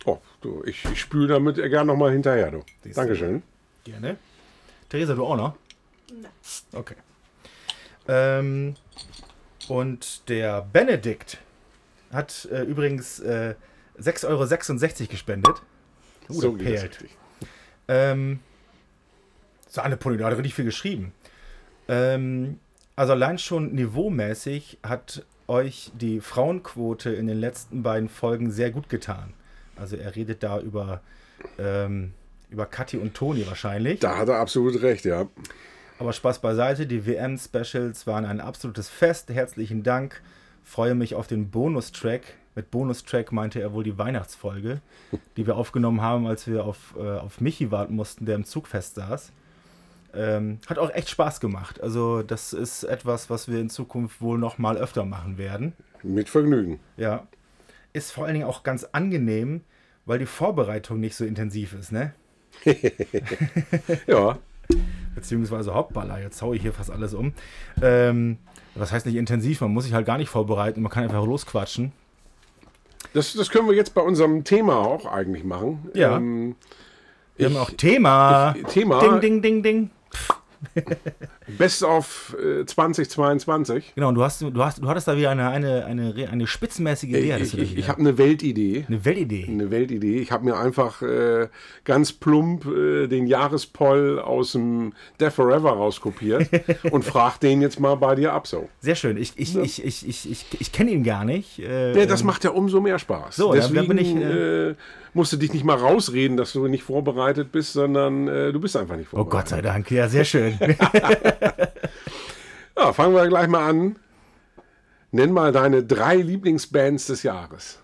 [0.06, 2.62] Oh, du, ich, ich spüle damit gerne noch mal hinterher, du.
[2.84, 3.02] Siehst du.
[3.02, 3.44] Dankeschön.
[3.84, 4.18] Gerne.
[4.90, 5.58] Theresa, du auch noch?
[6.12, 6.32] Nein.
[6.72, 6.96] Okay.
[8.08, 8.76] Ähm,
[9.68, 11.38] und der Benedikt
[12.12, 13.56] hat äh, übrigens äh,
[14.00, 15.62] 6,66 Euro gespendet.
[16.30, 17.18] Uh, so das geht das richtig.
[17.88, 18.40] Ähm,
[19.68, 21.14] Sahnepulli, da hat er richtig viel geschrieben.
[21.88, 22.60] Ähm,
[22.96, 28.88] also allein schon niveaumäßig hat euch die Frauenquote in den letzten beiden Folgen sehr gut
[28.88, 29.34] getan.
[29.76, 31.02] Also er redet da über,
[31.58, 32.14] ähm,
[32.54, 34.00] über Kathi und Toni wahrscheinlich.
[34.00, 35.28] Da hat er absolut recht, ja.
[36.00, 39.30] Aber Spaß beiseite, die WM-Specials waren ein absolutes Fest.
[39.30, 40.22] Herzlichen Dank.
[40.64, 42.22] Freue mich auf den Bonustrack.
[42.56, 44.82] Mit Bonustrack meinte er wohl die Weihnachtsfolge,
[45.38, 48.68] die wir aufgenommen haben, als wir auf, äh, auf Michi warten mussten, der im Zug
[48.68, 49.32] fest saß.
[50.16, 51.82] Ähm, hat auch echt Spaß gemacht.
[51.82, 55.74] Also das ist etwas, was wir in Zukunft wohl noch mal öfter machen werden.
[56.04, 56.80] Mit Vergnügen.
[56.98, 57.28] Ja.
[57.94, 59.62] Ist vor allen Dingen auch ganz angenehm,
[60.06, 62.14] weil die Vorbereitung nicht so intensiv ist, ne?
[64.08, 64.38] Ja,
[65.16, 66.20] beziehungsweise Hauptballer.
[66.22, 67.34] Jetzt haue ich hier fast alles um.
[67.82, 68.38] Ähm,
[68.76, 71.92] das heißt nicht intensiv, man muss sich halt gar nicht vorbereiten, man kann einfach losquatschen.
[73.14, 75.90] das, das können wir jetzt bei unserem Thema auch eigentlich machen.
[75.94, 76.18] Ja.
[76.18, 76.56] Ähm,
[77.36, 78.56] Wir ich- haben auch Thema.
[78.58, 79.00] ich- Thema.
[79.02, 79.90] Ding, ding, ding, ding.
[81.58, 83.94] Best of äh, 2022.
[83.96, 87.10] Genau, und du, hast, du, hast, du hattest da wieder eine, eine, eine, eine spitzenmäßige
[87.10, 87.38] Idee.
[87.42, 88.86] Ich, ich, ich habe eine Weltidee.
[88.88, 89.46] eine Weltidee.
[89.50, 90.18] Eine Weltidee.
[90.20, 91.48] Ich habe mir einfach äh,
[91.84, 96.50] ganz plump äh, den Jahrespoll aus dem Death Forever rauskopiert
[96.92, 98.70] und frag den jetzt mal bei dir ab so.
[98.80, 99.18] Sehr schön.
[99.18, 101.60] Ich, ich, ich, ich, ich, ich, ich kenne ihn gar nicht.
[101.60, 103.36] Äh, Ja, das macht ja umso mehr Spaß.
[103.36, 104.76] So, Deswegen dann bin ich, äh,
[105.14, 108.76] musst du dich nicht mal rausreden, dass du nicht vorbereitet bist, sondern äh, du bist
[108.76, 109.32] einfach nicht oh vorbereitet.
[109.32, 109.92] Gott sei Dank.
[109.92, 110.58] Ja, sehr schön.
[112.78, 113.98] Ja, fangen wir gleich mal an.
[115.12, 117.80] Nenn mal deine drei Lieblingsbands des Jahres.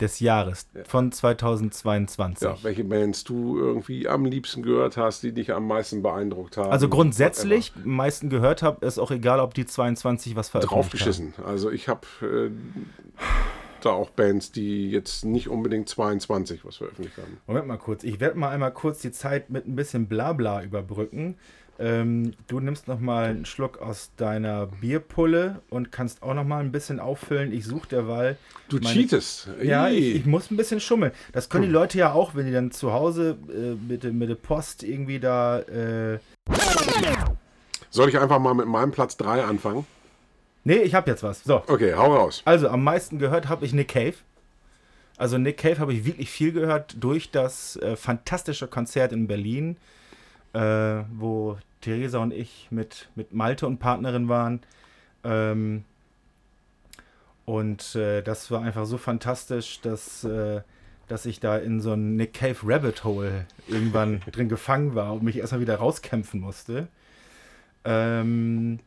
[0.00, 2.48] Des Jahres von 2022.
[2.48, 6.70] Ja, welche Bands du irgendwie am liebsten gehört hast, die dich am meisten beeindruckt haben.
[6.70, 10.82] Also grundsätzlich, am meisten gehört habe, ist auch egal, ob die 22 was veröffentlicht haben.
[10.82, 11.34] draufgeschissen.
[11.44, 12.50] Also ich habe äh,
[13.84, 17.38] da auch Bands, die jetzt nicht unbedingt 22 was veröffentlicht haben.
[17.46, 18.04] Moment mal kurz.
[18.04, 21.36] Ich werde mal einmal kurz die Zeit mit ein bisschen Blabla überbrücken.
[21.78, 26.60] Ähm, du nimmst noch mal einen Schluck aus deiner Bierpulle und kannst auch noch mal
[26.60, 27.50] ein bisschen auffüllen.
[27.50, 28.36] Ich suche derweil.
[28.68, 29.48] Du meine- cheatest.
[29.62, 31.12] Ja, ich, ich muss ein bisschen schummeln.
[31.32, 34.28] Das können die Leute ja auch, wenn die dann zu Hause äh, mit, der- mit
[34.28, 35.60] der Post irgendwie da.
[35.60, 36.18] Äh
[37.90, 39.86] Soll ich einfach mal mit meinem Platz 3 anfangen?
[40.64, 41.42] Nee, ich habe jetzt was.
[41.44, 41.62] So.
[41.66, 42.42] Okay, hau raus.
[42.44, 44.14] Also am meisten gehört habe ich Nick Cave.
[45.16, 49.76] Also Nick Cave habe ich wirklich viel gehört durch das äh, fantastische Konzert in Berlin,
[50.52, 54.60] äh, wo Theresa und ich mit, mit Malte und Partnerin waren.
[55.24, 55.84] Ähm,
[57.44, 60.62] und äh, das war einfach so fantastisch, dass, äh,
[61.08, 65.22] dass ich da in so ein Nick Cave Rabbit Hole irgendwann drin gefangen war und
[65.22, 66.88] mich erstmal wieder rauskämpfen musste.
[67.84, 68.78] Ähm,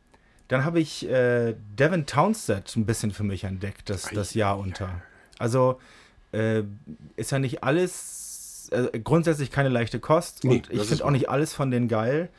[0.48, 5.02] dann habe ich äh, Devin Townsend ein bisschen für mich entdeckt, das, das Jahr unter.
[5.40, 5.80] Also
[6.32, 6.64] äh,
[7.16, 11.30] ist ja nicht alles, äh, grundsätzlich keine leichte Kost Nee, und ich finde auch nicht
[11.30, 12.30] alles von denen geil,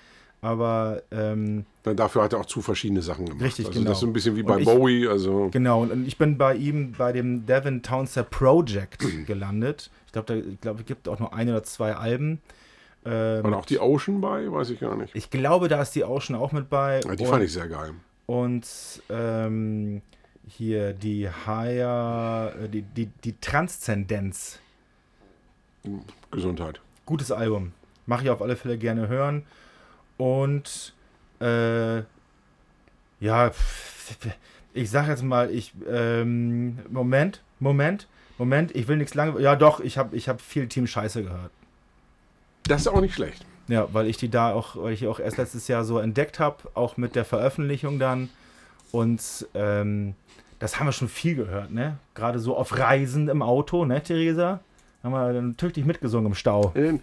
[0.41, 3.43] aber ähm, Dann dafür hat er auch zu verschiedene Sachen gemacht.
[3.43, 3.91] Richtig, also genau.
[3.91, 5.09] Das ist so ein bisschen wie bei ich- Bowie.
[5.09, 9.91] Also genau, und, ich bin bei ihm bei dem Devin Townsend Project gelandet.
[10.07, 12.41] Ich glaube, da es gibt auch nur ein oder zwei Alben.
[13.07, 14.51] Ähm, war da auch die Ocean bei?
[14.51, 15.15] Weiß ich gar nicht.
[15.15, 17.01] ich glaube, da ist die Ocean auch mit bei.
[17.05, 17.93] Ja, die und, fand ich sehr geil.
[18.27, 18.67] Und
[19.09, 20.03] ähm,
[20.49, 24.59] hier die Higher, äh, die, die, die Transzendenz.
[26.33, 26.81] Gesundheit.
[27.05, 27.73] Gutes Album.
[28.07, 29.47] Mache ich auf alle Fälle gerne hören.
[30.17, 30.95] Und
[31.41, 31.99] äh,
[33.21, 33.53] ja,
[34.75, 39.41] ich sag jetzt mal, ich ähm, Moment, Moment, Moment, ich will nichts lange.
[39.41, 41.53] Ja, doch, ich habe ich hab viel Team Scheiße gehört.
[42.69, 43.45] Das ist auch nicht schlecht.
[43.69, 46.39] Ja, weil ich die da auch, weil ich die auch erst letztes Jahr so entdeckt
[46.39, 48.29] habe, auch mit der Veröffentlichung dann.
[48.93, 49.21] Und
[49.55, 50.14] ähm,
[50.59, 51.99] das haben wir schon viel gehört, ne?
[52.14, 54.61] Gerade so auf Reisen im Auto, ne, Theresa?
[55.03, 56.73] Haben wir dann tüchtig mitgesungen im Stau.
[56.75, 57.01] Ähm,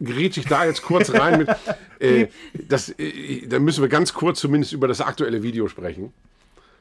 [0.00, 1.48] Gerät ich da jetzt kurz rein mit.
[2.02, 6.12] Äh, das, äh, da müssen wir ganz kurz zumindest über das aktuelle Video sprechen.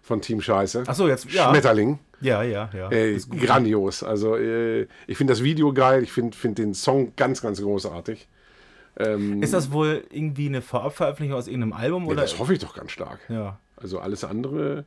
[0.02, 0.84] Von Team Scheiße.
[0.88, 1.50] Achso, jetzt, ja.
[1.50, 2.00] Schmetterling.
[2.22, 2.92] Ja, ja, ja.
[2.92, 4.04] Äh, grandios.
[4.04, 6.04] Also äh, ich finde das Video geil.
[6.04, 8.28] Ich finde find den Song ganz, ganz großartig.
[8.98, 12.06] Ähm, Ist das wohl irgendwie eine Vorabveröffentlichung aus irgendeinem Album?
[12.06, 12.22] ja, oder?
[12.22, 13.20] das hoffe ich doch ganz stark.
[13.30, 13.60] ja.
[13.78, 14.86] Also alles andere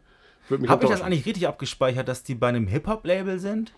[0.48, 3.72] würde mich Habe ich das eigentlich richtig abgespeichert, dass die bei einem Hip-Hop-Label sind?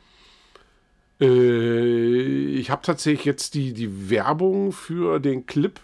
[1.20, 5.80] Äh, ich habe tatsächlich jetzt die, die Werbung für den Clip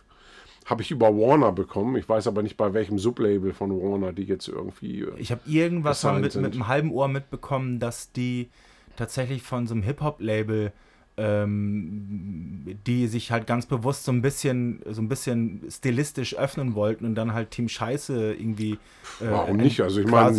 [0.73, 1.95] habe ich über Warner bekommen.
[1.97, 5.03] Ich weiß aber nicht bei welchem Sublabel von Warner die jetzt irgendwie.
[5.03, 8.49] äh, Ich habe irgendwas mit, mit einem halben Ohr mitbekommen, dass die
[8.97, 10.73] tatsächlich von so einem Hip-Hop-Label,
[11.19, 17.05] ähm, die sich halt ganz bewusst so ein bisschen, so ein bisschen stilistisch öffnen wollten
[17.05, 18.73] und dann halt Team Scheiße irgendwie.
[19.21, 19.81] Äh, Warum nicht?
[19.81, 20.33] Also ich meine,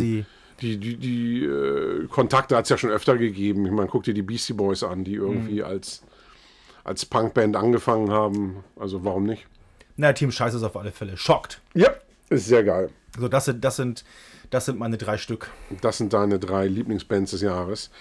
[0.61, 3.65] die, die, die äh, Kontakte hat es ja schon öfter gegeben.
[3.65, 5.65] Ich meine, guck dir die Beastie Boys an, die irgendwie Mhm.
[5.65, 6.03] als,
[6.83, 8.63] als Punkband angefangen haben.
[8.79, 9.45] Also warum nicht?
[9.95, 11.61] Na, Team Scheiße ist auf alle Fälle schockt.
[11.73, 11.89] Ja,
[12.29, 12.89] ist sehr geil.
[13.17, 14.03] So, das sind, das sind,
[14.49, 15.49] das sind meine drei Stück.
[15.81, 17.91] Das sind deine drei Lieblingsbands des Jahres.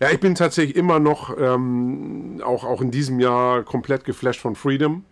[0.00, 4.54] Ja, ich bin tatsächlich immer noch, ähm, auch, auch in diesem Jahr, komplett geflasht von
[4.56, 5.04] Freedom.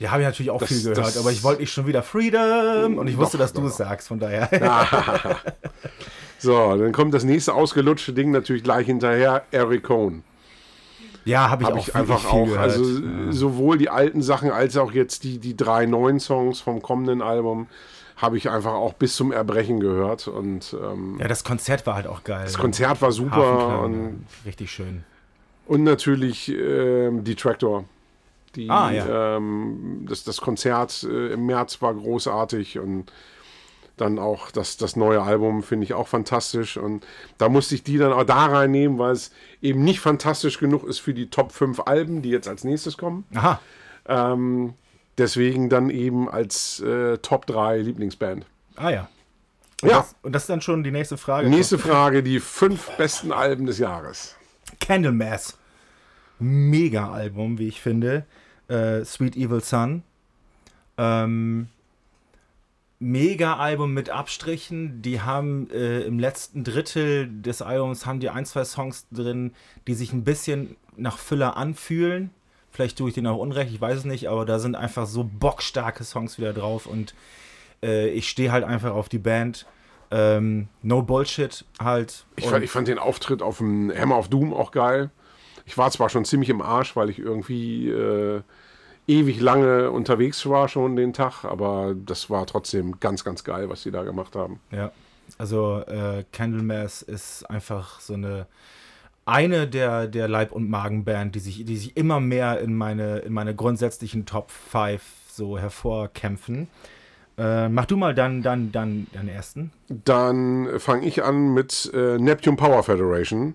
[0.00, 2.02] Ja, habe ich natürlich auch Das- viel gehört, das- aber ich wollte nicht schon wieder
[2.02, 4.48] Freedom und ich wusste, Doch, dass du es sagst, von daher.
[6.38, 10.24] So, dann kommt das nächste ausgelutschte Ding natürlich gleich hinterher, Eric Cohn.
[11.24, 12.44] Ja, habe ich Habe auch ich einfach auch.
[12.46, 12.60] gehört.
[12.60, 16.82] Also äh, sowohl die alten Sachen als auch jetzt die, die drei neuen Songs vom
[16.82, 17.66] kommenden Album
[18.16, 20.28] habe ich einfach auch bis zum Erbrechen gehört.
[20.28, 22.42] Und ähm, ja, das Konzert war halt auch geil.
[22.44, 23.80] das Konzert war super.
[23.82, 25.04] Und, richtig schön.
[25.66, 27.84] und natürlich ähm, die Tractor.
[28.54, 29.36] Die, Ah, ja.
[29.38, 33.10] ähm, das, das Konzert äh, im März war großartig und
[33.96, 36.76] dann auch das, das neue Album finde ich auch fantastisch.
[36.76, 37.06] Und
[37.38, 40.98] da musste ich die dann auch da reinnehmen, weil es eben nicht fantastisch genug ist
[40.98, 43.24] für die Top 5 Alben, die jetzt als nächstes kommen.
[43.34, 43.60] Aha.
[44.06, 44.74] Ähm,
[45.18, 48.46] deswegen dann eben als äh, Top 3 Lieblingsband.
[48.76, 49.08] Ah ja.
[49.82, 49.98] Und Ja.
[49.98, 51.48] Das, und das ist dann schon die nächste Frage.
[51.48, 54.36] Nächste Frage, die fünf besten Alben des Jahres.
[54.80, 55.58] Candlemass.
[56.38, 58.26] Mega Album, wie ich finde.
[58.68, 60.02] Äh, Sweet Evil Sun.
[60.98, 61.68] Ähm,
[63.02, 65.02] Mega Album mit Abstrichen.
[65.02, 69.54] Die haben äh, im letzten Drittel des Albums haben die ein, zwei Songs drin,
[69.88, 72.30] die sich ein bisschen nach Füller anfühlen.
[72.70, 75.24] Vielleicht tue ich denen auch Unrecht, ich weiß es nicht, aber da sind einfach so
[75.24, 77.12] bockstarke Songs wieder drauf und
[77.82, 79.66] äh, ich stehe halt einfach auf die Band.
[80.12, 82.24] Ähm, no Bullshit halt.
[82.36, 85.10] Ich fand, ich fand den Auftritt auf dem Hammer of Doom auch geil.
[85.66, 88.42] Ich war zwar schon ziemlich im Arsch, weil ich irgendwie äh,
[89.06, 93.82] ewig lange unterwegs war schon den Tag, aber das war trotzdem ganz, ganz geil, was
[93.82, 94.60] die da gemacht haben.
[94.70, 94.92] Ja,
[95.38, 98.46] also äh, Candlemass ist einfach so eine
[99.24, 103.32] eine der, der Leib- und Magenband, die sich, die sich immer mehr in meine, in
[103.32, 106.68] meine grundsätzlichen Top 5 so hervorkämpfen.
[107.38, 109.72] Äh, mach du mal dann, dann, dann deinen ersten.
[109.88, 113.54] Dann fange ich an mit äh, Neptune Power Federation.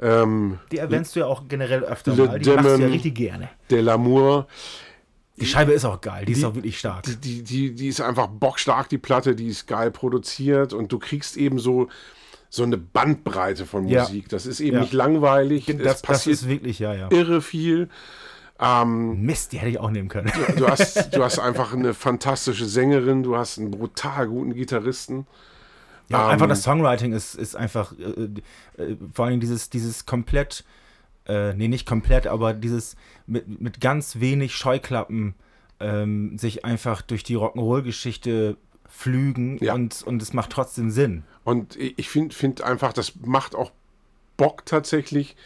[0.00, 2.38] Ähm, Die erwähnst du ja auch generell öfter Le mal.
[2.38, 3.48] Die machst du ja Demon- richtig gerne.
[3.70, 4.46] De l'Amour.
[5.36, 7.02] Die Scheibe ist auch geil, die, ist Die- auch wirklich stark.
[7.04, 10.98] Die, die, die, die ist einfach bockstark, die Platte, die ist geil produziert und du
[10.98, 11.88] kriegst eben so,
[12.50, 14.02] so eine Bandbreite von Ja.
[14.02, 14.28] Musik.
[14.28, 14.80] Das ist eben Ja.
[14.82, 17.08] nicht langweilig, das, das passiert ist wirklich, ja, ja.
[17.10, 17.88] irre viel.
[18.62, 20.30] Ähm, Mist, die hätte ich auch nehmen können.
[20.58, 25.26] du, hast, du hast einfach eine fantastische Sängerin, du hast einen brutal guten Gitarristen.
[26.10, 30.64] Ja, Ähm, einfach das Songwriting ist, ist einfach, äh, äh, vor allem dieses, dieses komplett,
[31.26, 32.96] äh, nee, nicht komplett, aber dieses
[33.26, 35.34] mit, mit ganz wenig Scheuklappen
[35.78, 38.56] ähm, sich einfach durch die Rock'n'Roll-Geschichte
[38.88, 39.74] flügen Ja.
[39.74, 41.22] und, und es macht trotzdem Sinn.
[41.44, 43.70] Und ich finde find einfach, das macht auch
[44.36, 45.36] Bock tatsächlich,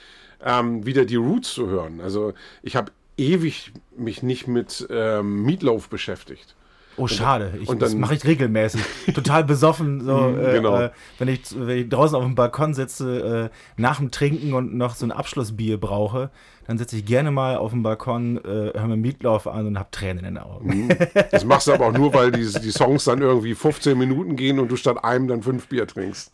[0.42, 2.00] ähm, wieder die Roots zu hören.
[2.00, 6.56] Also ich habe ewig mich nicht mit ähm, Meatloaf beschäftigt.
[6.96, 7.54] Oh, schade.
[7.60, 8.80] Ich, und das dann- mache ich regelmäßig.
[9.14, 10.80] Total besoffen, so, Mhm, äh, genau.
[10.80, 14.74] äh, wenn, ich, wenn ich draußen auf dem Balkon sitze, äh, nach dem Trinken und
[14.74, 16.30] noch so ein Abschlussbier brauche,
[16.66, 19.90] dann sitze ich gerne mal auf dem Balkon, äh, höre mir Meatloaf an und habe
[19.90, 20.88] Tränen in den Augen.
[21.30, 24.58] Das machst du aber auch nur, weil die, die Songs dann irgendwie 15 Minuten gehen
[24.58, 26.32] und du statt einem dann fünf Bier trinkst.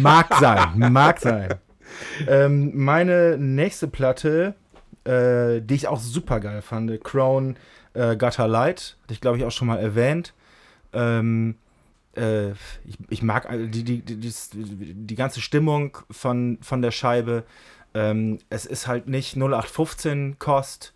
[0.00, 1.54] Mag sein, mag sein.
[2.26, 4.54] Ähm, meine nächste Platte,
[5.04, 7.56] äh, die ich auch super geil fand, Crown
[7.94, 10.34] äh, Gutter Light, hatte ich glaube ich auch schon mal erwähnt.
[10.92, 11.56] Ähm,
[12.16, 12.50] äh,
[12.84, 14.32] ich, ich mag all- die, die, die,
[14.94, 17.44] die, ganze Stimmung von, von der Scheibe.
[17.94, 20.94] Ähm, es ist halt nicht 0815 Kost.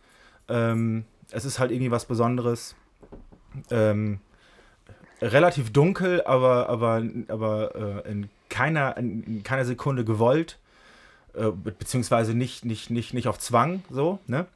[0.49, 2.75] Ähm, es ist halt irgendwie was Besonderes.
[3.71, 4.21] Ähm,
[5.21, 10.59] relativ dunkel, aber, aber, aber äh, in, keiner, in, in keiner Sekunde gewollt.
[11.35, 14.47] Äh, be- beziehungsweise nicht, nicht, nicht, nicht auf Zwang, so, ne?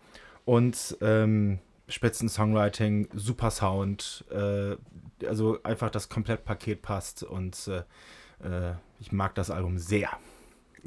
[0.44, 1.58] Und ähm,
[1.88, 4.76] Spitzen-Songwriting, super Sound, äh,
[5.26, 7.78] also einfach das Komplettpaket passt und äh,
[8.70, 10.08] äh, ich mag das Album sehr.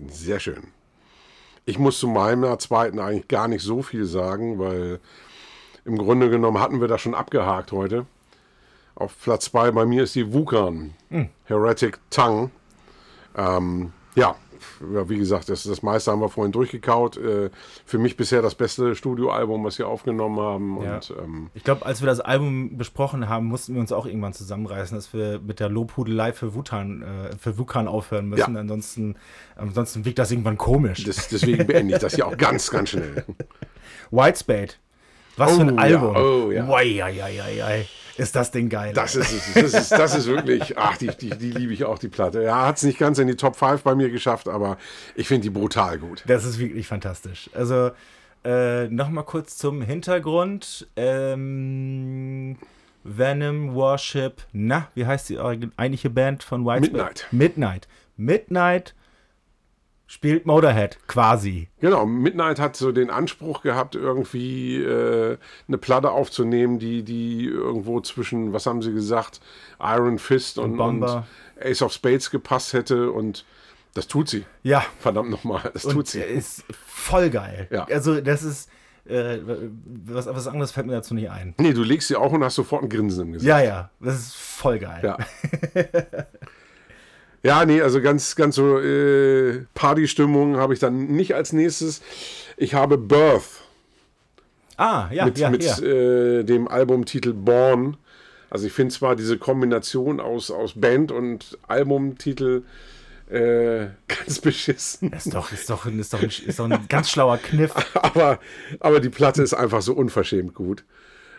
[0.07, 0.67] Sehr schön.
[1.65, 4.99] Ich muss zu meiner zweiten eigentlich gar nicht so viel sagen, weil
[5.86, 8.05] im Grunde genommen hatten wir das schon abgehakt heute.
[8.95, 10.93] Auf Platz 2 bei mir ist die Vulkan,
[11.45, 12.49] Heretic Tongue.
[13.36, 14.36] Ähm, ja,
[14.93, 17.18] ja, wie gesagt, das, das meiste haben wir vorhin durchgekaut.
[17.18, 17.49] Äh,
[17.86, 20.84] für mich bisher das beste Studioalbum, was wir aufgenommen haben.
[20.84, 20.95] Ja.
[20.95, 24.34] Und ähm, Ich glaube, als wir das Album besprochen haben, mussten wir uns auch irgendwann
[24.34, 28.56] zusammenreißen, dass wir mit der Lobhudelei für Wutan, äh, für Wukan aufhören müssen.
[28.56, 28.60] Ja.
[28.60, 29.16] Ansonsten,
[29.56, 31.03] ansonsten wirkt das irgendwann komisch.
[31.03, 33.26] das, deswegen beende ich das hier auch ganz, ganz schnell.
[34.12, 34.74] Whitespade.
[35.38, 35.81] Was für Oh, ein ja.
[35.83, 36.15] Album.
[36.15, 36.69] Oh, ja.
[36.69, 37.88] Ei, ei, ei, ei.
[38.17, 38.93] Ist das Ding geil.
[38.93, 39.55] Das ist.
[39.55, 42.41] Das ist, das ist wirklich, ach, die, die, die liebe ich auch, die Platte.
[42.43, 44.77] Ja, hat es nicht ganz in die Top 5 bei mir geschafft, aber
[45.15, 46.23] ich finde die brutal gut.
[46.25, 47.49] Das ist wirklich fantastisch.
[47.53, 47.91] Also,
[48.45, 50.88] äh, nochmal kurz zum Hintergrund.
[50.95, 52.55] Ähm,
[53.03, 56.93] Venom, Worship, na, wie heißt die eigentliche Band von Whitesnake?
[56.93, 57.27] Midnight.
[57.31, 57.88] Midnight.
[58.17, 58.95] Midnight
[60.08, 61.70] spielt Motorhead, quasi.
[61.80, 65.38] Genau, Midnight hat so den Anspruch gehabt, irgendwie äh,
[65.68, 69.41] eine Platte aufzunehmen, die, die irgendwo zwischen, was haben sie gesagt,
[69.80, 71.28] Iron Fist und, und, Bomber.
[71.60, 73.45] Ace of Spades gepasst hätte und
[73.93, 74.45] das tut sie.
[74.64, 76.22] Ja, Verdammt nochmal, das und tut sie.
[76.22, 77.68] ist voll geil.
[77.72, 77.86] Ja.
[77.86, 78.70] Also, das ist,
[79.06, 79.38] äh,
[80.06, 81.56] was, was anderes fällt mir dazu nicht ein.
[81.60, 83.47] Nee, du legst sie auch und hast sofort ein Grinsen im Gesicht.
[83.47, 85.01] Ja, ja, das ist voll geil.
[85.03, 85.18] Ja.
[87.46, 92.02] Ja, nee, also ganz, ganz so äh, Partystimmung habe ich dann nicht als nächstes.
[92.58, 93.62] Ich habe Birth
[94.78, 95.78] Ah, ja, mit, ja, mit ja.
[95.80, 97.98] Äh, dem Albumtitel Born.
[98.50, 102.64] Also ich finde zwar diese Kombination aus, aus Band und Albumtitel
[103.30, 107.38] äh, ganz beschissen, ist doch, ist doch, ist doch, ein, ist doch ein ganz schlauer
[107.38, 107.74] Kniff.
[107.93, 108.39] aber,
[108.80, 110.84] aber die Platte ist einfach so unverschämt gut.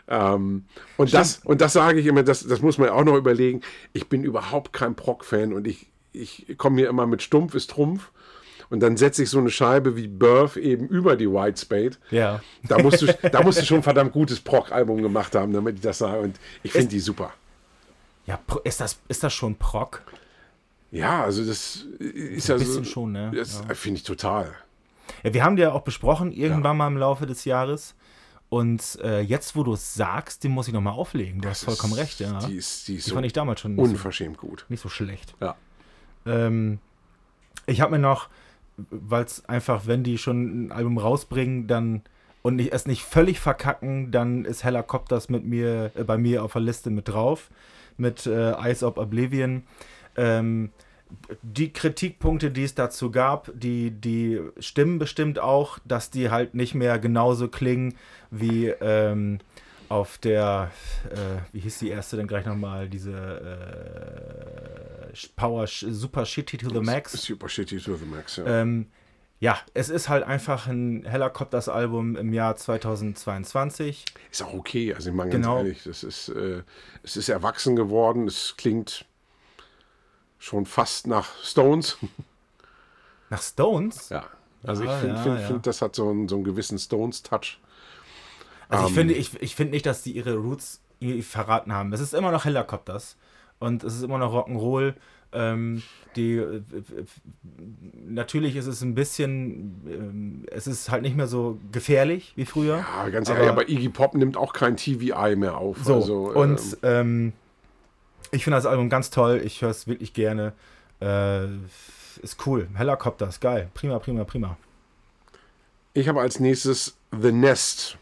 [0.09, 3.17] Ähm, und, das, und das sage ich immer, das, das muss man ja auch noch
[3.17, 3.61] überlegen.
[3.93, 5.91] Ich bin überhaupt kein Proc-Fan und ich,
[6.21, 8.11] ich komme mir immer mit Stumpf ist Trumpf.
[8.69, 11.93] Und dann setze ich so eine Scheibe wie Birth eben über die White Spade.
[12.11, 12.41] Ja.
[12.65, 15.83] Da musst du, da musst du schon ein verdammt gutes Proc-Album gemacht haben, damit ich
[15.83, 16.19] das sage.
[16.21, 17.33] Und ich finde die super.
[18.27, 20.03] Ja, ist das, ist das schon Proc?
[20.91, 22.91] Ja, also das ist ja Ein bisschen so.
[22.91, 23.31] schon, ne?
[23.37, 24.53] Das finde ich total.
[25.23, 27.95] Ja, wir haben die ja auch besprochen, irgendwann mal im Laufe des Jahres.
[28.49, 31.41] Und äh, jetzt, wo du es sagst, den muss ich nochmal auflegen.
[31.41, 32.39] Du hast vollkommen Das- recht, ja.
[32.41, 34.65] Die ist, die ist Die so fand ich damals schon nicht so, unverschämt gut.
[34.69, 35.35] nicht so schlecht.
[35.41, 35.55] Ja.
[36.27, 36.79] Ähm,
[37.67, 38.29] ich habe mir noch,
[38.77, 42.03] weil es einfach, wenn die schon ein Album rausbringen, dann
[42.43, 46.53] und nicht, es nicht völlig verkacken, dann ist Helicopters mit mir, äh, bei mir auf
[46.53, 47.51] der Liste mit drauf,
[47.97, 49.65] mit äh, Eyes of Oblivion.
[50.17, 50.71] Ähm,
[51.43, 56.75] die Kritikpunkte, die es dazu gab, die, die stimmen bestimmt auch, dass die halt nicht
[56.75, 57.95] mehr genauso klingen
[58.31, 59.39] wie ähm,
[59.89, 60.71] auf der,
[61.11, 64.86] äh, wie hieß die erste denn gleich nochmal, diese äh,
[65.37, 67.13] Power Super Shitty to the Max.
[67.13, 68.47] Super Shitty to the Max, ja.
[68.47, 68.89] Ähm,
[69.39, 74.05] ja, es ist halt einfach ein Helicopters-Album im Jahr 2022.
[74.31, 75.59] Ist auch okay, also ich meine ganz Genau.
[75.59, 76.63] ehrlich, das ist, äh,
[77.03, 79.05] es ist erwachsen geworden, es klingt
[80.39, 81.99] schon fast nach Stones.
[83.29, 84.09] Nach Stones?
[84.11, 84.25] Ja.
[84.63, 85.47] Also Ja, ich finde, ja, find, ja.
[85.49, 87.59] find, das hat so einen, so einen gewissen Stones-Touch.
[88.69, 88.95] Also ich Ähm.
[88.95, 90.81] finde, ich, ich finde nicht, dass die ihre Roots
[91.23, 91.93] verraten haben.
[91.93, 93.17] Es ist immer noch Helicopters
[93.59, 94.95] und es ist immer noch Rock'n'Roll.
[95.33, 95.83] Ähm,
[96.15, 96.63] die äh, äh,
[98.07, 102.79] natürlich ist es ein bisschen, ähm, es ist halt nicht mehr so gefährlich wie früher.
[102.79, 105.79] Ja, ganz Aber- ehrlich, aber Iggy Pop nimmt auch kein TVI mehr auf.
[105.85, 107.33] So, also, und ähm, ähm,
[108.31, 109.41] ich finde das Album ganz toll.
[109.45, 110.53] Ich höre es wirklich gerne.
[111.01, 111.47] Äh,
[112.23, 112.69] ist cool.
[112.75, 113.69] Helicopters, geil.
[113.75, 114.57] Prima, prima, prima.
[115.93, 117.99] ich habe als nächstes The Nest,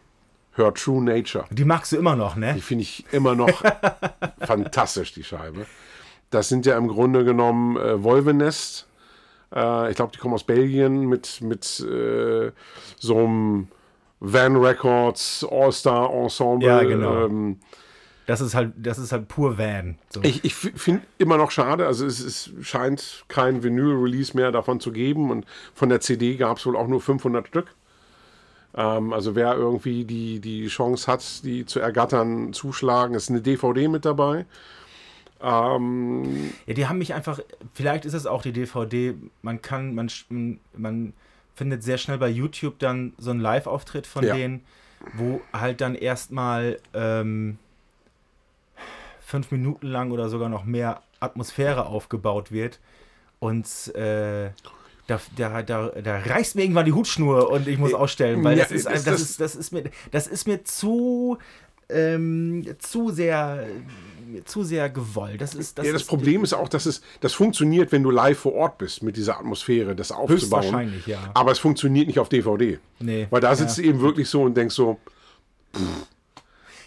[0.56, 1.44] Her True Nature.
[1.50, 2.54] Die magst du immer noch, ne?
[2.54, 3.62] Die finde ich immer noch
[4.40, 5.66] fantastisch, die Scheibe.
[6.30, 8.86] Das sind ja im Grunde genommen äh, Wolvenest.
[9.54, 12.50] Äh, ich glaube, die kommen aus Belgien mit, mit äh,
[12.98, 13.68] so einem
[14.20, 16.66] Van Records All-Star Ensemble.
[16.68, 17.26] Ja, genau.
[17.26, 17.58] Ähm,
[18.26, 19.98] Das ist halt, das ist halt pur Van.
[20.08, 20.22] So.
[20.22, 24.92] ich ich finde immer noch schade, also es, es scheint kein Vinyl-Release mehr davon zu
[24.92, 25.44] geben und
[25.74, 27.74] von der CD gab es wohl auch nur 500 Stück.
[28.76, 33.88] Ähm, also wer irgendwie die, die Chance hat, die zu ergattern, zuschlagen, ist eine DVD
[33.88, 34.46] mit dabei.
[35.40, 37.40] Ähm, Ja, die haben mich einfach,
[37.74, 40.10] vielleicht ist es auch die DVD, man kann, man,
[40.76, 41.12] man
[41.54, 44.34] findet sehr schnell bei YouTube dann so einen Live-Auftritt von Ja.
[44.34, 44.64] denen,
[45.12, 47.58] wo halt dann erstmal ähm,
[49.20, 52.80] fünf Minuten lang oder sogar noch mehr Atmosphäre aufgebaut wird
[53.38, 54.50] und äh,
[55.06, 58.64] da, da, da, da reißt mir irgendwann die Hutschnur und ich muss ausstellen, weil Ja,
[58.64, 61.38] das, ist, das- das, ist, das, ist mir, das ist mir zu,
[61.88, 63.66] ähm, zu sehr
[64.46, 65.40] zu sehr gewollt.
[65.40, 68.10] Das ist, das ja, das ist, Problem ist auch, dass es das funktioniert, wenn du
[68.10, 70.30] live vor Ort bist, mit dieser Atmosphäre, das aufzubauen.
[70.40, 71.18] Höchstwahrscheinlich, ja.
[71.34, 72.78] Aber es funktioniert nicht auf DVD.
[73.00, 73.26] Nee.
[73.30, 73.82] Weil da sitzt Ja.
[73.84, 74.98] du eben wirklich so und denkst so,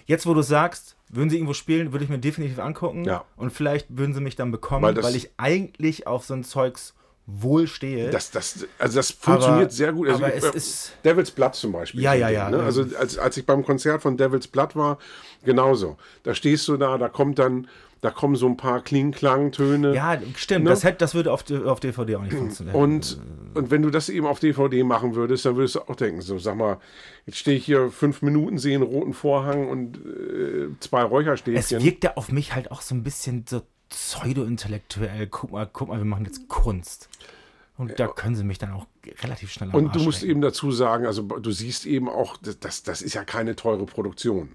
[0.05, 3.03] Jetzt, wo du sagst, würden sie irgendwo spielen, würde ich mir definitiv angucken.
[3.03, 3.26] Ja.
[3.36, 6.93] Und vielleicht würden sie mich dann bekommen, Weil weil, ich eigentlich auf so ein Zeugs
[7.30, 8.09] wohl stehe.
[8.09, 10.07] das, das, also das funktioniert Aber- sehr gut.
[10.07, 12.01] Also aber ich, es äh, ist- Devil's Blood zum Beispiel.
[12.01, 12.49] Ja, ja, ja.
[12.49, 12.59] Ne?
[12.63, 14.97] Also als, als ich beim Konzert von Devil's Blood war,
[15.43, 15.97] genauso.
[16.23, 17.67] Da stehst du da, da kommt dann
[18.01, 19.95] Da kommen so ein paar Kling-Klang-Töne.
[19.95, 20.65] Ja, stimmt.
[20.65, 20.69] Ne?
[20.69, 22.75] Das, hätte, das würde auf, auf DVD auch nicht funktionieren.
[22.75, 23.19] Und,
[23.55, 26.38] und wenn du das eben auf DVD machen würdest, dann würdest du auch denken, so
[26.38, 26.78] sag mal,
[27.25, 31.84] jetzt stehe ich hier fünf Minuten, sehe einen roten Vorhang und äh, zwei es Räucherstäbchen.
[31.84, 35.27] wirkt ja auf mich halt auch so ein bisschen so pseudo-intellektuell.
[35.27, 37.09] Guck mal, guck mal, wir machen jetzt Kunst.
[37.77, 38.88] Und da können sie mich dann auch
[39.21, 43.01] relativ schnell Und du musst eben dazu sagen, also du siehst eben auch, das, das,
[43.01, 44.49] ist ja keine teure Produktion.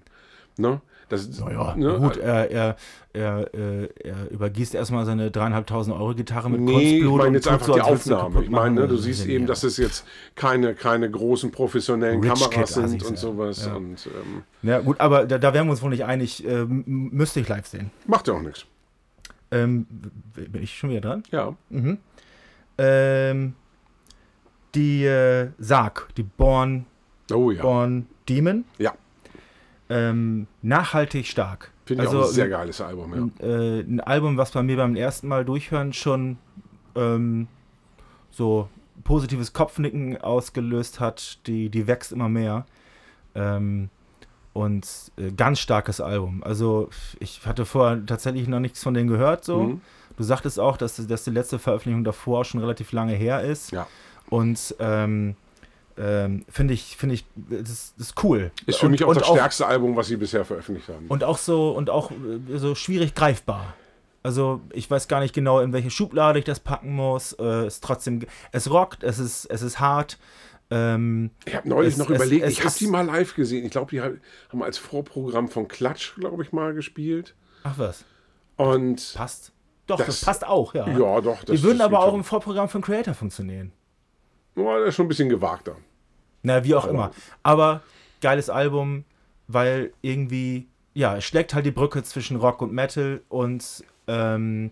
[0.57, 0.81] Ne?
[1.07, 1.99] Das, Ja, ne?
[1.99, 2.75] gut, er, er,
[3.13, 7.33] er, äh, er übergießt erstmal seine dreieinhalbtausend Euro Gitarre mit Nee, ich Kunstblut meine und
[7.35, 8.43] jetzt einfach so, die Aufnahme.
[8.43, 10.05] Ich meine, ne, du siehst eben, dass es jetzt
[10.35, 13.65] keine, keine großen professionellen Rich Kameras Kid sind und sowas.
[13.65, 13.75] Ja.
[13.75, 16.45] Und ähm, Ja, gut, aber da, da wären wir uns wohl nicht einig.
[16.45, 17.91] Ähm, müsste ich live sehen.
[18.05, 18.65] macht ja auch nichts.
[19.53, 19.85] Ähm,
[20.33, 21.23] bin ich schon wieder dran?
[21.31, 21.55] Ja.
[22.77, 23.53] Ähm,
[24.75, 26.85] die äh, Sarg, die Born,
[27.31, 27.61] Oh ja.
[27.61, 28.65] Born Demon.
[28.77, 28.93] Ja.
[29.89, 31.71] Ähm, nachhaltig stark.
[31.85, 33.45] Finde ich auch ein sehr geiles Album, ja.
[33.45, 36.37] äh, ein Album, was bei mir beim ersten Mal durchhören schon
[36.95, 37.47] ähm,
[38.31, 38.69] so
[39.03, 41.45] positives Kopfnicken ausgelöst hat.
[41.47, 42.65] Die, die wächst immer mehr.
[43.35, 43.89] Ähm,
[44.53, 44.87] und
[45.17, 46.43] äh, ganz starkes Album.
[46.43, 46.89] Also
[47.19, 49.43] ich hatte vorher tatsächlich noch nichts von denen gehört.
[49.43, 49.63] So.
[49.63, 49.81] Mhm.
[50.15, 53.71] Du sagtest auch, dass, dass die letzte Veröffentlichung davor schon relativ lange her ist.
[53.71, 53.87] Ja.
[54.29, 55.35] Und ähm,
[55.97, 58.51] ähm, finde ich, finde ich, das, das ist cool.
[58.65, 61.05] Ist für und, mich auch das stärkste Album, was sie bisher veröffentlicht haben.
[61.07, 63.73] und auch so und auch äh, so schwierig greifbar.
[64.23, 67.33] Also ich weiß gar nicht genau, in welche Schublade ich das packen muss.
[67.33, 70.17] Äh, es trotzdem, es rockt, es ist, es ist hart.
[70.75, 73.63] Ähm, Ich habe neulich Es- noch überlegt, es ich habe die mal live gesehen.
[73.65, 74.11] Ich glaube, die ha-
[74.49, 77.35] haben als Vorprogramm von Klatsch, glaube ich, mal gespielt.
[77.63, 78.05] ach was,
[78.57, 79.51] Und passt.
[79.85, 80.87] Doch, Das- das, passt auch, ja.
[80.87, 81.43] ja, doch.
[81.43, 82.19] Das, Die würden aber auch schon.
[82.19, 83.71] im Vorprogramm von Creator funktionieren.
[84.55, 85.75] Ja, das ist schon ein bisschen gewagter.
[86.41, 87.11] Na, wie auch Aber- immer.
[87.43, 87.81] Aber
[88.21, 89.03] geiles Album,
[89.47, 94.71] weil irgendwie, ja, es schlägt halt die Brücke zwischen Rock und Metal und ähm,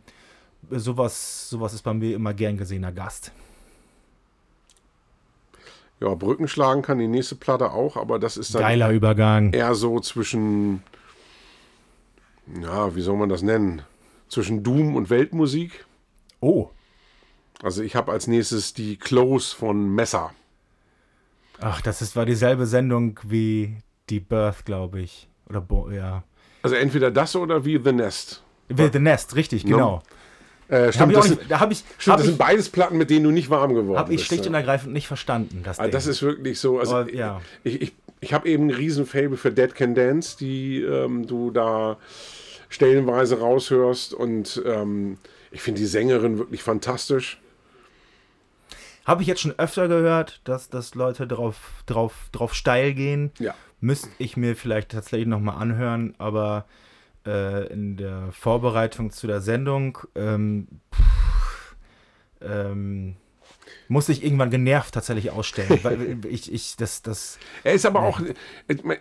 [0.69, 3.31] sowas, sowas ist bei mir immer gern gesehener Gast.
[6.01, 9.53] Ja, Brücken schlagen kann die nächste Platte auch, aber das ist dann Geiler Übergang.
[9.53, 10.81] eher so zwischen,
[12.59, 13.83] ja, wie soll man das nennen?
[14.27, 15.85] Zwischen Doom und Weltmusik.
[16.39, 16.69] Oh.
[17.61, 20.31] Also ich habe als nächstes die Close von Messer.
[21.59, 23.77] Ach, das ist, war dieselbe Sendung wie
[24.09, 25.29] die Birth, glaube ich.
[25.47, 26.23] Oder, Bo ja.
[26.63, 28.41] Also entweder das oder wie The Nest.
[28.69, 30.01] Wie The Nest, richtig, No.
[30.71, 32.29] Äh, Hab stimmt, ich auch das, nicht, sind, da habe ich, stimmt hab das ich,
[32.29, 34.27] sind beides Platten, mit denen du nicht warm geworden hab ich bist.
[34.27, 34.59] schlicht und ja.
[34.59, 35.63] ergreifend nicht verstanden.
[35.63, 35.91] Das, Also Ding.
[35.91, 36.79] das ist wirklich so.
[36.79, 37.41] Also Aber, ja.
[37.65, 41.97] Ich, ich, ich habe eben ein Riesenfable für Dead Can Dance, die ähm, du da
[42.69, 44.13] stellenweise raushörst.
[44.13, 45.17] Und ähm,
[45.51, 47.41] ich finde die Sängerin wirklich fantastisch.
[49.03, 53.31] Habe ich jetzt schon öfter gehört, dass, dass Leute drauf, drauf, drauf steil gehen.
[53.39, 53.55] Ja.
[53.81, 56.65] Müsste ich mir vielleicht tatsächlich nochmal anhören, aber
[57.25, 61.75] äh, in der Vorbereitung zu der Sendung ähm, pff,
[62.41, 63.15] ähm,
[63.87, 65.79] musste ich irgendwann genervt tatsächlich ausstellen.
[65.83, 68.21] weil ich, ich, das, das, Er ist aber auch,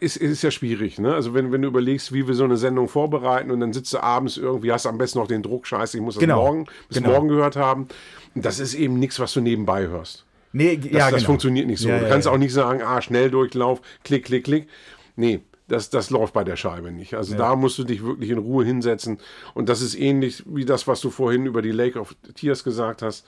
[0.00, 1.14] es ist, ist ja schwierig, ne?
[1.14, 4.02] Also wenn, wenn du überlegst, wie wir so eine Sendung vorbereiten und dann sitzt du
[4.02, 6.42] abends irgendwie, hast am besten noch den Druck, scheiße, ich muss das Genau.
[6.44, 7.10] morgen, bis Genau.
[7.10, 7.88] morgen gehört haben.
[8.34, 10.24] Das ist eben nichts, was du nebenbei hörst.
[10.52, 11.26] nee, Das, ja, das genau.
[11.26, 11.88] funktioniert nicht so.
[11.88, 12.32] Ja, du kannst ja.
[12.32, 14.68] auch nicht sagen, ah, Schnelldurchlauf, klick, klick, klick.
[15.16, 15.40] Nee,
[15.70, 17.14] das, das läuft bei der Scheibe nicht.
[17.14, 19.18] Also da musst du dich wirklich in Ruhe hinsetzen.
[19.54, 23.02] Und das ist ähnlich wie das, was du vorhin über die Lake of Tears gesagt
[23.02, 23.24] hast.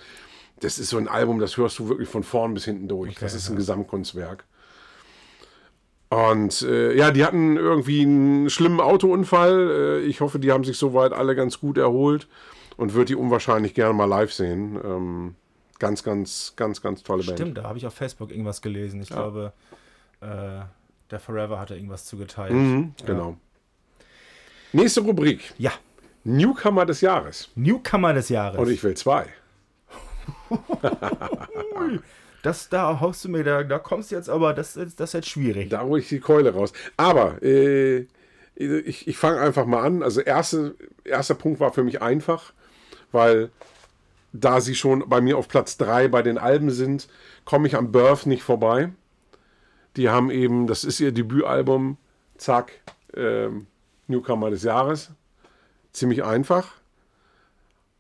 [0.61, 3.15] Das ist so ein Album, das hörst du wirklich von vorn bis hinten durch.
[3.15, 4.45] das ist ein Gesamtkunstwerk.
[6.09, 9.71] Und äh, ja, die hatten irgendwie einen schlimmen Autounfall.
[9.71, 12.29] Äh, ich hoffe, die haben sich soweit alle ganz gut erholt
[12.77, 14.79] und würde die unwahrscheinlich gerne mal live sehen.
[14.85, 15.35] Ähm,
[15.79, 17.39] ganz, ganz, ganz, ganz tolle Band.
[17.39, 19.01] Stimmt, da habe ich auf Facebook irgendwas gelesen.
[19.01, 19.53] Ich glaube,
[20.21, 20.61] äh,
[21.13, 22.53] der Forever hatte irgendwas zugeteilt.
[22.53, 23.37] Mhm, genau.
[24.73, 25.53] Nächste Rubrik.
[25.59, 25.73] Ja,
[26.25, 27.51] Newcomer des Jahres.
[27.55, 28.59] Newcomer des Jahres.
[28.59, 29.27] Und ich will zwei.
[32.43, 35.15] Das, da haust du mir, da, da kommst du jetzt aber, das, ist- das ist
[35.15, 35.69] jetzt schwierig.
[35.71, 36.73] Da hole ich die Keule raus.
[36.97, 38.07] Aber äh,
[38.57, 40.03] ich, ich fange einfach mal an.
[40.03, 42.53] Also erste, erster Punkt war für mich einfach,
[43.13, 43.51] weil
[44.33, 47.09] da sie schon bei mir auf Platz 3 bei den Alben sind,
[47.45, 48.91] komme ich am Birth nicht vorbei.
[49.97, 51.99] Die haben eben, das ist ihr Debütalbum,
[52.37, 52.73] zack,
[53.15, 53.67] ähm,
[54.07, 55.11] Newcomer des Jahres.
[55.93, 56.73] Ziemlich einfach.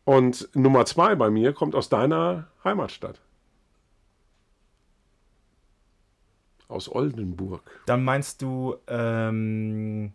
[0.04, 3.20] Und Nummer 2 bei mir kommt aus deiner Heimatstadt.
[6.68, 7.62] Aus Oldenburg.
[7.86, 10.12] Dann meinst du ähm,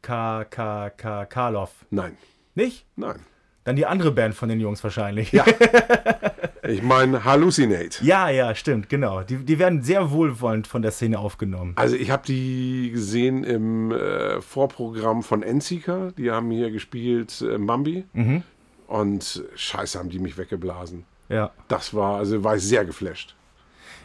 [0.00, 1.84] K, K, K, Karloff.
[1.90, 2.16] Nein,
[2.54, 2.86] Nicht?
[2.96, 3.20] nein.
[3.64, 5.32] Dann die andere Band von den Jungs wahrscheinlich.
[5.32, 5.44] Ja.
[6.64, 8.04] Ich meine Hallucinate.
[8.04, 9.22] Ja, ja, stimmt, genau.
[9.22, 11.72] Die, die werden sehr wohlwollend von der Szene aufgenommen.
[11.74, 16.12] Also ich habe die gesehen im äh, Vorprogramm von Endseeker.
[16.12, 18.04] Die haben hier gespielt äh, Bambi.
[18.12, 18.44] Mhm.
[18.86, 21.04] Und scheiße, haben die mich weggeblasen.
[21.28, 21.50] Ja.
[21.66, 23.34] Das war, also war ich sehr geflasht.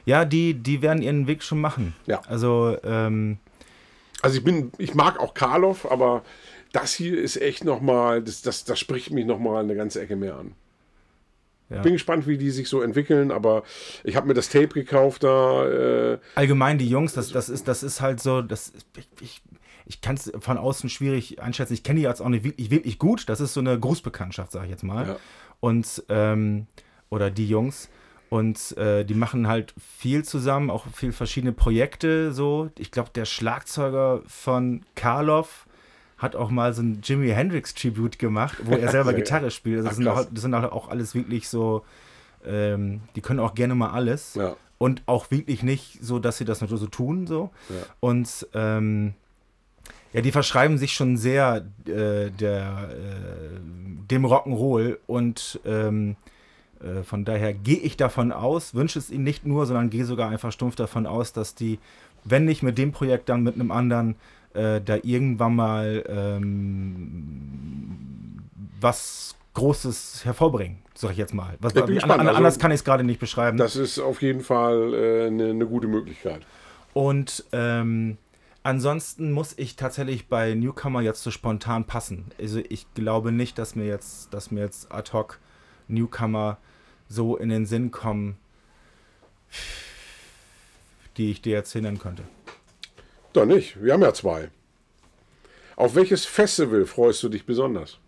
[0.05, 1.93] Ja, die, die werden ihren Weg schon machen.
[2.07, 2.21] Ja.
[2.27, 3.37] Also, ähm,
[4.21, 6.23] Also ich bin, ich mag auch Karloff, aber
[6.71, 10.37] das hier ist echt nochmal, das, das, das spricht mich nochmal eine ganze Ecke mehr
[10.37, 10.53] an.
[11.69, 11.81] Ja.
[11.81, 13.63] Bin gespannt, wie die sich so entwickeln, aber
[14.03, 15.67] ich habe mir das Tape gekauft da.
[15.67, 19.41] Äh, allgemein die Jungs, das, das, ist, das ist halt so, das, ich, ich,
[19.85, 21.73] ich kann es von außen schwierig einschätzen.
[21.73, 23.27] Ich kenne die jetzt auch nicht wirklich, wirklich gut.
[23.27, 25.07] Das ist so eine Grußbekanntschaft, sage ich jetzt mal.
[25.07, 25.15] Ja.
[25.59, 26.67] Und, ähm,
[27.09, 27.89] oder die Jungs.
[28.29, 32.69] Und äh, die machen halt viel zusammen, auch viel verschiedene Projekte so.
[32.77, 35.66] Ich glaube, der Schlagzeuger von Karloff
[36.17, 39.13] hat auch mal so ein Jimi Hendrix Tribute gemacht, wo er selber.
[39.17, 39.79] Gitarre spielt.
[39.79, 41.85] Das, Ach, sind, auch, das sind auch alles wirklich so,
[42.45, 44.35] ähm, die können auch gerne mal alles.
[44.35, 44.55] ja.
[44.79, 47.49] Und auch wirklich nicht so, dass sie das nur so tun, so.
[47.67, 47.75] Ja.
[47.99, 49.15] Und ähm,
[50.13, 53.59] ja, die verschreiben sich schon sehr äh, der, äh,
[54.09, 56.15] dem Rock'n'Roll und ähm,
[56.81, 60.29] äh, von daher gehe ich davon aus, wünsche es ihnen nicht nur, sondern gehe sogar
[60.29, 61.79] einfach stumpf davon aus, dass die,
[62.23, 64.15] wenn nicht mit dem Projekt, dann mit einem anderen,
[64.57, 67.47] äh, da irgendwann mal ähm,
[68.79, 71.55] was Großes hervorbringen, sag ich jetzt mal.
[71.59, 73.57] Was, Ich gespannt, an, also- anders kann ich es gerade nicht beschreiben.
[73.57, 76.41] Das ist auf jeden Fall äh, eine, eine gute Möglichkeit.
[76.93, 78.17] Und ähm,
[78.63, 82.25] ansonsten muss ich tatsächlich bei Newcomer jetzt so spontan passen.
[82.39, 85.39] Also ich glaube nicht, dass mir jetzt, dass mir jetzt ad hoc
[85.87, 86.57] Newcomer
[87.07, 88.37] so in den Sinn kommen,
[91.17, 92.23] die ich dir jetzt nennen könnte.
[93.37, 93.79] Doch nicht.
[93.83, 94.49] Wir haben ja zwei.
[95.75, 97.99] Auf welches Festival freust du dich besonders?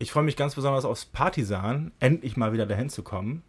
[0.00, 3.44] Ich freue mich ganz besonders aufs Partisan, endlich mal wieder dahin zu kommen.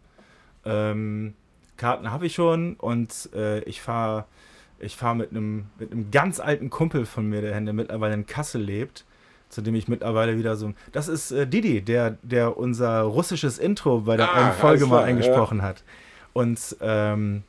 [0.64, 1.34] Ähm,
[1.76, 4.26] Karten habe ich schon und äh, ich fahre
[4.78, 8.26] ich fahr mit einem mit einem ganz alten Kumpel von mir, der, der mittlerweile in
[8.26, 9.04] Kassel lebt,
[9.48, 10.72] zu dem ich mittlerweile wieder so.
[10.92, 15.02] Das ist äh, Didi, der, der unser russisches Intro bei der Ah, einen Folge mal
[15.02, 15.82] eingesprochen hat.
[16.32, 17.42] Und ähm,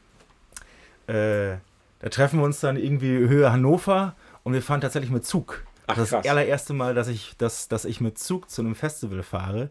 [1.05, 1.57] äh,
[1.99, 5.63] da treffen wir uns dann irgendwie Höhe Hannover und wir fahren tatsächlich mit Zug.
[5.87, 8.75] Ach, das ist das allererste Mal, dass ich, dass, dass ich mit Zug zu einem
[8.75, 9.69] Festival fahre.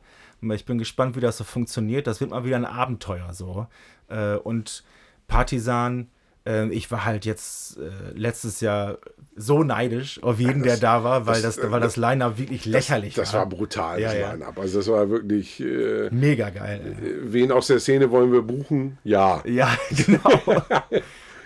[0.55, 2.07] Ich bin gespannt, wie das so funktioniert.
[2.07, 3.67] Das wird mal wieder ein Abenteuer so.
[4.09, 4.83] Äh, und
[5.29, 6.09] Partisan,
[6.47, 8.99] äh, ich war halt jetzt äh, letztes Jahr
[9.35, 12.65] so neidisch auf jeden, der Das- da war, weil das, das- weil das Line-Up wirklich
[12.65, 13.41] lächerlich Das war.
[13.41, 14.33] war brutal, Ja, das ja.
[14.33, 14.59] Line-Up.
[14.59, 16.97] Also das war wirklich, äh, Mega geil.
[17.25, 18.99] wen aus der Szene wollen wir buchen?
[19.05, 19.43] Ja.
[19.47, 20.21] Ja, genau.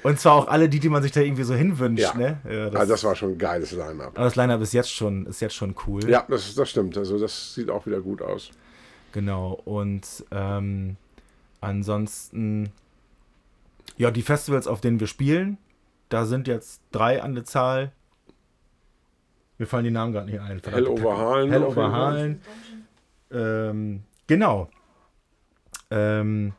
[0.02, 2.02] Und zwar auch alle die, die man sich da irgendwie so hinwünscht.
[2.02, 2.14] Ja.
[2.14, 2.40] Ne?
[2.48, 4.14] Ja, Das, also das war schon ein geiles Line-Up.
[4.14, 6.08] aber das Line-Up ist jetzt schon, ist jetzt schon cool.
[6.08, 6.96] Ja, das, das stimmt.
[6.96, 8.50] Also das sieht auch wieder gut aus.
[9.12, 9.60] Genau.
[9.64, 10.96] Und ähm,
[11.60, 12.70] ansonsten,
[13.96, 15.58] ja, die Festivals, auf denen wir spielen,
[16.08, 17.92] da sind jetzt drei an der Zahl.
[19.58, 20.62] Mir fallen die Namen gerade nicht ein.
[20.64, 21.92] Hell over Halen Hell auf jeden over Fall.
[21.92, 22.40] Halen.
[23.32, 24.70] Ähm, genau.
[25.90, 26.52] Ähm,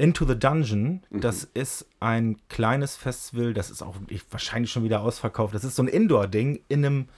[0.00, 1.20] Into the Dungeon, Mhm.
[1.20, 3.96] das ist ein kleines Festival, das ist auch
[4.30, 5.54] wahrscheinlich schon wieder ausverkauft.
[5.54, 7.08] Das ist so ein Indoor-Ding in einem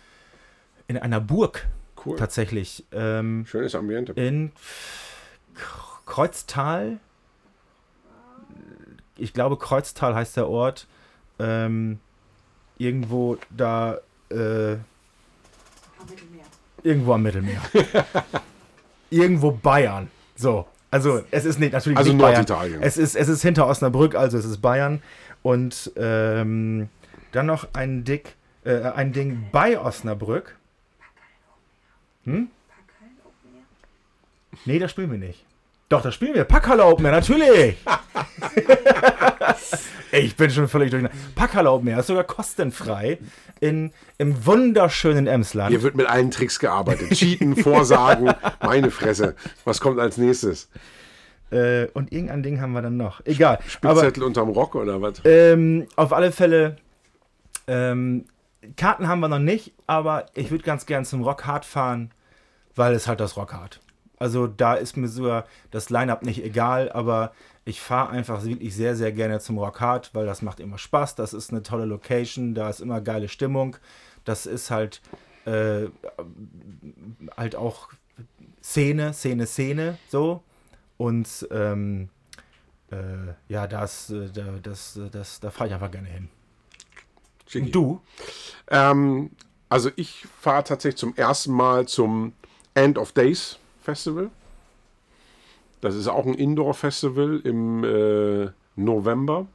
[0.88, 1.68] in einer Burg
[2.04, 2.16] Cool.
[2.16, 2.84] tatsächlich.
[2.92, 4.12] Ähm, Schönes Ambiente.
[4.12, 4.50] in
[6.06, 6.98] Kreuztal.
[9.16, 10.86] Ich glaube, Kreuztal heißt der Ort.
[11.38, 12.00] Ähm,
[12.78, 13.98] irgendwo da.
[14.30, 14.76] Äh,
[16.82, 17.60] irgendwo am Mittelmeer.
[19.10, 20.10] irgendwo Bayern.
[20.34, 20.66] So.
[20.92, 22.34] Also, es ist nicht, natürlich Also nicht Bayern.
[22.34, 22.82] Norditalien.
[22.82, 25.02] Es ist, es ist hinter Osnabrück, also es ist Bayern.
[25.42, 26.90] Und ähm,
[27.32, 28.34] dann noch ein, Dick,
[28.64, 30.54] äh, ein Ding bei Osnabrück.
[32.24, 32.48] Hm?
[34.66, 35.46] Nee, das spielen wir nicht.
[35.88, 36.44] Doch, das spielen wir.
[36.44, 37.78] Packhalle Open natürlich.
[40.12, 41.04] ich bin schon völlig durch.
[41.34, 43.18] Packhalle Open Air ist sogar kostenfrei
[43.60, 45.70] in, im wunderschönen Emsland.
[45.70, 47.10] Hier wird mit allen Tricks gearbeitet.
[47.12, 48.32] Cheaten, Vorsagen,
[48.62, 49.34] meine Fresse.
[49.64, 50.68] Was kommt als nächstes?
[51.50, 53.24] Äh, und irgendein Ding haben wir dann noch.
[53.24, 53.58] Egal.
[53.82, 55.20] Aber Spickzettel unterm Rock oder was?
[55.24, 56.76] ähm, auf alle Fälle,
[57.66, 58.26] ähm,
[58.76, 62.10] Karten haben wir noch nicht, aber ich würde ganz gern zum Rockhard fahren,
[62.74, 63.80] weil es halt das Rockhard.
[64.18, 67.32] Also da ist mir sogar das Line-Up nicht egal, aber
[67.64, 71.14] ich fahre einfach wirklich sehr, sehr gerne zum Rockhard, weil das macht immer Spaß.
[71.14, 73.76] Das ist eine tolle Location, da ist immer geile Stimmung.
[74.24, 75.00] Das ist halt,
[75.44, 75.86] äh,
[77.36, 77.88] halt auch
[78.62, 80.42] Szene, Szene, Szene, so.
[80.96, 82.08] Und ähm,
[82.90, 86.28] äh, ja, das, äh, da, das, äh, das, da fahre ich einfach gerne hin.
[87.46, 87.66] Schicki.
[87.66, 88.00] Und du?
[88.70, 89.30] Ähm,
[89.68, 92.34] also ich fahre tatsächlich zum ersten Mal zum
[92.74, 94.30] End of Days Festival.
[95.82, 99.46] Das ist auch ein Indoor-Festival im äh, November.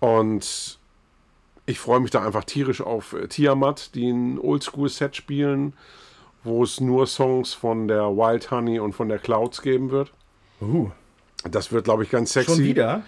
[0.00, 0.78] Und
[1.66, 5.74] ich freue mich da einfach tierisch auf äh, Tiamat, die ein Oldschool-Set spielen,
[6.42, 10.10] wo es nur Songs von der Wild Honey und von der Clouds geben wird.
[10.62, 10.90] Uh,
[11.44, 12.50] Das wird, glaube ich, ganz sexy.
[12.56, 13.02] schon wieder?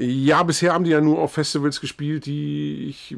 [0.00, 3.16] Ja, bisher haben die ja nur auf Festivals gespielt, die ich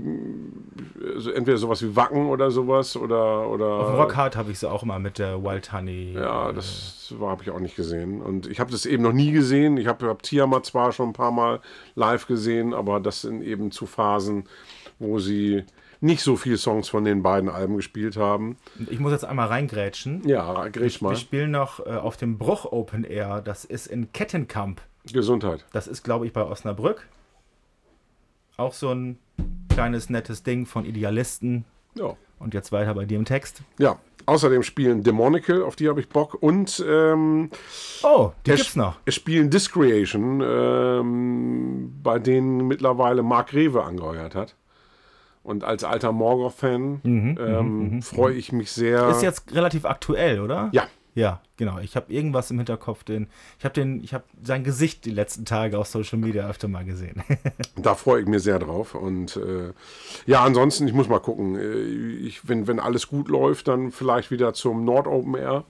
[1.14, 4.70] also entweder sowas wie Wacken oder sowas oder oder Auf dem Rockhard habe ich sie
[4.70, 6.14] auch mal mit der Wild Honey.
[6.14, 9.76] ja, das habe ich auch nicht gesehen und ich habe das eben noch nie gesehen.
[9.76, 11.60] Ich habe hab Tiamat zwar schon ein paar Mal
[11.96, 14.44] live gesehen, aber das sind eben zu Phasen,
[14.98, 15.64] wo sie
[16.00, 18.56] nicht so viele Songs von den beiden Alben gespielt haben.
[18.88, 20.26] Ich muss jetzt einmal reingrätschen.
[20.26, 21.10] Ja, grätsch mal.
[21.10, 23.42] Wir spielen noch äh, auf dem Bruch Open Air.
[23.42, 24.80] Das ist in Kettenkamp.
[25.12, 25.64] Gesundheit.
[25.72, 27.06] Das ist, glaube ich, bei Osnabrück.
[28.56, 29.18] Auch so ein
[29.68, 31.64] kleines, nettes Ding von Idealisten.
[31.94, 32.16] Ja.
[32.38, 33.62] Und jetzt weiter bei dir im Text.
[33.78, 33.98] Ja.
[34.26, 36.34] Außerdem spielen Demonical, auf die habe ich Bock.
[36.40, 37.50] Und ähm,
[38.02, 38.96] Oh, die es, gibt's noch.
[39.06, 44.54] es spielen Discreation, ähm, bei denen mittlerweile Mark Rewe angeheuert hat.
[45.42, 49.04] Und als alter Morgoth-Fan ähm, freue ich mich sehr.
[49.06, 50.68] Mhm, Ist jetzt relativ aktuell, oder?
[50.72, 51.78] ja, Ja, genau.
[51.78, 53.28] Ich habe irgendwas im Hinterkopf, den.
[53.58, 56.84] Ich habe den, ich habe sein Gesicht die letzten Tage auf Social Media öfter mal
[56.84, 57.22] gesehen.
[57.76, 58.94] da freue ich mich sehr drauf.
[58.94, 59.72] Und äh,
[60.26, 61.56] ja, ansonsten, ich muss mal gucken.
[61.56, 61.80] Äh,
[62.26, 65.64] Ich, wenn, wenn alles gut läuft, dann vielleicht wieder zum Nord Open Air,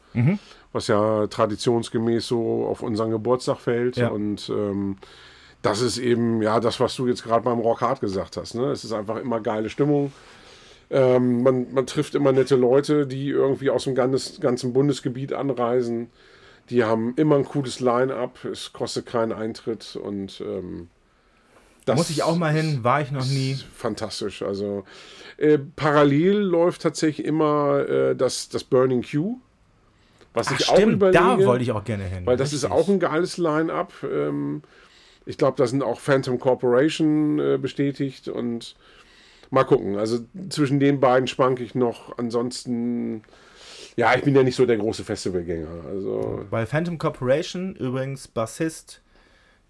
[0.73, 3.97] was ja traditionsgemäß so auf unseren Geburtstag fällt.
[3.97, 4.09] Ja.
[4.09, 4.97] Und ähm,
[5.63, 8.55] das ist eben, ja, das, was du jetzt gerade beim Rock Hard gesagt hast.
[8.55, 8.67] Ne?
[8.67, 10.13] Es ist einfach immer geile Stimmung.
[10.91, 16.11] Ähm, man, man trifft immer nette Leute, die irgendwie aus dem ganzen, ganzen Bundesgebiet anreisen.
[16.69, 18.45] Die haben immer ein cooles Line-up.
[18.45, 20.89] Es kostet keinen Eintritt und ähm,
[21.85, 23.53] das Muss ich auch mal hin, war ich noch nie.
[23.53, 24.43] ist fantastisch.
[24.43, 24.85] Also
[25.39, 29.39] äh, parallel läuft tatsächlich immer äh, das, das Burning Q.
[30.35, 31.19] Was Ach, ich auch stimmt, überlege.
[31.25, 32.27] da wollte ich auch gerne hin.
[32.27, 32.79] Weil das ist Richtig.
[32.79, 33.93] auch ein geiles Line-up.
[34.05, 34.63] Ähm,
[35.27, 38.77] ich glaube, da sind auch Phantom Corporation äh, bestätigt und
[39.51, 39.97] mal gucken.
[39.97, 42.17] Also zwischen den beiden schwank ich noch.
[42.19, 43.23] Ansonsten,
[43.97, 45.85] ja, ich bin ja nicht so der große Festivalgänger.
[45.89, 49.03] Also Bei Phantom Corporation übrigens Bassist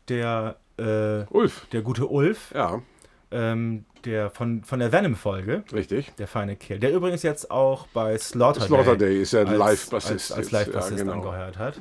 [0.08, 2.82] der, äh, Ulf, der gute Ulf, ja,
[3.30, 6.12] ähm, der von, von der Venom-Folge, richtig.
[6.16, 10.10] der feine Kill, der übrigens jetzt auch bei Slaughter, Slaughter Day ist ja als, Live-Bassist
[10.10, 10.52] als, als jetzt.
[10.52, 11.12] Live-Bassist Ja, genau.
[11.12, 11.80] angeheuert hat.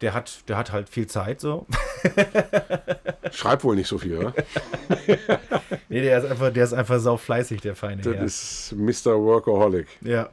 [0.00, 1.66] Der hat, der hat halt viel Zeit so.
[3.32, 4.34] Schreibt wohl nicht so viel, oder?
[5.88, 8.24] nee, der ist einfach, der ist einfach sau fleißig, der feine Das Herr.
[8.24, 9.20] ist Mr.
[9.20, 9.88] Workaholic.
[10.00, 10.30] Ja.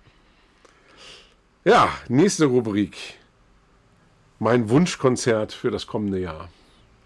[1.65, 2.95] Ja, nächste Rubrik.
[4.39, 6.49] Mein Wunschkonzert für das kommende Jahr.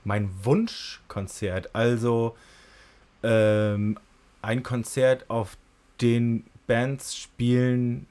[0.03, 2.35] Mein Wunschkonzert, also
[3.23, 3.97] ähm,
[4.41, 5.57] ein Konzert, auf
[6.01, 8.07] den Bands spielen.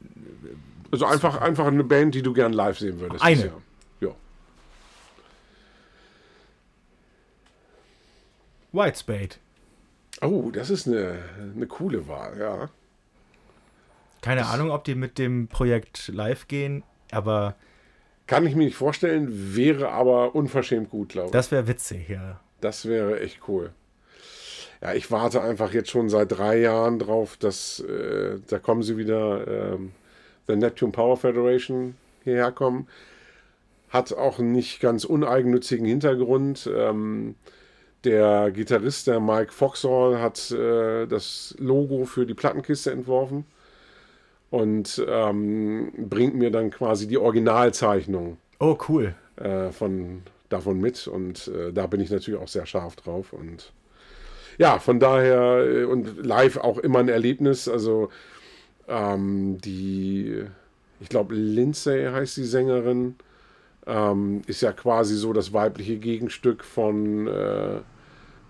[0.91, 3.23] Also einfach, einfach eine Band, die du gern live sehen würdest.
[3.23, 3.37] Eine.
[3.37, 3.63] dieses Jahr.
[4.01, 4.15] Ja.
[8.73, 9.37] Whitespade.
[10.21, 11.19] Oh, das ist eine,
[11.55, 12.69] eine coole Wahl, ja.
[14.23, 17.57] Keine Ahnung, ob die mit dem Projekt live gehen, aber
[18.27, 21.33] Kann ich mir nicht vorstellen, wäre aber unverschämt gut, glaube ich.
[21.33, 22.39] das wäre witzig, ja.
[22.61, 23.71] Das wäre echt cool.
[24.83, 28.97] Ja, ich warte einfach jetzt schon seit drei Jahren drauf, dass äh, da kommen sie
[28.99, 29.93] wieder, ähm,
[30.49, 32.89] der Neptune Power Federation hierher kommen.
[33.89, 36.69] Hat auch einen nicht ganz uneigennützigen Hintergrund.
[36.75, 37.35] Ähm,
[38.05, 43.45] der Gitarrist, der Mike Foxhall, hat äh, das Logo für die Plattenkiste entworfen
[44.51, 49.15] und ähm, bringt mir dann quasi die Originalzeichnung Oh, cool.
[49.37, 53.73] äh, von, davon mit und äh, da bin ich natürlich auch sehr scharf drauf und
[54.59, 58.11] ja, von daher äh, und live auch immer ein Erlebnis, also
[58.89, 60.45] ähm, die,
[61.01, 63.17] ich glaube Lindsay heißt die Sängerin,
[63.87, 67.81] ähm, ist ja quasi so das weibliche Gegenstück von äh,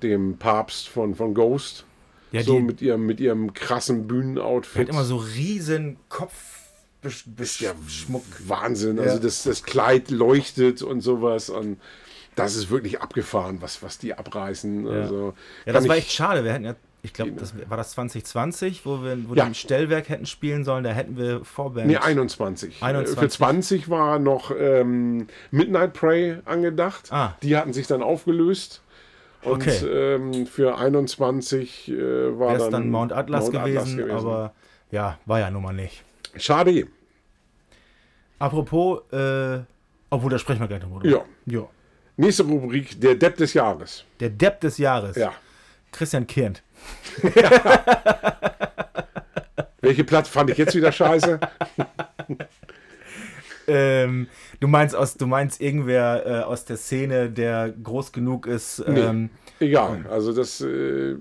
[0.02, 1.84] dem Papst von, von Ghost.
[2.32, 4.82] Ja, so mit ihrem, mit ihrem krassen Bühnenoutfit.
[4.82, 6.60] hat immer so riesen Kopf
[7.02, 8.24] ist ja Schmuck.
[8.46, 8.98] Wahnsinn.
[8.98, 9.04] Ja.
[9.04, 11.50] Also das, das Kleid leuchtet und sowas.
[11.50, 11.78] Und
[12.36, 14.86] das ist wirklich abgefahren, was, was die abreißen.
[14.86, 15.34] Also,
[15.66, 16.44] Ja, das war echt schade.
[16.44, 19.44] Wir hätten ja, ich glaube, das war das 2020, wo wir wo Ja.
[19.44, 20.84] die im Stellwerk hätten spielen sollen.
[20.84, 21.86] Da hätten wir Vorband.
[21.86, 22.82] Nee, 21.
[22.82, 23.18] 21.
[23.18, 27.10] Für 20 war noch ähm, Midnight Prey angedacht.
[27.10, 27.36] Ah.
[27.42, 28.82] Die hatten sich dann aufgelöst.
[29.42, 29.86] Und Okay.
[29.86, 34.52] ähm, für 21 äh, war dann, dann Mount Atlas, Mount gewesen, aber
[34.90, 36.04] ja, war ja nun mal nicht.
[36.36, 36.86] Schade.
[38.38, 39.60] Apropos, äh,
[40.10, 41.06] obwohl, da sprechen wir gleich drüber.
[41.06, 41.24] Ja.
[41.46, 41.66] ja.
[42.16, 44.04] Nächste Rubrik, der Depp des Jahres.
[44.18, 45.16] Der Depp des Jahres.
[45.16, 45.32] Ja.
[45.92, 46.62] Christian Kirnt.
[49.80, 51.40] Welche Platte fand ich jetzt wieder scheiße?
[53.66, 54.28] ähm,
[54.60, 58.84] du meinst aus, du meinst irgendwer äh, aus der Szene, der groß genug ist.
[58.86, 60.04] Ähm, nee, egal.
[60.10, 60.60] Also das.
[60.60, 61.16] Äh,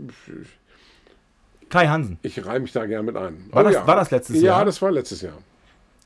[1.69, 2.19] Kai Hansen.
[2.23, 3.45] Ich reihe mich da gern mit ein.
[3.51, 3.87] War, oh, das, ja.
[3.87, 4.59] war das letztes ja, Jahr?
[4.59, 5.37] Ja, das war letztes Jahr.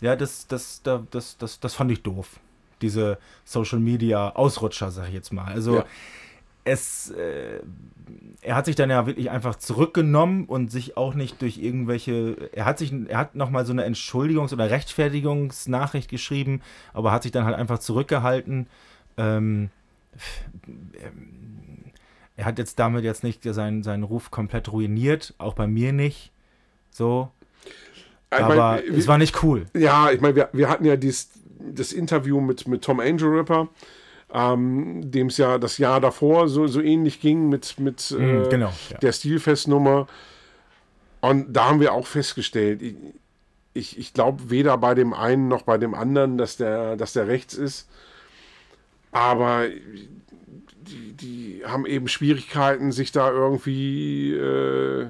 [0.01, 2.39] Ja, das, das, das, das, das, das fand ich doof.
[2.81, 5.45] Diese Social Media Ausrutscher, sag ich jetzt mal.
[5.45, 5.85] Also ja.
[6.65, 7.59] Es, äh,
[8.41, 12.65] er hat sich dann ja wirklich einfach zurückgenommen und sich auch nicht durch irgendwelche, er
[12.65, 16.61] hat sich, er hat nochmal so eine Entschuldigungs- oder Rechtfertigungsnachricht geschrieben,
[16.93, 18.67] aber hat sich dann halt einfach zurückgehalten.
[19.17, 19.69] Ähm,
[22.35, 26.31] er hat jetzt damit jetzt nicht seinen, seinen Ruf komplett ruiniert, auch bei mir nicht.
[26.89, 27.31] So.
[28.31, 29.65] Ich aber mein, es war nicht cool.
[29.75, 33.69] Ja, ich meine, wir, wir hatten ja dies, das Interview mit, mit Tom Angel Ripper,
[34.33, 38.73] ähm, dem es ja das Jahr davor so, so ähnlich ging mit, mit mm, genau,
[38.89, 38.97] ja.
[38.97, 40.07] der Stilfestnummer.
[41.21, 42.95] Und da haben wir auch festgestellt, ich,
[43.73, 47.27] ich, ich glaube weder bei dem einen noch bei dem anderen, dass der, dass der
[47.27, 47.87] rechts ist.
[49.11, 55.07] Aber die, die haben eben Schwierigkeiten, sich da irgendwie äh,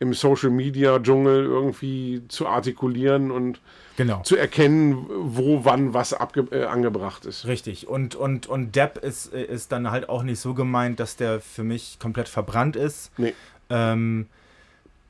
[0.00, 3.60] im Social Media Dschungel irgendwie zu artikulieren und
[4.00, 4.22] genau.
[4.22, 7.46] zu erkennen, wo, wann, was abge äh, angebracht ist.
[7.46, 7.86] Richtig.
[7.86, 11.64] Und, und, und Depp ist, ist dann halt auch nicht so gemeint, dass der für
[11.64, 13.12] mich komplett verbrannt ist.
[13.18, 13.34] Nee.
[13.68, 14.26] Ähm,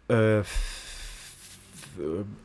[0.08, 0.38] äh,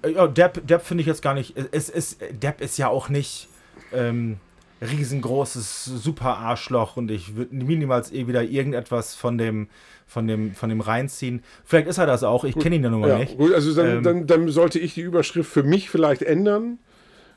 [0.07, 1.55] ja, Depp, Depp finde ich jetzt gar nicht.
[1.71, 3.47] Es ist, Depp ist ja auch nicht.
[3.91, 4.37] Ähm,
[4.81, 9.69] riesengroßes Super-Arschloch und ich würde niemals eh wieder irgendetwas von dem,
[10.05, 11.43] von dem, von dem reinziehen.
[11.63, 13.37] Vielleicht ist er das auch, ich kenne ihn ja nun mal ja, nicht.
[13.37, 16.79] Gut, also dann, ähm, dann, dann, sollte ich die Überschrift für mich vielleicht ändern,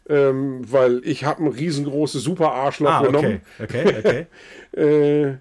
[0.08, 3.40] ähm, weil ich habe ein riesengroßes Super-Arschloch ah, genommen.
[3.62, 4.26] Okay, okay,
[4.72, 4.76] okay.
[4.80, 5.36] äh,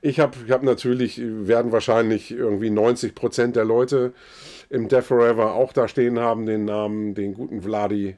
[0.00, 4.12] ich habe ich hab natürlich, werden wahrscheinlich irgendwie 90 Prozent der Leute
[4.68, 8.16] im Death Forever auch da stehen haben, den Namen, den guten Vladi,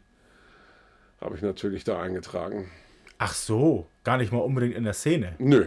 [1.20, 2.70] habe ich natürlich da eingetragen.
[3.18, 5.34] Ach so, gar nicht mal unbedingt in der Szene.
[5.38, 5.66] Nö.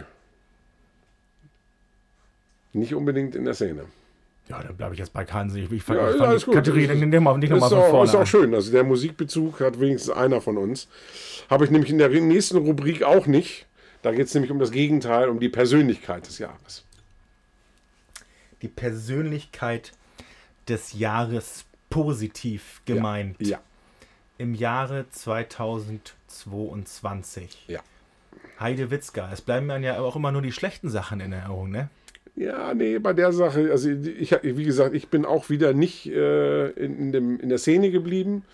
[2.72, 3.84] Nicht unbedingt in der Szene.
[4.48, 5.60] Ja, dann bleibe ich jetzt bei Kansi.
[5.60, 8.04] Ich, ich fand, ja, ich fand die Kategorie dann nicht nochmal nicht noch von vorne.
[8.04, 8.54] Ist auch schön.
[8.54, 10.88] Also der Musikbezug hat wenigstens einer von uns.
[11.50, 13.66] Habe ich nämlich in der nächsten Rubrik auch nicht.
[14.02, 16.84] Da geht es nämlich um das Gegenteil, um die Persönlichkeit des Jahres.
[18.62, 19.92] Die Persönlichkeit
[20.68, 23.36] des Jahres positiv gemeint.
[23.40, 23.48] Ja.
[23.48, 23.60] ja.
[24.38, 27.64] Im Jahre 2000 22.
[27.68, 27.80] Ja.
[28.60, 29.30] Heide Witzka.
[29.32, 31.88] Es bleiben dann ja auch immer nur die schlechten Sachen in Erinnerung, ne?
[32.38, 36.68] Ja, nee, bei der Sache, also ich, wie gesagt, ich bin auch wieder nicht äh,
[36.70, 38.44] in, in, dem, in der Szene geblieben.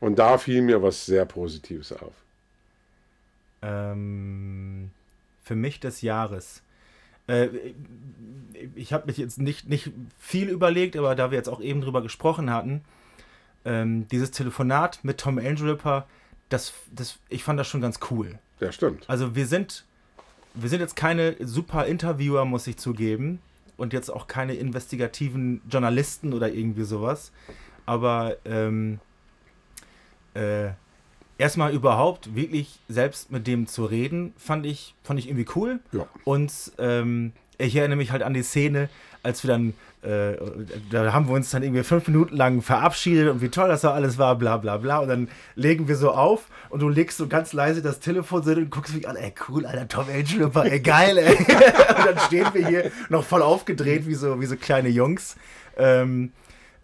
[0.00, 2.12] Und da fiel mir was sehr Positives auf.
[3.62, 4.90] Ähm,
[5.44, 6.62] für mich des Jahres.
[7.28, 7.48] Äh,
[8.74, 12.02] ich habe mich jetzt nicht, nicht viel überlegt, aber da wir jetzt auch eben drüber
[12.02, 12.82] gesprochen hatten,
[13.64, 16.08] ähm, dieses Telefonat mit Tom Angelipper,
[16.48, 18.40] das, das, ich fand das schon ganz cool.
[18.58, 19.08] Ja, stimmt.
[19.08, 19.84] Also wir sind,
[20.54, 23.40] wir sind jetzt keine super Interviewer, muss ich zugeben.
[23.76, 27.32] Und jetzt auch keine investigativen Journalisten oder irgendwie sowas.
[27.86, 29.00] Aber ähm,
[30.34, 30.70] äh,
[31.38, 35.80] erstmal überhaupt wirklich selbst mit dem zu reden, fand ich, fand ich irgendwie cool.
[35.90, 36.06] Ja.
[36.22, 38.88] Und ähm, ich erinnere mich halt an die Szene,
[39.24, 40.36] als wir dann, äh,
[40.90, 43.92] da haben wir uns dann irgendwie fünf Minuten lang verabschiedet und wie toll das da
[43.92, 44.98] alles war, bla bla bla.
[44.98, 48.52] Und dann legen wir so auf und du legst so ganz leise das Telefon so
[48.52, 51.36] und guckst mich an, ey cool, Alter, Tom Angelipper, ey geil, ey.
[51.38, 55.36] und dann stehen wir hier noch voll aufgedreht wie so, wie so kleine Jungs.
[55.76, 56.32] Ähm,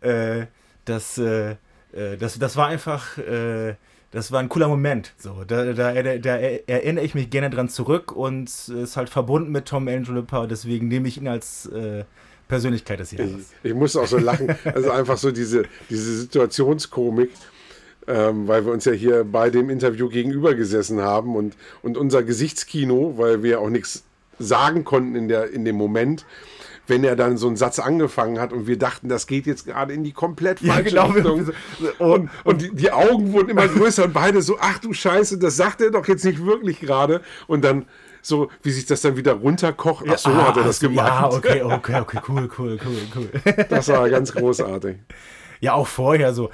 [0.01, 0.47] äh,
[0.85, 1.53] das, äh,
[1.93, 3.75] äh das, das war einfach äh,
[4.13, 5.13] das war ein cooler Moment.
[5.19, 9.53] So, da, da, da, da, erinnere ich mich gerne dran zurück und ist halt verbunden
[9.53, 12.05] mit Tom Angelipper, deswegen nehme ich ihn als äh,
[12.51, 13.53] Persönlichkeit des Jahres.
[13.63, 14.55] Ich, ich muss auch so lachen.
[14.65, 17.31] Also einfach so diese, diese Situationskomik,
[18.07, 22.23] ähm, weil wir uns ja hier bei dem Interview gegenüber gesessen haben und, und unser
[22.23, 24.05] Gesichtskino, weil wir auch nichts
[24.39, 26.27] sagen konnten in, der, in dem Moment,
[26.87, 29.95] wenn er dann so einen Satz angefangen hat und wir dachten, das geht jetzt gerade
[29.95, 31.35] in die komplett falsche ja, genau.
[31.35, 31.55] Richtung.
[31.99, 35.57] Und, und die, die, Augen wurden immer größer und beide so, ach du Scheiße, das
[35.57, 37.23] sagt er doch jetzt nicht wirklich gerade.
[37.47, 37.87] Und dann
[38.23, 40.05] so, wie sich das dann wieder runterkocht.
[40.09, 41.07] Ach so, ja, hat er das gemacht.
[41.07, 43.67] Ja, okay, okay, okay, cool, cool, cool, cool.
[43.69, 44.97] Das war ganz großartig.
[45.61, 46.51] Ja, auch vorher so,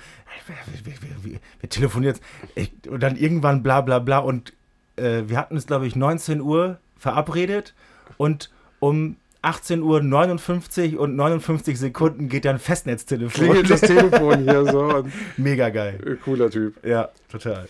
[0.47, 2.19] wir, wir, wir, wir telefonieren
[2.55, 4.53] jetzt und dann irgendwann bla bla bla und
[4.97, 7.75] äh, wir hatten es, glaube ich, 19 Uhr verabredet
[8.17, 13.45] und um 18.59 Uhr und 59 Sekunden geht dann Festnetztelefon.
[13.45, 15.05] Klingelt das Telefon hier so.
[15.37, 16.19] Mega geil.
[16.25, 16.85] Cooler Typ.
[16.85, 17.69] Ja, total.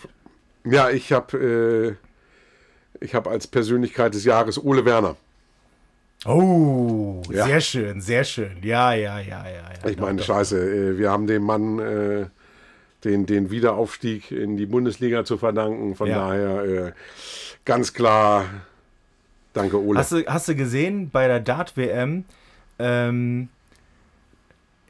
[0.64, 2.05] Ja, ich habe äh,
[3.00, 5.16] ich habe als Persönlichkeit des Jahres Ole Werner.
[6.24, 7.46] Oh, ja.
[7.46, 8.56] sehr schön, sehr schön.
[8.62, 9.70] Ja, ja, ja, ja.
[9.82, 12.26] ja ich meine, scheiße, äh, wir haben den Mann, äh,
[13.04, 15.94] den, den Wiederaufstieg in die Bundesliga zu verdanken.
[15.94, 16.28] Von Ja.
[16.28, 16.92] daher äh,
[17.64, 18.46] ganz klar,
[19.52, 19.98] danke Ole.
[19.98, 22.24] Hast du, hast du gesehen bei der Dart-WM,
[22.78, 23.48] ähm,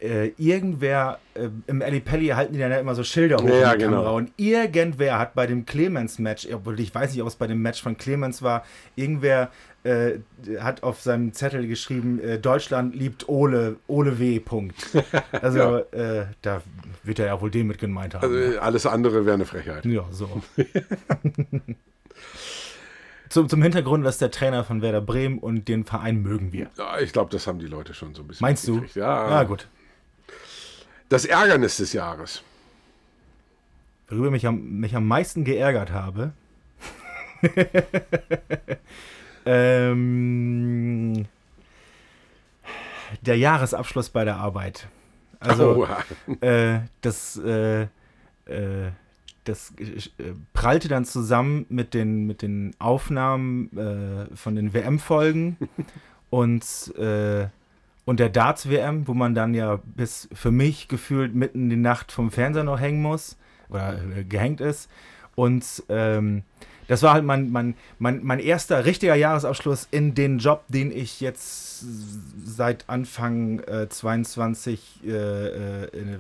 [0.01, 3.73] äh, irgendwer, äh, im Ali Pelli halten die dann ja immer so Schilder hoch Ja,
[3.73, 3.97] in die genau.
[3.99, 7.63] Kamera und irgendwer hat bei dem Clemens-Match, obwohl ich weiß nicht, ob es bei dem
[7.63, 8.65] Match von Clemens war,
[8.95, 9.51] irgendwer
[9.85, 10.19] äh,
[10.59, 14.41] hat auf seinem Zettel geschrieben, äh, Deutschland liebt Ole, Ole W.
[14.41, 14.75] Punkt.
[15.33, 15.79] Also Ja.
[15.93, 16.61] äh, da
[17.05, 18.25] wird er ja wohl den mit gemeint haben.
[18.25, 19.85] also, alles andere wäre eine Frechheit.
[19.87, 20.43] Ja, so.
[23.29, 26.69] zum, zum Hintergrund, das ist der Trainer von Werder Bremen und den Verein mögen wir.
[26.79, 28.45] Ja, ich glaube, das haben die Leute schon so ein bisschen.
[28.45, 28.83] Meinst du?
[28.95, 29.69] Ja, Ja, gut.
[31.09, 32.43] Das Ärgernis des Jahres.
[34.09, 36.33] Worüber mich am, mich am meisten geärgert habe.
[39.47, 41.27] ähm,
[43.21, 44.89] der Jahresabschluss bei der Arbeit.
[45.39, 45.87] Also,
[46.41, 47.83] äh, das, äh,
[48.47, 48.91] äh,
[49.45, 55.57] das äh, prallte dann zusammen mit den, mit den Aufnahmen äh, von den WM-Folgen
[56.31, 56.65] und,
[56.97, 57.49] äh,
[58.07, 62.11] und der Darts-WM, wo man dann ja bis für mich gefühlt mitten in die Nacht
[62.13, 63.37] vom Fernseher noch hängen muss
[63.69, 64.89] oder äh, gehängt ist.
[65.35, 66.43] Und ähm,
[66.89, 71.21] das war halt mein, mein, mein, mein erster richtiger Jahresabschluss in den Job, den ich
[71.21, 71.85] jetzt
[72.45, 76.19] seit Anfang äh, 22 äh, äh, in,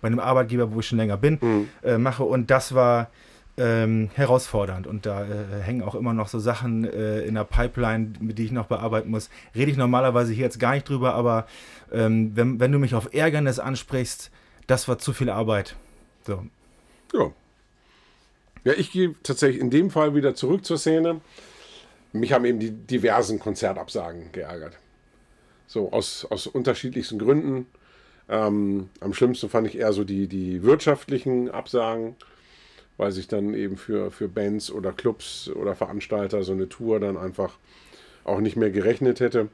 [0.00, 1.68] bei einem Arbeitgeber, wo ich schon länger bin, Mhm.
[1.82, 2.24] äh, mache.
[2.24, 3.10] Und das war
[3.56, 4.86] ähm, herausfordernd.
[4.86, 8.44] Und da äh, hängen auch immer noch so Sachen äh, in der Pipeline, mit die
[8.46, 9.30] ich noch bearbeiten muss.
[9.54, 11.46] Rede ich normalerweise hier jetzt gar nicht drüber, aber
[11.92, 14.30] ähm, wenn, wenn du mich auf Ärgernis ansprichst,
[14.66, 15.76] das war zu viel Arbeit.
[16.26, 16.44] So.
[17.12, 17.32] Ja.
[18.64, 21.20] Ja, ich gehe tatsächlich in dem Fall wieder zurück zur Szene.
[22.12, 24.78] Mich haben eben die diversen Konzertabsagen geärgert.
[25.66, 27.66] So aus, aus unterschiedlichsten Gründen.
[28.28, 32.16] Ähm, am schlimmsten fand ich eher so die, die wirtschaftlichen Absagen,
[32.96, 37.16] weil sich dann eben für, für Bands oder Clubs oder Veranstalter so eine Tour dann
[37.16, 37.56] einfach
[38.24, 39.48] auch nicht mehr gerechnet hätte.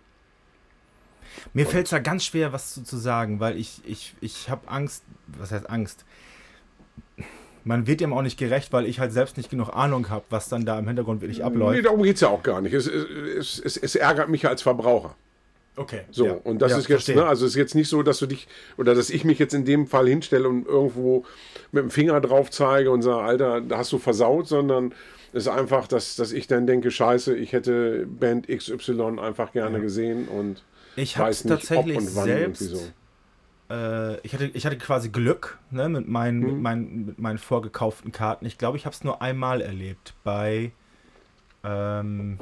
[1.55, 4.69] Mir fällt es da ganz schwer, was zu, zu sagen, weil ich, ich, ich habe
[4.69, 6.05] Angst, was heißt Angst?
[7.63, 10.49] Man wird dem auch nicht gerecht, weil ich halt selbst nicht genug Ahnung habe, was
[10.49, 11.85] dann da im Hintergrund wirklich Nee, abläuft.
[11.85, 12.73] darum geht es ja auch gar nicht.
[12.73, 15.15] Es, es, es, es ärgert mich als Verbraucher.
[15.81, 16.03] Okay.
[16.11, 16.33] So, ja.
[16.45, 18.47] und das Ja, ist jetzt, ne, also es ist jetzt nicht so, dass du dich,
[18.77, 21.25] oder dass ich mich jetzt in dem Fall hinstelle und irgendwo
[21.73, 24.93] mit dem Finger drauf zeige und sage, Alter, da hast du versaut, sondern
[25.33, 29.81] es ist einfach, dass, dass ich dann denke, scheiße, ich hätte Band XY einfach gerne
[29.81, 30.63] gesehen und
[30.97, 32.61] Ich weiß nicht, ob tatsächlich und wann selbst.
[32.63, 32.77] irgendwie
[33.71, 33.75] so.
[33.75, 36.47] Äh, ich, hatte, ich hatte quasi Glück ne, mit, meinen, Mhm.
[36.47, 38.45] mit, meinen, mit meinen vorgekauften Karten.
[38.45, 40.73] Ich glaube, ich habe es nur einmal erlebt bei
[41.65, 42.39] ähm,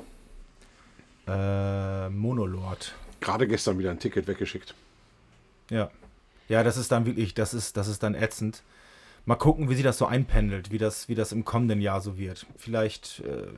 [1.26, 2.94] äh, Monolord.
[3.20, 4.74] Gerade gestern wieder ein Ticket weggeschickt.
[5.70, 5.90] Ja.
[6.48, 8.62] Ja, das ist dann wirklich, das ist, das ist dann ätzend.
[9.26, 12.16] Mal gucken, wie sich das so einpendelt, wie das, wie das im kommenden Jahr so
[12.16, 12.46] wird.
[12.56, 13.48] Vielleicht, äh,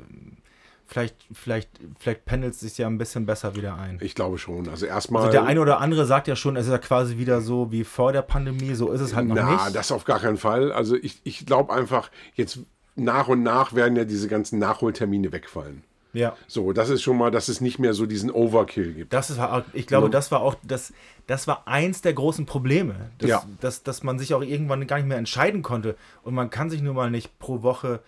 [0.86, 1.70] vielleicht, vielleicht,
[2.00, 3.98] vielleicht pendelt es sich ja ein bisschen besser wieder ein.
[4.00, 4.68] Ich glaube schon.
[4.68, 5.22] Also erstmal.
[5.22, 7.84] Also der eine oder andere sagt ja schon, es ist ja quasi wieder so wie
[7.84, 9.76] vor der Pandemie, so ist es halt noch Na, nicht.
[9.76, 10.72] das auf gar keinen Fall.
[10.72, 12.58] Also ich, ich glaube einfach, jetzt
[12.96, 15.84] nach und nach werden ja diese ganzen Nachholtermine wegfallen.
[16.12, 16.36] Ja.
[16.48, 19.12] So, das ist schon mal, dass es nicht mehr so diesen Overkill gibt.
[19.12, 19.38] Das ist,
[19.72, 20.10] ich glaube, Ja.
[20.10, 20.92] das war auch das,
[21.26, 23.44] das war eins der großen Probleme, dass, Ja.
[23.60, 26.82] dass, dass man sich auch irgendwann gar nicht mehr entscheiden konnte und man kann sich
[26.82, 28.00] nun mal nicht pro Woche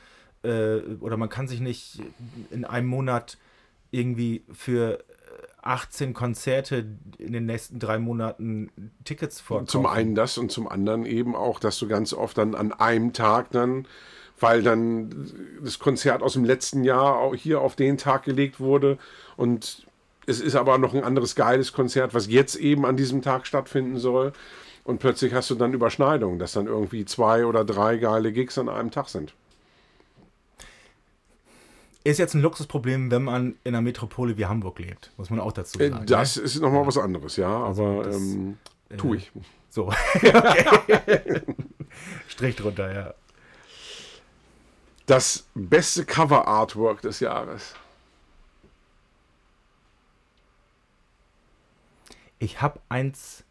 [0.45, 2.01] äh, oder man kann sich nicht
[2.51, 3.39] in einem Monat
[3.93, 5.03] irgendwie für äh,
[5.63, 6.85] 18 Konzerte
[7.19, 8.71] in den nächsten drei Monaten
[9.05, 9.69] Tickets vorkaufen.
[9.69, 13.13] Zum einen das und zum anderen eben auch, dass du ganz oft dann an einem
[13.13, 13.87] Tag dann,
[14.43, 15.31] weil dann
[15.63, 18.99] das Konzert aus dem letzten Jahr auch hier auf den Tag gelegt wurde
[19.37, 19.87] und
[20.27, 23.99] es ist aber noch ein anderes geiles Konzert, was jetzt eben an diesem Tag stattfinden
[23.99, 24.33] soll.
[24.85, 28.69] Und plötzlich hast du dann Überschneidungen, dass dann irgendwie zwei oder drei geile Gigs an
[28.69, 29.35] einem Tag sind.
[32.05, 35.53] Ist jetzt ein Luxusproblem, wenn man in einer Metropole wie Hamburg lebt, muss man auch
[35.53, 36.07] dazu Äh, sagen.
[36.07, 38.59] Das ist nochmal was anderes, ja, Also aber das, ähm,
[38.97, 39.33] tue ich.
[39.35, 39.43] ne?
[39.71, 39.93] So.
[42.29, 43.15] Strich drunter, ja.
[45.07, 47.75] Das beste Cover-Artwork des Jahres.
[52.39, 53.45] Ich habe eins.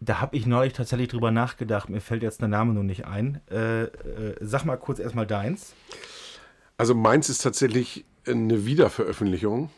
[0.00, 1.88] Da habe ich neulich tatsächlich drüber nachgedacht.
[1.88, 3.40] Mir fällt jetzt der Name nur nicht ein.
[3.50, 5.74] Äh, äh, sag mal kurz erstmal deins.
[6.76, 9.70] Also meins ist tatsächlich eine Wiederveröffentlichung.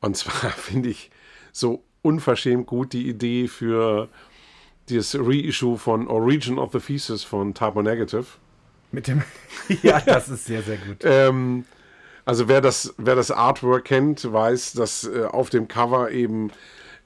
[0.00, 1.10] Und zwar finde ich
[1.52, 4.08] so unverschämt gut die Idee für
[4.88, 8.26] das Reissue von Origin of the Thesis von Typo Negative.
[8.92, 9.22] Mit dem.
[9.82, 10.98] ja, das ist sehr, sehr gut.
[11.02, 11.64] Ähm,
[12.24, 16.50] also wer das, wer das Artwork kennt, weiß, dass äh, auf dem Cover eben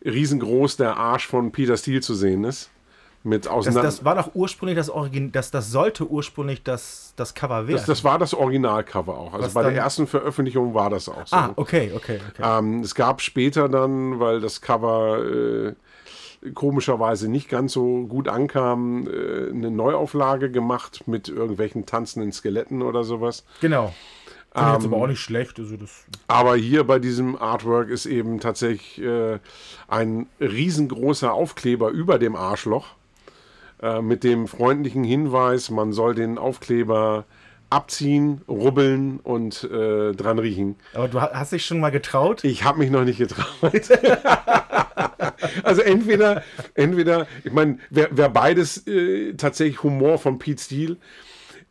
[0.05, 2.71] riesengroß der Arsch von Peter Steele zu sehen ist.
[3.23, 3.83] mit Das, auseinander.
[3.83, 7.77] das war doch ursprünglich das Origin, das, das sollte ursprünglich das, das Cover werden.
[7.77, 9.35] Das, das war das Originalcover auch.
[9.35, 11.37] Also Was bei dann- der ersten Veröffentlichung war das auch so.
[11.37, 12.43] ah, okay, okay, okay.
[12.43, 15.75] Ähm, es gab später dann, weil das Cover äh,
[16.55, 23.05] komischerweise nicht ganz so gut ankam, äh, eine Neuauflage gemacht mit irgendwelchen tanzenden Skeletten oder
[23.05, 23.45] sowas.
[23.61, 23.93] Genau.
[24.53, 25.59] Finde ich jetzt Ähm, aber auch nicht schlecht.
[25.61, 29.39] Also das, Aber hier bei diesem Artwork ist eben tatsächlich äh,
[29.87, 32.87] ein riesengroßer Aufkleber über dem Arschloch
[33.83, 37.25] äh, mit dem freundlichen Hinweis, man soll den Aufkleber
[37.71, 40.77] abziehen, rubbeln und äh, dran riechen.
[40.93, 42.43] aber du ha- hast dich schon mal getraut?
[42.45, 43.73] Ich habe mich noch nicht getraut.
[45.63, 46.43] also entweder,
[46.75, 50.97] entweder, ich meine, wer, wer beides äh, tatsächlich Humor von Pete Steele,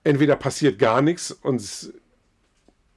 [0.04, 1.92] entweder passiert gar nichts und s-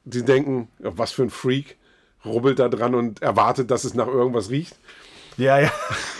[0.04, 1.76] die denken, was für ein Freak,
[2.24, 4.76] rubbelt da dran und erwartet, dass es nach irgendwas riecht.
[5.36, 5.72] Ja, ja.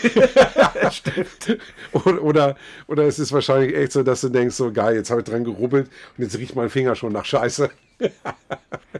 [1.93, 2.55] Oder, oder,
[2.87, 5.43] oder es ist wahrscheinlich echt so, dass du denkst, so geil, jetzt habe ich dran
[5.43, 7.69] gerubbelt und jetzt riecht mein Finger schon nach Scheiße.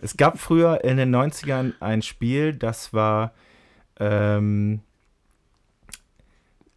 [0.01, 3.33] Es gab früher in den 90ern ein Spiel, das war
[3.99, 4.81] ähm,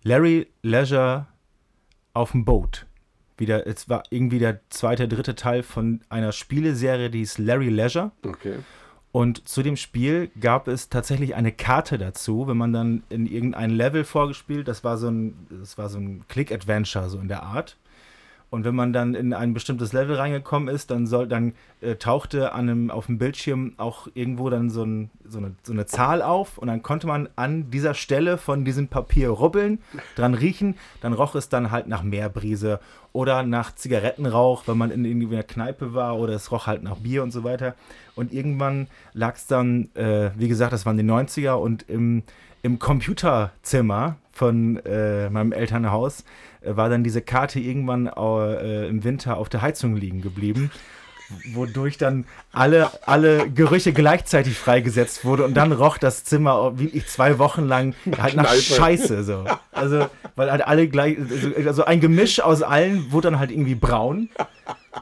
[0.02, 1.26] Larry Leisure
[2.14, 2.86] auf dem Boot.
[3.38, 8.12] Wieder, es war irgendwie der zweite, dritte Teil von einer Spieleserie, die hieß Larry Leisure.
[8.24, 8.56] Okay.
[9.16, 13.70] Und zu dem Spiel gab es tatsächlich eine Karte dazu, wenn man dann in irgendein
[13.70, 17.78] Level vorgespielt, das war so ein, das war so ein Click-Adventure, so in der Art.
[18.48, 22.52] Und wenn man dann in ein bestimmtes Level reingekommen ist, dann soll, dann äh, tauchte
[22.52, 26.22] an einem, auf dem Bildschirm auch irgendwo dann so, ein, so, eine, so eine Zahl
[26.22, 29.80] auf und dann konnte man an dieser Stelle von diesem Papier rubbeln,
[30.14, 32.78] dran riechen, dann roch es dann halt nach Meerbrise
[33.12, 36.96] oder nach Zigarettenrauch, wenn man in irgendwie einer Kneipe war oder es roch halt nach
[36.96, 37.74] Bier und so weiter.
[38.14, 42.22] Und irgendwann lag es dann, äh, wie gesagt, das waren die 90er und im,
[42.62, 46.24] im Computerzimmer von äh, meinem Elternhaus
[46.68, 50.70] war dann diese Karte irgendwann äh, im Winter auf der Heizung liegen geblieben.
[51.54, 57.38] Wodurch dann alle, alle Gerüche gleichzeitig freigesetzt wurde und dann roch das Zimmer wirklich zwei
[57.40, 58.54] Wochen lang halt nach.
[58.54, 59.24] Scheiße.
[59.24, 59.44] So.
[59.72, 60.06] Also,
[60.36, 64.28] weil halt alle gleich, also, also ein Gemisch aus allen wurde dann halt irgendwie braun.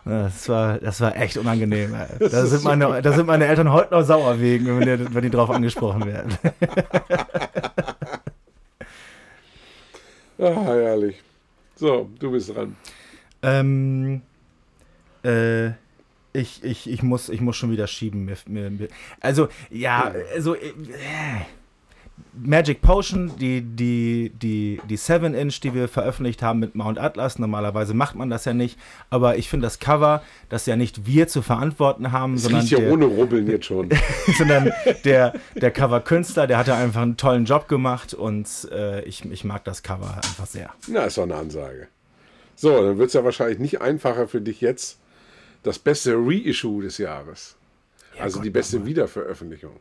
[0.06, 1.94] Das war, das war echt unangenehm.
[1.94, 2.28] ey.
[2.30, 5.30] Da sind, meine, da sind meine Eltern heute noch sauer wegen, wenn die, wenn die
[5.30, 6.38] drauf angesprochen werden.
[10.38, 11.22] Ah, herrlich.
[11.76, 12.76] So, du bist dran.
[13.42, 14.22] Ähm,
[15.24, 15.70] äh,
[16.32, 18.24] ich, ich, ich, muss, ich muss schon wieder schieben.
[18.24, 18.88] Mir, mir, mir,
[19.20, 20.72] also, ja, also, äh,
[22.36, 27.38] Magic Potion, die, die, die, die 7-Inch, die wir veröffentlicht haben mit Mount Atlas.
[27.38, 28.78] Normalerweise macht man das ja nicht.
[29.10, 32.78] Aber ich finde das Cover, das ja nicht wir zu verantworten haben, Es sondern ja
[32.78, 33.90] der, ohne Rubbeln jetzt schon.
[34.38, 34.72] sondern
[35.04, 39.64] der, der Cover-Künstler, der hatte einfach einen tollen Job gemacht und äh, ich, ich mag
[39.64, 40.70] das Cover einfach sehr.
[40.88, 41.88] Na, ist doch eine Ansage.
[42.56, 44.98] So, dann wird es ja wahrscheinlich nicht einfacher für dich jetzt
[45.62, 47.56] das beste Reissue des Jahres.
[48.18, 48.86] also Gott, die beste.
[48.86, 49.80] Wiederveröffentlichung.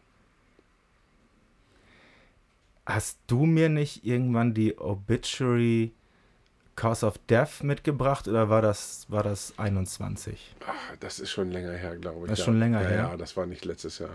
[2.85, 5.93] Hast du mir nicht irgendwann die Obituary
[6.75, 10.55] Cause of Death mitgebracht oder war das, war das 21?
[10.67, 12.29] Ach, das ist schon länger her, glaube ich.
[12.29, 12.45] Das ist ja.
[12.45, 12.97] schon länger ja, her?
[13.11, 14.09] Ja, das war nicht letztes Jahr.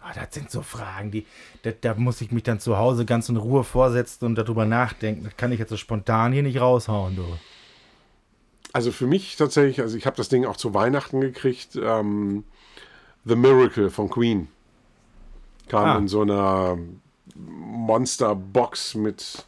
[0.00, 1.26] Ah, das sind so Fragen, die,
[1.62, 5.24] da, da muss ich mich dann zu Hause ganz in Ruhe vorsetzen und darüber nachdenken.
[5.24, 7.24] Das kann ich jetzt so spontan hier nicht raushauen, du.
[8.72, 11.76] Also für mich tatsächlich, also ich habe das Ding auch zu Weihnachten gekriegt.
[11.76, 12.44] Ähm,
[13.26, 14.48] The Miracle von Queen
[15.68, 15.98] kam Ah.
[15.98, 16.78] in so einer
[17.36, 19.44] Monster-Box mit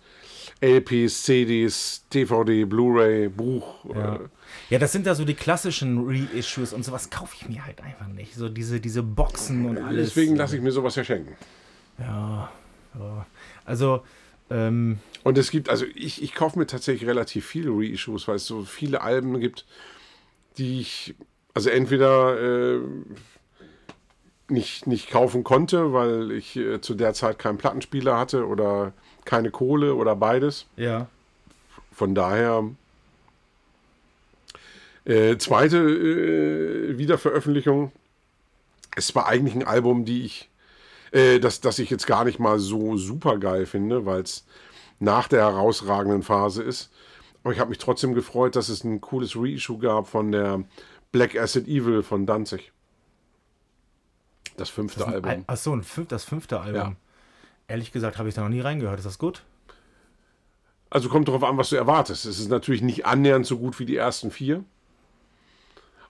[0.60, 3.84] LPs, CDs, DVD, Blu-ray, Buch.
[3.94, 4.16] Ja.
[4.16, 4.18] Äh,
[4.70, 8.06] Ja, das sind ja so die klassischen Reissues und sowas kaufe ich mir halt einfach
[8.08, 8.34] nicht.
[8.34, 10.06] So diese, diese Boxen und alles.
[10.14, 11.36] deswegen lasse ich mir sowas ja schenken.
[11.98, 12.50] Ja,
[12.98, 13.26] ja.
[13.64, 14.02] Also,
[14.50, 18.46] ähm, Und es gibt, also ich, ich kaufe mir tatsächlich relativ viele Reissues, weil es
[18.46, 19.66] so viele Alben gibt,
[20.58, 21.14] die ich,
[21.52, 22.80] also entweder äh,
[24.48, 28.92] nicht, nicht kaufen konnte, weil ich äh, zu der Zeit keinen Plattenspieler hatte oder
[29.24, 30.66] keine Kohle oder beides.
[30.76, 31.08] ja.
[31.92, 32.62] Von daher.
[35.06, 37.90] Äh, zweite äh, Wiederveröffentlichung.
[38.94, 40.50] Es war eigentlich ein Album, die ich,
[41.12, 44.44] äh, das, das ich jetzt gar nicht mal so super geil finde, weil es
[45.00, 46.90] nach der herausragenden Phase ist.
[47.42, 50.64] Aber ich habe mich trotzdem gefreut, dass es ein cooles Reissue gab von der
[51.12, 52.72] Black Acid Evil von Danzig.
[54.56, 55.44] Das fünfte Album.
[55.46, 56.80] Achso, ein fünf, das fünfte Album.
[56.80, 56.96] Ja.
[57.68, 58.98] Ehrlich gesagt habe ich da noch nie reingehört.
[58.98, 59.42] Ist das gut?
[60.88, 62.26] Also kommt darauf an, was du erwartest.
[62.26, 64.64] Es ist natürlich nicht annähernd so gut wie die ersten vier.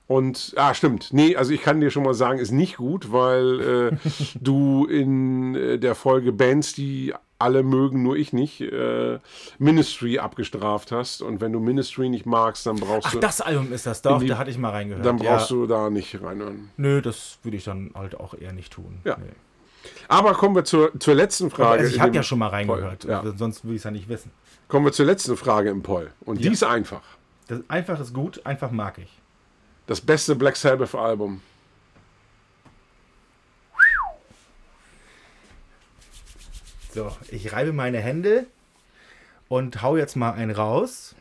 [0.07, 1.13] Und, ah, stimmt.
[1.13, 3.97] Nee, also ich kann dir schon mal sagen, ist nicht gut, weil äh,
[4.41, 9.19] du in äh, der Folge Bands, die alle mögen, nur ich nicht, äh,
[9.59, 11.21] Ministry abgestraft hast.
[11.23, 13.19] Und wenn du Ministry nicht magst, dann brauchst Ach, du.
[13.21, 15.05] das Album ist das, doch, die- da hatte ich mal reingehört.
[15.05, 15.57] dann brauchst ja.
[15.57, 16.71] du da nicht reinhören.
[16.77, 18.99] Nö, das würde ich dann halt auch eher nicht tun.
[19.05, 19.17] Ja.
[19.19, 19.27] Nee.
[20.09, 21.83] Aber kommen wir zur, zur letzten Frage.
[21.83, 23.05] Also ich habe ja schon mal reingehört.
[23.05, 23.23] Ja.
[23.37, 24.31] sonst würde ich es ja nicht wissen.
[24.69, 26.11] Kommen wir zur letzten Frage im Poll.
[26.25, 26.53] Und die Ja.
[26.53, 27.03] ist einfach.
[27.49, 29.11] Das einfach ist gut, einfach mag ich.
[29.87, 30.95] Das beste Black Sabbath
[36.97, 38.47] So, ich reibe meine Hände
[39.49, 41.15] und hau jetzt mal einen raus.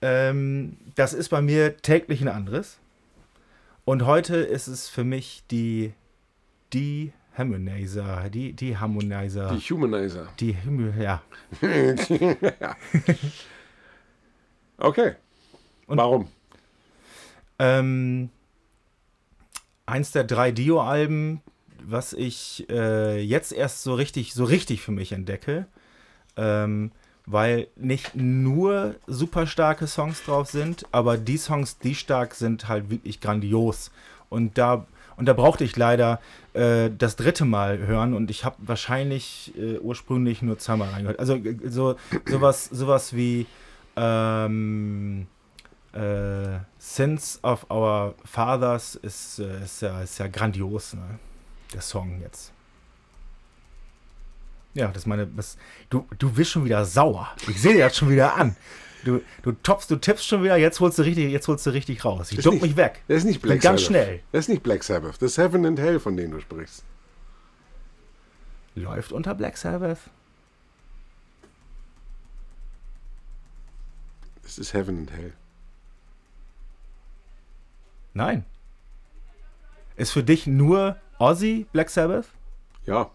[0.00, 2.78] Ähm, das ist bei mir täglich ein anderes.
[3.84, 5.92] Und heute ist es für mich die,
[6.72, 10.28] die Harmonizer, die, die Harmonizer, Die Humanizer.
[10.40, 11.22] die, Himmel- ja.
[14.78, 15.16] Okay.
[15.86, 16.28] Und- Warum?
[17.58, 18.30] Ähm,
[19.84, 21.42] eins der drei Dio-Alben,
[21.86, 25.66] was ich äh, jetzt erst so richtig, so richtig für mich entdecke,
[26.36, 26.92] ähm,
[27.26, 32.90] weil nicht nur super starke Songs drauf sind, aber die Songs, die stark sind, halt
[32.90, 33.90] wirklich grandios.
[34.28, 34.86] Und da,
[35.16, 36.20] und da brauchte ich leider
[36.54, 41.20] äh, das dritte Mal hören und ich habe wahrscheinlich äh, ursprünglich nur zweimal reingehört.
[41.20, 41.96] Also äh, so
[42.26, 43.46] sowas, sowas wie
[43.96, 45.26] ähm,
[45.92, 51.18] äh, Sins of Our Fathers ist, äh, ist, ja, ist ja grandios, ne?
[51.72, 52.52] Der Song jetzt.
[54.74, 55.26] Ja, das meine.
[55.26, 55.56] Das,
[55.90, 57.30] du, du bist schon wieder sauer.
[57.48, 58.56] Ich sehe dir das schon wieder an.
[59.04, 62.04] Du, du toppst, du tippst schon wieder, jetzt holst du richtig, jetzt holst du richtig
[62.04, 62.30] raus.
[62.30, 63.02] Ich duck mich weg.
[63.08, 63.86] Das ist nicht Bin Black ganz Sabbath.
[64.04, 64.20] schnell.
[64.30, 65.14] Das ist nicht Black Sabbath.
[65.20, 66.84] Das ist Heaven and Hell, von denen du sprichst.
[68.76, 69.98] Läuft unter Black Sabbath?
[74.42, 75.32] Das ist Heaven and Hell.
[78.14, 78.44] Nein.
[79.96, 82.26] Ist für dich nur Ozzy Black Sabbath?
[82.84, 83.08] Ja.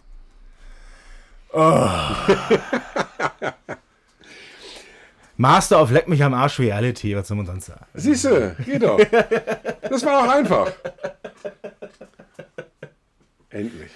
[5.37, 7.85] Master of Leck mich am Arsch Reality, was soll man sonst sagen?
[7.93, 8.99] Siehst du, geht doch.
[9.89, 10.71] Das war doch einfach.
[13.49, 13.91] Endlich.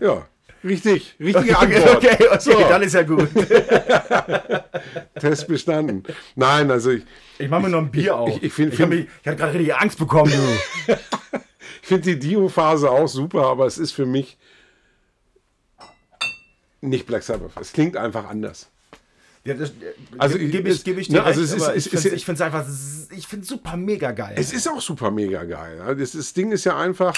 [0.00, 0.26] Ja,
[0.64, 1.14] richtig.
[1.20, 1.96] Richtige Antwort.
[1.96, 2.58] Okay, okay, So.
[2.58, 3.28] dann ist ja gut.
[5.20, 6.02] Test bestanden.
[6.34, 7.04] Nein, also ich,
[7.38, 8.30] Ich mache mir noch ein Bier auf.
[8.36, 10.94] ich- ich find- ich, hab mich- ich hatte gerade richtig Angst bekommen, du.
[11.84, 14.38] ich finde die Dio-Phase auch super, aber es ist für mich
[16.80, 17.50] nicht Black Sabbath.
[17.60, 18.70] Es klingt einfach anders.
[19.44, 19.70] Ja, das,
[20.16, 21.92] Also, also gebe es- ich, geb ich ne, dir also recht, es ist- es ich
[22.14, 22.64] ist- finde es einfach,
[23.14, 24.32] ich finde super mega geil.
[24.38, 25.94] Es ist auch super mega geil.
[25.98, 27.14] Das, das Ding ist ja einfach,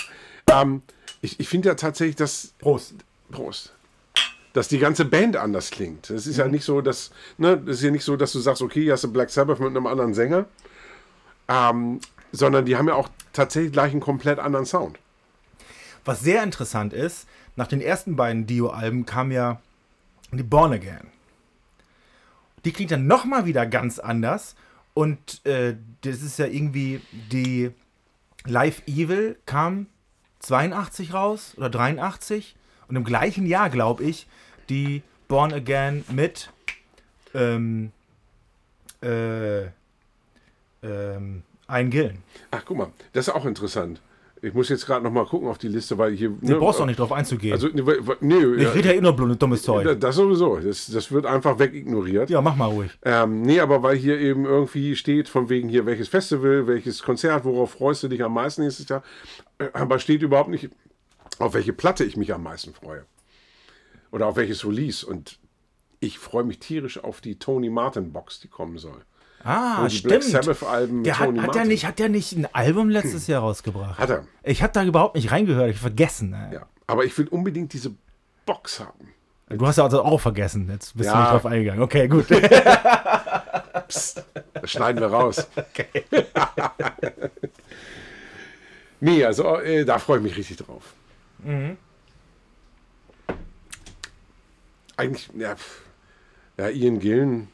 [0.51, 0.83] ähm,
[1.23, 2.95] ich, ich finde ja tatsächlich, dass Prost.
[3.31, 3.73] Prost.
[4.53, 6.11] Dass die ganze Band anders klingt.
[6.11, 6.31] Es Mhm.
[6.33, 8.83] ist ja nicht so, dass, ne, das ist ja nicht so, dass du sagst, okay,
[8.83, 10.47] hier hast du Black Sabbath mit einem anderen Sänger.
[11.47, 12.01] Ähm,
[12.33, 14.99] sondern die haben ja auch tatsächlich gleich einen komplett anderen Sound.
[16.05, 17.27] Was sehr interessant ist,
[17.57, 19.61] nach den ersten beiden Dio-Alben kam ja
[20.31, 21.09] die Born Again.
[22.65, 24.55] Die klingt dann nochmal wieder ganz anders.
[24.95, 27.71] Und äh, das ist ja irgendwie die
[28.45, 29.87] Live Evil kam
[30.41, 32.57] 82 raus oder 83.
[32.89, 34.27] Und im gleichen Jahr, glaube ich,
[34.69, 36.51] die Born Again mit
[37.35, 37.93] ähm,
[39.03, 39.65] äh,
[40.83, 42.19] ähm, Ein Gillen.
[42.51, 44.01] Ach, guck mal, das ist auch interessant.
[44.43, 46.29] Ich muss jetzt gerade noch mal gucken auf die Liste, weil hier.
[46.29, 47.55] Du brauchst auch nicht drauf einzugehen.
[47.55, 49.99] Also, wa- nee, ich rede ja eh nur blödes, dummes ja, Zeug.
[49.99, 50.57] das sowieso.
[50.57, 52.29] Das, das wird einfach wegignoriert.
[52.29, 52.91] Ja, mach mal ruhig.
[53.03, 57.45] Ähm, nee, aber weil hier eben irgendwie steht, von wegen hier, welches Festival, welches Konzert,
[57.45, 59.03] worauf freust du dich am meisten nächstes Jahr.
[59.59, 60.69] Äh, Aber steht überhaupt nicht,
[61.39, 63.07] auf welche Platte ich mich am meisten freue.
[64.13, 65.05] Oder auf welches Release.
[65.05, 65.39] Und
[65.99, 69.01] ich freue mich tierisch auf die Tony Martin Box, die kommen soll.
[69.47, 70.45] Ah, Wo die Black stimmt.
[70.45, 73.43] Sabbath-Alben mit Der hat, Tony hat, der nicht, hat der nicht ein Album letztes Jahr
[73.43, 73.99] rausgebracht?
[73.99, 74.25] Hat er.
[74.43, 76.35] Ich habe da überhaupt nicht reingehört, ich vergessen.
[76.35, 76.55] ey.
[76.57, 76.67] Ja.
[76.89, 77.95] Aber ich will unbedingt diese
[78.45, 79.09] Box haben.
[79.49, 80.69] Du hast ja also auch vergessen.
[80.71, 81.21] Jetzt bist du Ja.
[81.21, 81.83] nicht drauf eingegangen.
[81.83, 82.27] Okay, gut.
[83.89, 84.17] Das
[84.65, 85.47] schneiden wir raus.
[89.01, 90.83] nee, also äh, da freue ich mich richtig drauf.
[94.97, 95.55] Eigentlich, ja,
[96.59, 97.49] ja Ian Gillen,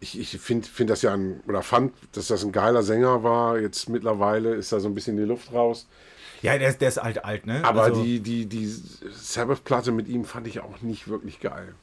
[0.00, 3.58] ich, ich finde find das ja ein, oder fand, dass das ein geiler Sänger war.
[3.58, 5.86] Jetzt mittlerweile ist da so ein bisschen die Luft raus.
[6.42, 7.62] ja, der, ist- der ist alt, alt, ne?
[7.64, 11.74] Aber also, die, die, die Sabbath-Platte mit ihm fand ich auch nicht wirklich geil.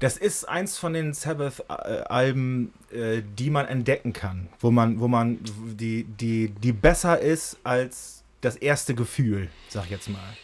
[0.00, 4.48] Das ist eins von den Sabbath-Alben, äh, die man entdecken kann.
[4.58, 5.38] Wo man, wo man,
[5.78, 10.36] die, die, die besser ist als das erste Gefühl, sag ich jetzt mal.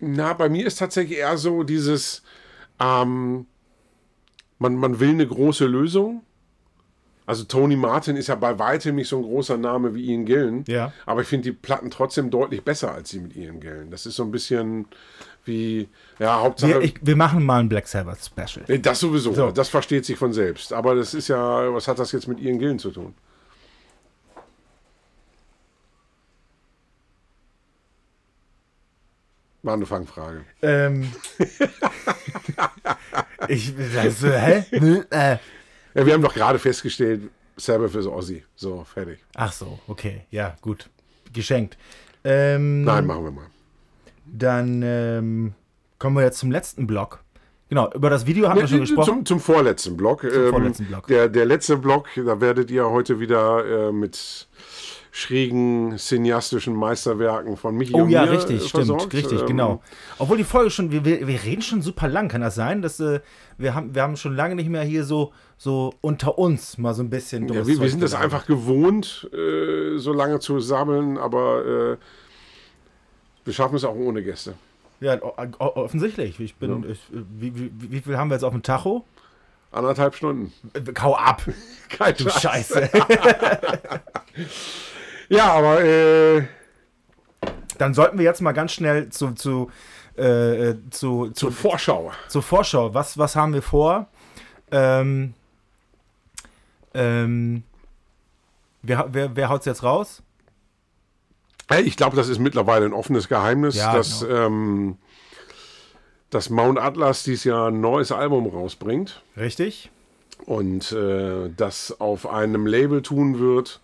[0.00, 2.22] Na, bei mir ist tatsächlich eher so dieses,
[2.80, 3.46] ähm,
[4.60, 6.22] man, man will eine große Lösung.
[7.26, 10.64] Also Tony Martin ist ja bei weitem nicht so ein großer Name wie Ian Gillen.
[10.66, 10.92] Ja.
[11.06, 13.90] Aber ich finde die Platten trotzdem deutlich besser als die mit Ian Gillen.
[13.90, 14.86] Das ist so ein bisschen
[15.44, 15.88] wie,
[16.18, 16.72] ja, Hauptsache.
[16.72, 18.64] Wir, ich, wir machen mal ein Black Sabbath Special.
[18.68, 19.32] Nee, das sowieso.
[19.32, 19.50] So.
[19.50, 20.72] Das versteht sich von selbst.
[20.72, 23.14] Aber das ist ja, was hat das jetzt mit Ian Gillen zu tun?
[29.62, 30.44] War eine Fangfrage.
[30.62, 31.12] Ähm,
[33.50, 34.64] ich, das, hä?
[35.10, 35.36] Äh.
[35.94, 38.44] Ja, wir haben doch gerade festgestellt, Sabbath ist Ozzy.
[38.54, 39.18] So, fertig.
[39.34, 40.88] Ach so, okay, ja, gut.
[41.32, 41.76] Geschenkt.
[42.24, 43.46] Ähm, Nein, machen wir mal.
[44.26, 45.54] Dann ähm,
[45.98, 47.22] kommen wir jetzt zum letzten Block.
[47.68, 49.06] Genau, über das Video haben wir schon gesprochen.
[49.06, 50.24] Zum, zum vorletzten Block.
[50.24, 51.06] Ähm, vorletzten Block.
[51.06, 54.48] Der, der letzte Block, da werdet ihr heute wieder äh, mit
[55.12, 59.12] schrägen cineastischen Meisterwerken von Michi Oh ja, richtig, äh, stimmt, versorgt.
[59.12, 59.82] richtig, Ähm, genau.
[60.18, 62.80] Obwohl die Folge schon, wir, wir, reden schon super lang, kann das sein?
[62.80, 63.20] Dass, äh,
[63.58, 67.02] wir, haben, wir haben schon lange nicht mehr hier so, so unter uns mal so
[67.02, 71.64] ein bisschen Ja, wir, wir sind das einfach gewohnt, äh, so lange zu sammeln, aber
[71.66, 71.96] äh,
[73.44, 74.54] wir schaffen es auch ohne Gäste.
[75.00, 75.18] Ja,
[75.58, 76.38] offensichtlich.
[76.38, 79.04] Ich bin, ich, wie, wie, wie viel haben wir jetzt auf dem Tacho?
[79.72, 80.52] Anderthalb Stunden.
[80.74, 81.42] Äh, Kau ab,
[81.88, 82.68] Kein du Scheiß.
[82.68, 82.90] Scheiße.
[85.30, 86.42] Ja, aber äh,
[87.78, 89.70] Dann sollten wir jetzt mal ganz schnell zu, zu,
[90.16, 92.12] äh, zu, zu, zur Vorschau.
[92.28, 92.92] zur Vorschau.
[92.94, 94.08] Was, was haben wir vor?
[94.72, 95.34] Ähm,
[96.94, 97.62] ähm,
[98.82, 100.22] wer, wer, wer haut's jetzt raus?
[101.84, 104.46] Ich glaube, das ist mittlerweile ein offenes Geheimnis, Ja, dass, genau.
[104.46, 104.98] ähm,
[106.30, 109.90] dass Mount Atlas dieses Jahr ein neues Album rausbringt Richtig?
[110.46, 113.80] und äh, das auf einem Label tun wird,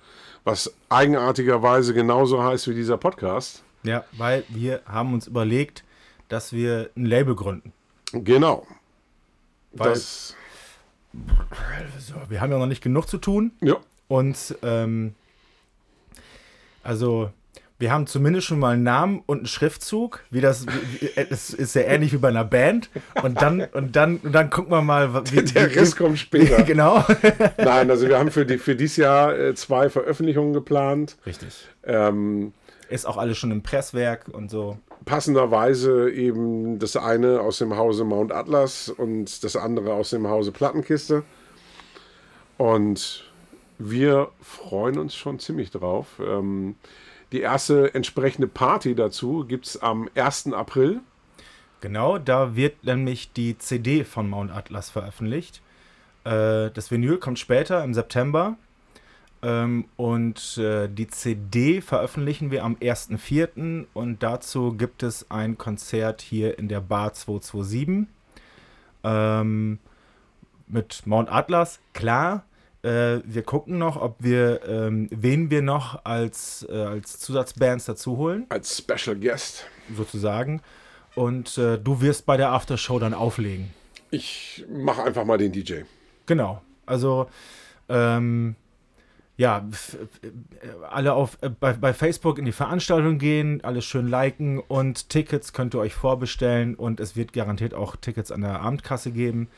[0.46, 3.64] was eigenartigerweise genauso heißt wie dieser Podcast.
[3.82, 5.82] Ja, weil wir haben uns überlegt,
[6.28, 7.72] dass wir ein Label gründen.
[8.12, 8.64] Genau.
[9.72, 10.34] Weil- das,
[12.28, 13.50] wir haben ja noch nicht genug zu tun.
[13.60, 13.76] ja,
[14.08, 15.14] Und ähm,
[16.84, 17.30] also
[17.78, 21.74] wir haben zumindest schon mal einen Namen und einen Schriftzug, wie das wie, es ist
[21.74, 22.88] ja ähnlich wie bei einer Band.
[23.22, 26.62] Und dann und dann und dann gucken wir mal, wie, der wie, Rest kommt später.
[26.62, 27.04] genau.
[27.58, 31.16] Nein, also wir haben für, die, für dieses Jahr äh, zwei Veröffentlichungen geplant.
[31.26, 31.68] Richtig.
[31.84, 32.54] Ähm,
[32.88, 34.78] Ist auch alles schon im Presswerk und so.
[35.04, 40.50] passenderweise eben das eine aus dem Hause Mount Atlas und das andere aus dem Hause
[40.50, 41.24] Plattenkiste.
[42.56, 43.24] Und
[43.78, 46.06] wir freuen uns schon ziemlich drauf.
[46.26, 46.76] Ähm,
[47.32, 50.52] die erste entsprechende Party dazu gibt es am 1.
[50.52, 51.00] April.
[51.80, 55.60] Genau, da wird nämlich die CD von Mount Atlas veröffentlicht.
[56.24, 58.56] Äh, das Vinyl kommt später im September.
[59.42, 63.86] Ähm, und äh, die CD veröffentlichen wir am 1.4.
[63.92, 68.08] Und dazu gibt es ein Konzert hier in der Bar 227.
[69.04, 69.78] Ähm,
[70.66, 72.44] mit Mount Atlas, klar.
[72.86, 78.16] Äh, wir gucken noch, ob wir, ähm, wen wir noch als, äh, als Zusatzbands dazu
[78.16, 79.66] holen Als Special Guest.
[79.96, 80.62] sozusagen.
[81.16, 83.70] Und äh, du wirst bei der Aftershow dann auflegen.
[84.12, 85.80] Ich mache einfach mal den DJ.
[86.26, 86.62] Genau.
[86.84, 87.28] Also,
[87.88, 88.54] ähm,
[89.36, 89.66] ja,
[90.88, 95.52] alle auf, äh, bei, bei Facebook in die Veranstaltung gehen, alles schön liken und Tickets
[95.52, 99.48] könnt ihr euch vorbestellen und es wird garantiert auch Tickets an der Abendkasse geben.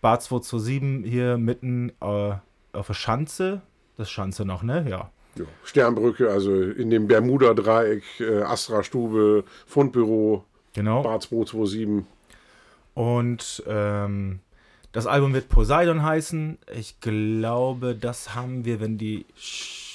[0.00, 2.36] Bar 227 hier mitten äh,
[2.72, 3.62] auf der Schanze.
[3.96, 4.86] Das Schanze noch, ne?
[4.88, 5.10] Ja.
[5.36, 5.44] Ja.
[5.62, 11.02] Sternbrücke, also in dem Bermuda-Dreieck, äh, Astra-Stube, Fundbüro, Genau.
[11.02, 12.04] Bar 227.
[12.94, 14.40] Und ähm,
[14.92, 16.58] das Album wird Poseidon heißen.
[16.74, 19.26] Ich glaube, das haben wir, wenn die,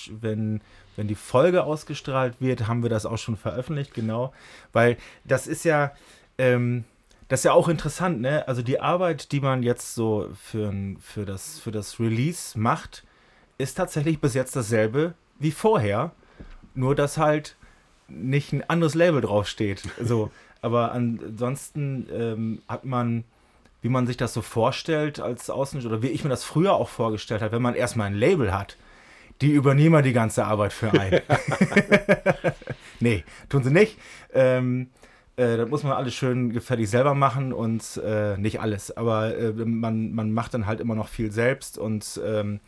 [0.10, 0.62] wenn,
[0.96, 4.34] wenn die Folge ausgestrahlt wird, haben wir das auch schon veröffentlicht, genau.
[4.74, 5.92] Weil das ist ja,
[6.38, 6.84] ähm,
[7.28, 8.48] das ist ja auch interessant, ne?
[8.48, 13.04] Also die Arbeit, die man jetzt so für, für, das, für das Release macht,
[13.58, 16.12] ist tatsächlich bis jetzt dasselbe wie vorher.
[16.76, 17.56] Nur, dass halt
[18.08, 19.84] nicht ein anderes Label draufsteht.
[20.02, 20.30] So.
[20.62, 23.24] Aber ansonsten ähm, hat man,
[23.82, 26.90] wie man sich das so vorstellt als Außen oder wie ich mir das früher auch
[26.90, 28.78] vorgestellt habe, wenn man erstmal ein Label hat,
[29.42, 31.22] die übernehmen die ganze Arbeit für einen.
[33.00, 33.98] nee, tun sie nicht.
[34.34, 34.90] Ähm,
[35.38, 38.96] äh, das muss man alles schön gefällig selber machen und äh, nicht alles.
[38.96, 42.60] Aber äh, man, man macht dann halt immer noch viel selbst und ähm,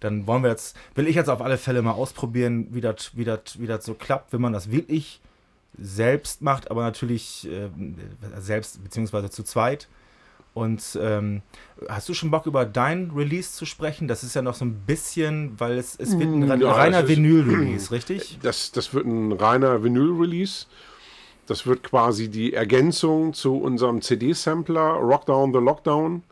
[0.00, 3.24] dann wollen wir jetzt, will ich jetzt auf alle Fälle mal ausprobieren, wie das wie
[3.24, 5.20] das- wie das so klappt, wenn man das wirklich
[5.78, 7.68] selbst macht, aber natürlich äh,
[8.40, 9.88] selbst beziehungsweise zu zweit.
[10.54, 11.40] Und ähm,
[11.88, 14.06] hast du schon Bock über dein Release zu sprechen?
[14.06, 17.08] Das ist ja noch so ein bisschen, weil es, es wird ein, Mm, ja, reiner
[17.08, 18.38] Vinyl-Release, richtig?
[18.42, 20.66] Das, das wird ein reiner Vinyl-Release.
[21.52, 26.22] Das wird quasi die Ergänzung zu unserem CD-Sampler Rockdown the Lockdown.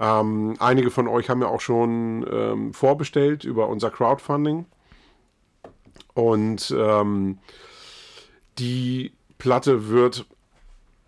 [0.00, 4.66] Ähm, einige von euch haben ja auch schon ähm, vorbestellt über unser Crowdfunding.
[6.14, 7.38] Und ähm,
[8.58, 10.26] die Platte wird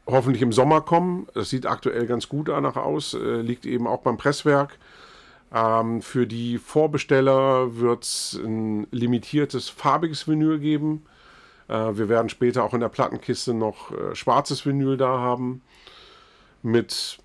[0.06, 1.26] hoffentlich im Sommer kommen.
[1.34, 4.78] Es sieht aktuell ganz gut danach aus, äh, liegt eben auch beim Presswerk.
[5.52, 11.02] Ähm, für die Vorbesteller wird es ein limitiertes farbiges Vinyl geben.
[11.68, 15.62] Äh, wir werden später auch in der Plattenkiste noch äh, schwarzes Vinyl da haben.
[16.62, 17.18] Mit,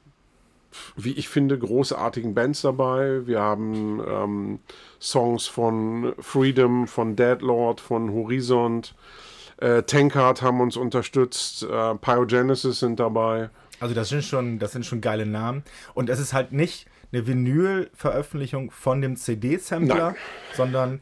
[0.95, 3.27] wie ich finde, großartigen Bands dabei.
[3.27, 4.59] Wir haben ähm,
[4.99, 8.95] Songs von Freedom, von Deadlord, von Horizont.
[9.57, 11.63] Äh, Tankard haben uns unterstützt.
[11.63, 13.49] Äh, Pyrogenesis sind dabei.
[13.79, 15.63] Also das sind schon, das sind schon geile Namen.
[15.93, 20.15] Und es ist halt nicht eine Vinyl-Veröffentlichung von dem CD-Sampler,
[20.55, 21.01] sondern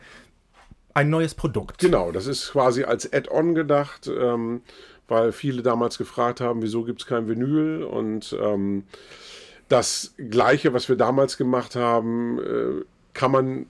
[0.96, 1.78] ein neues Produkt.
[1.80, 4.62] Genau, das ist quasi als Add-on gedacht, ähm,
[5.08, 8.84] weil viele damals gefragt haben, wieso gibt es kein Vinyl und ähm,
[9.70, 13.66] das gleiche, was wir damals gemacht haben, äh, kann man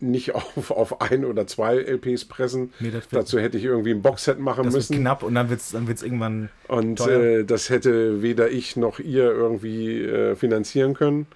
[0.00, 2.72] nicht auf, auf ein oder zwei LPs pressen.
[2.80, 4.96] Nee, Dazu hätte ich irgendwie ein Boxset machen Das müssen.
[4.98, 7.20] knapp und dann wird es dann wird's irgendwann Und teuer.
[7.40, 11.26] äh, das hätte weder ich noch ihr irgendwie äh, finanzieren können.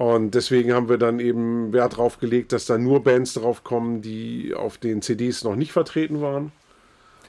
[0.00, 4.00] Und deswegen haben wir dann eben Wert drauf gelegt, dass da nur Bands drauf kommen,
[4.00, 6.52] die auf den CDs noch nicht vertreten waren.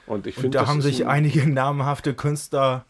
[0.06, 2.86] Und ich finde, da haben sich ein- einige namhafte Künstler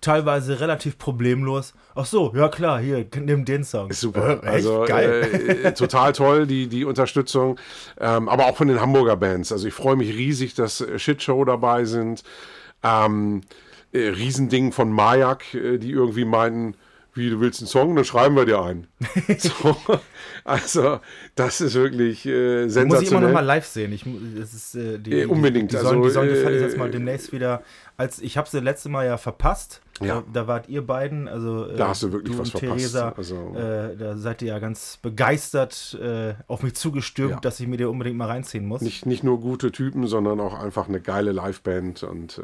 [0.00, 1.74] teilweise relativ problemlos.
[1.94, 3.90] Ach so, ja klar, hier, nimm den Song.
[3.90, 4.26] Ist super.
[4.26, 4.44] Äh, echt?
[4.46, 5.60] also geil.
[5.64, 7.58] Äh, total toll, die, die Unterstützung.
[8.00, 9.52] Ähm, aber auch von den Hamburger Bands.
[9.52, 12.22] Also ich freue mich riesig, dass äh, Shitshow dabei sind.
[12.82, 13.42] Ähm,
[13.92, 16.74] äh, Riesending von Majak, äh, die irgendwie meinten,
[17.16, 18.86] wie du willst einen Song, dann schreiben wir dir einen.
[19.38, 19.76] so,
[20.44, 21.00] also
[21.34, 23.28] das ist wirklich äh, Muss ich immer sensationell.
[23.28, 23.92] noch mal live sehen.
[23.92, 24.04] Ich,
[24.38, 25.72] das ist, äh, die, Äh, unbedingt.
[25.72, 27.62] Die, die, sollen, Also, die sollen gefälligst äh, jetzt mal demnächst wieder.
[27.96, 29.80] Als ich habe sie letzte Mal ja verpasst.
[30.02, 30.16] Ja.
[30.16, 32.78] Da, da wart ihr beiden, also äh, Da hast du wirklich was und verpasst.
[32.92, 35.98] Theresa, Also- äh, da seid ihr ja ganz begeistert
[36.48, 37.40] auf mich zugestürmt, Ja.
[37.40, 38.82] dass ich mir die unbedingt mal reinziehen muss.
[38.82, 42.02] nicht, nicht nur gute Typen, sondern auch einfach eine geile Liveband.
[42.02, 42.40] Und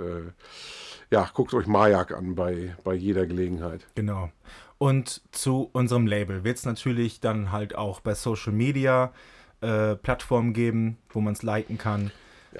[1.12, 3.86] ja, guckt euch Majak an bei, bei jeder Gelegenheit.
[3.94, 4.30] Genau.
[4.78, 9.12] Und zu unserem Label wird es natürlich dann halt auch bei Social Media
[9.60, 12.10] äh, Plattformen geben, wo man es liken kann.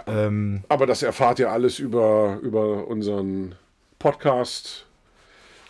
[0.07, 3.55] Ähm, Aber das erfahrt ihr alles über, über unseren
[3.99, 4.87] Podcast,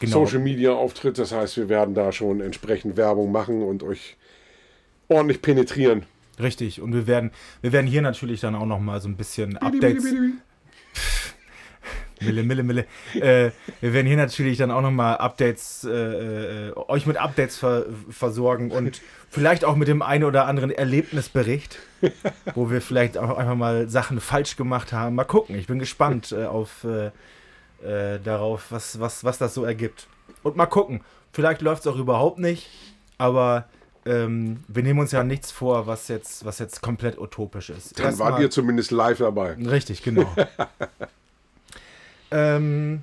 [0.01, 0.25] genau.
[0.25, 1.19] Social Media Auftritt.
[1.19, 4.17] Das heißt, wir werden da schon entsprechend Werbung machen und euch
[5.09, 6.05] ordentlich penetrieren.
[6.41, 6.81] Richtig.
[6.81, 7.31] Und wir werden,
[7.61, 10.05] wir werden hier natürlich dann auch noch mal so ein bisschen Updates.
[12.25, 12.87] Mille, Mille, Mille.
[13.15, 13.51] Äh,
[13.81, 18.71] wir werden hier natürlich dann auch nochmal Updates, äh, äh, euch mit Updates ver versorgen
[18.71, 19.01] und
[19.31, 21.79] vielleicht auch mit dem einen oder anderen Erlebnisbericht,
[22.55, 25.15] wo wir vielleicht auch einfach mal Sachen falsch gemacht haben.
[25.15, 27.07] Mal gucken, ich bin gespannt äh, auf äh,
[27.87, 30.07] äh, darauf, was, was, was das so ergibt.
[30.43, 31.01] Und mal gucken,
[31.33, 32.69] vielleicht läuft es auch überhaupt nicht,
[33.19, 33.67] aber
[34.05, 37.99] ähm, wir nehmen uns ja nichts vor, was jetzt, was jetzt komplett utopisch ist.
[37.99, 39.53] Dann Erstmal- wart ihr zumindest live dabei.
[39.55, 40.27] Richtig, genau.
[42.33, 43.03] ähm,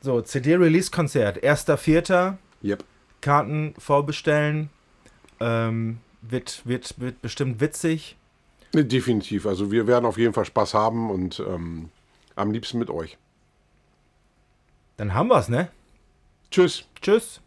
[0.00, 1.42] so, CD-Release-Konzert.
[1.42, 2.36] 1.4.
[2.62, 2.84] Yep.
[3.20, 4.70] Karten vorbestellen.
[5.40, 8.16] Ähm, wird, wird, wird bestimmt witzig.
[8.72, 9.46] Definitiv.
[9.46, 11.90] Also wir werden auf jeden Fall Spaß haben und ähm,
[12.34, 13.16] am liebsten mit euch.
[14.96, 15.68] Dann haben wir's, ne?
[16.50, 16.84] Tschüss.
[17.00, 17.40] Tschüss.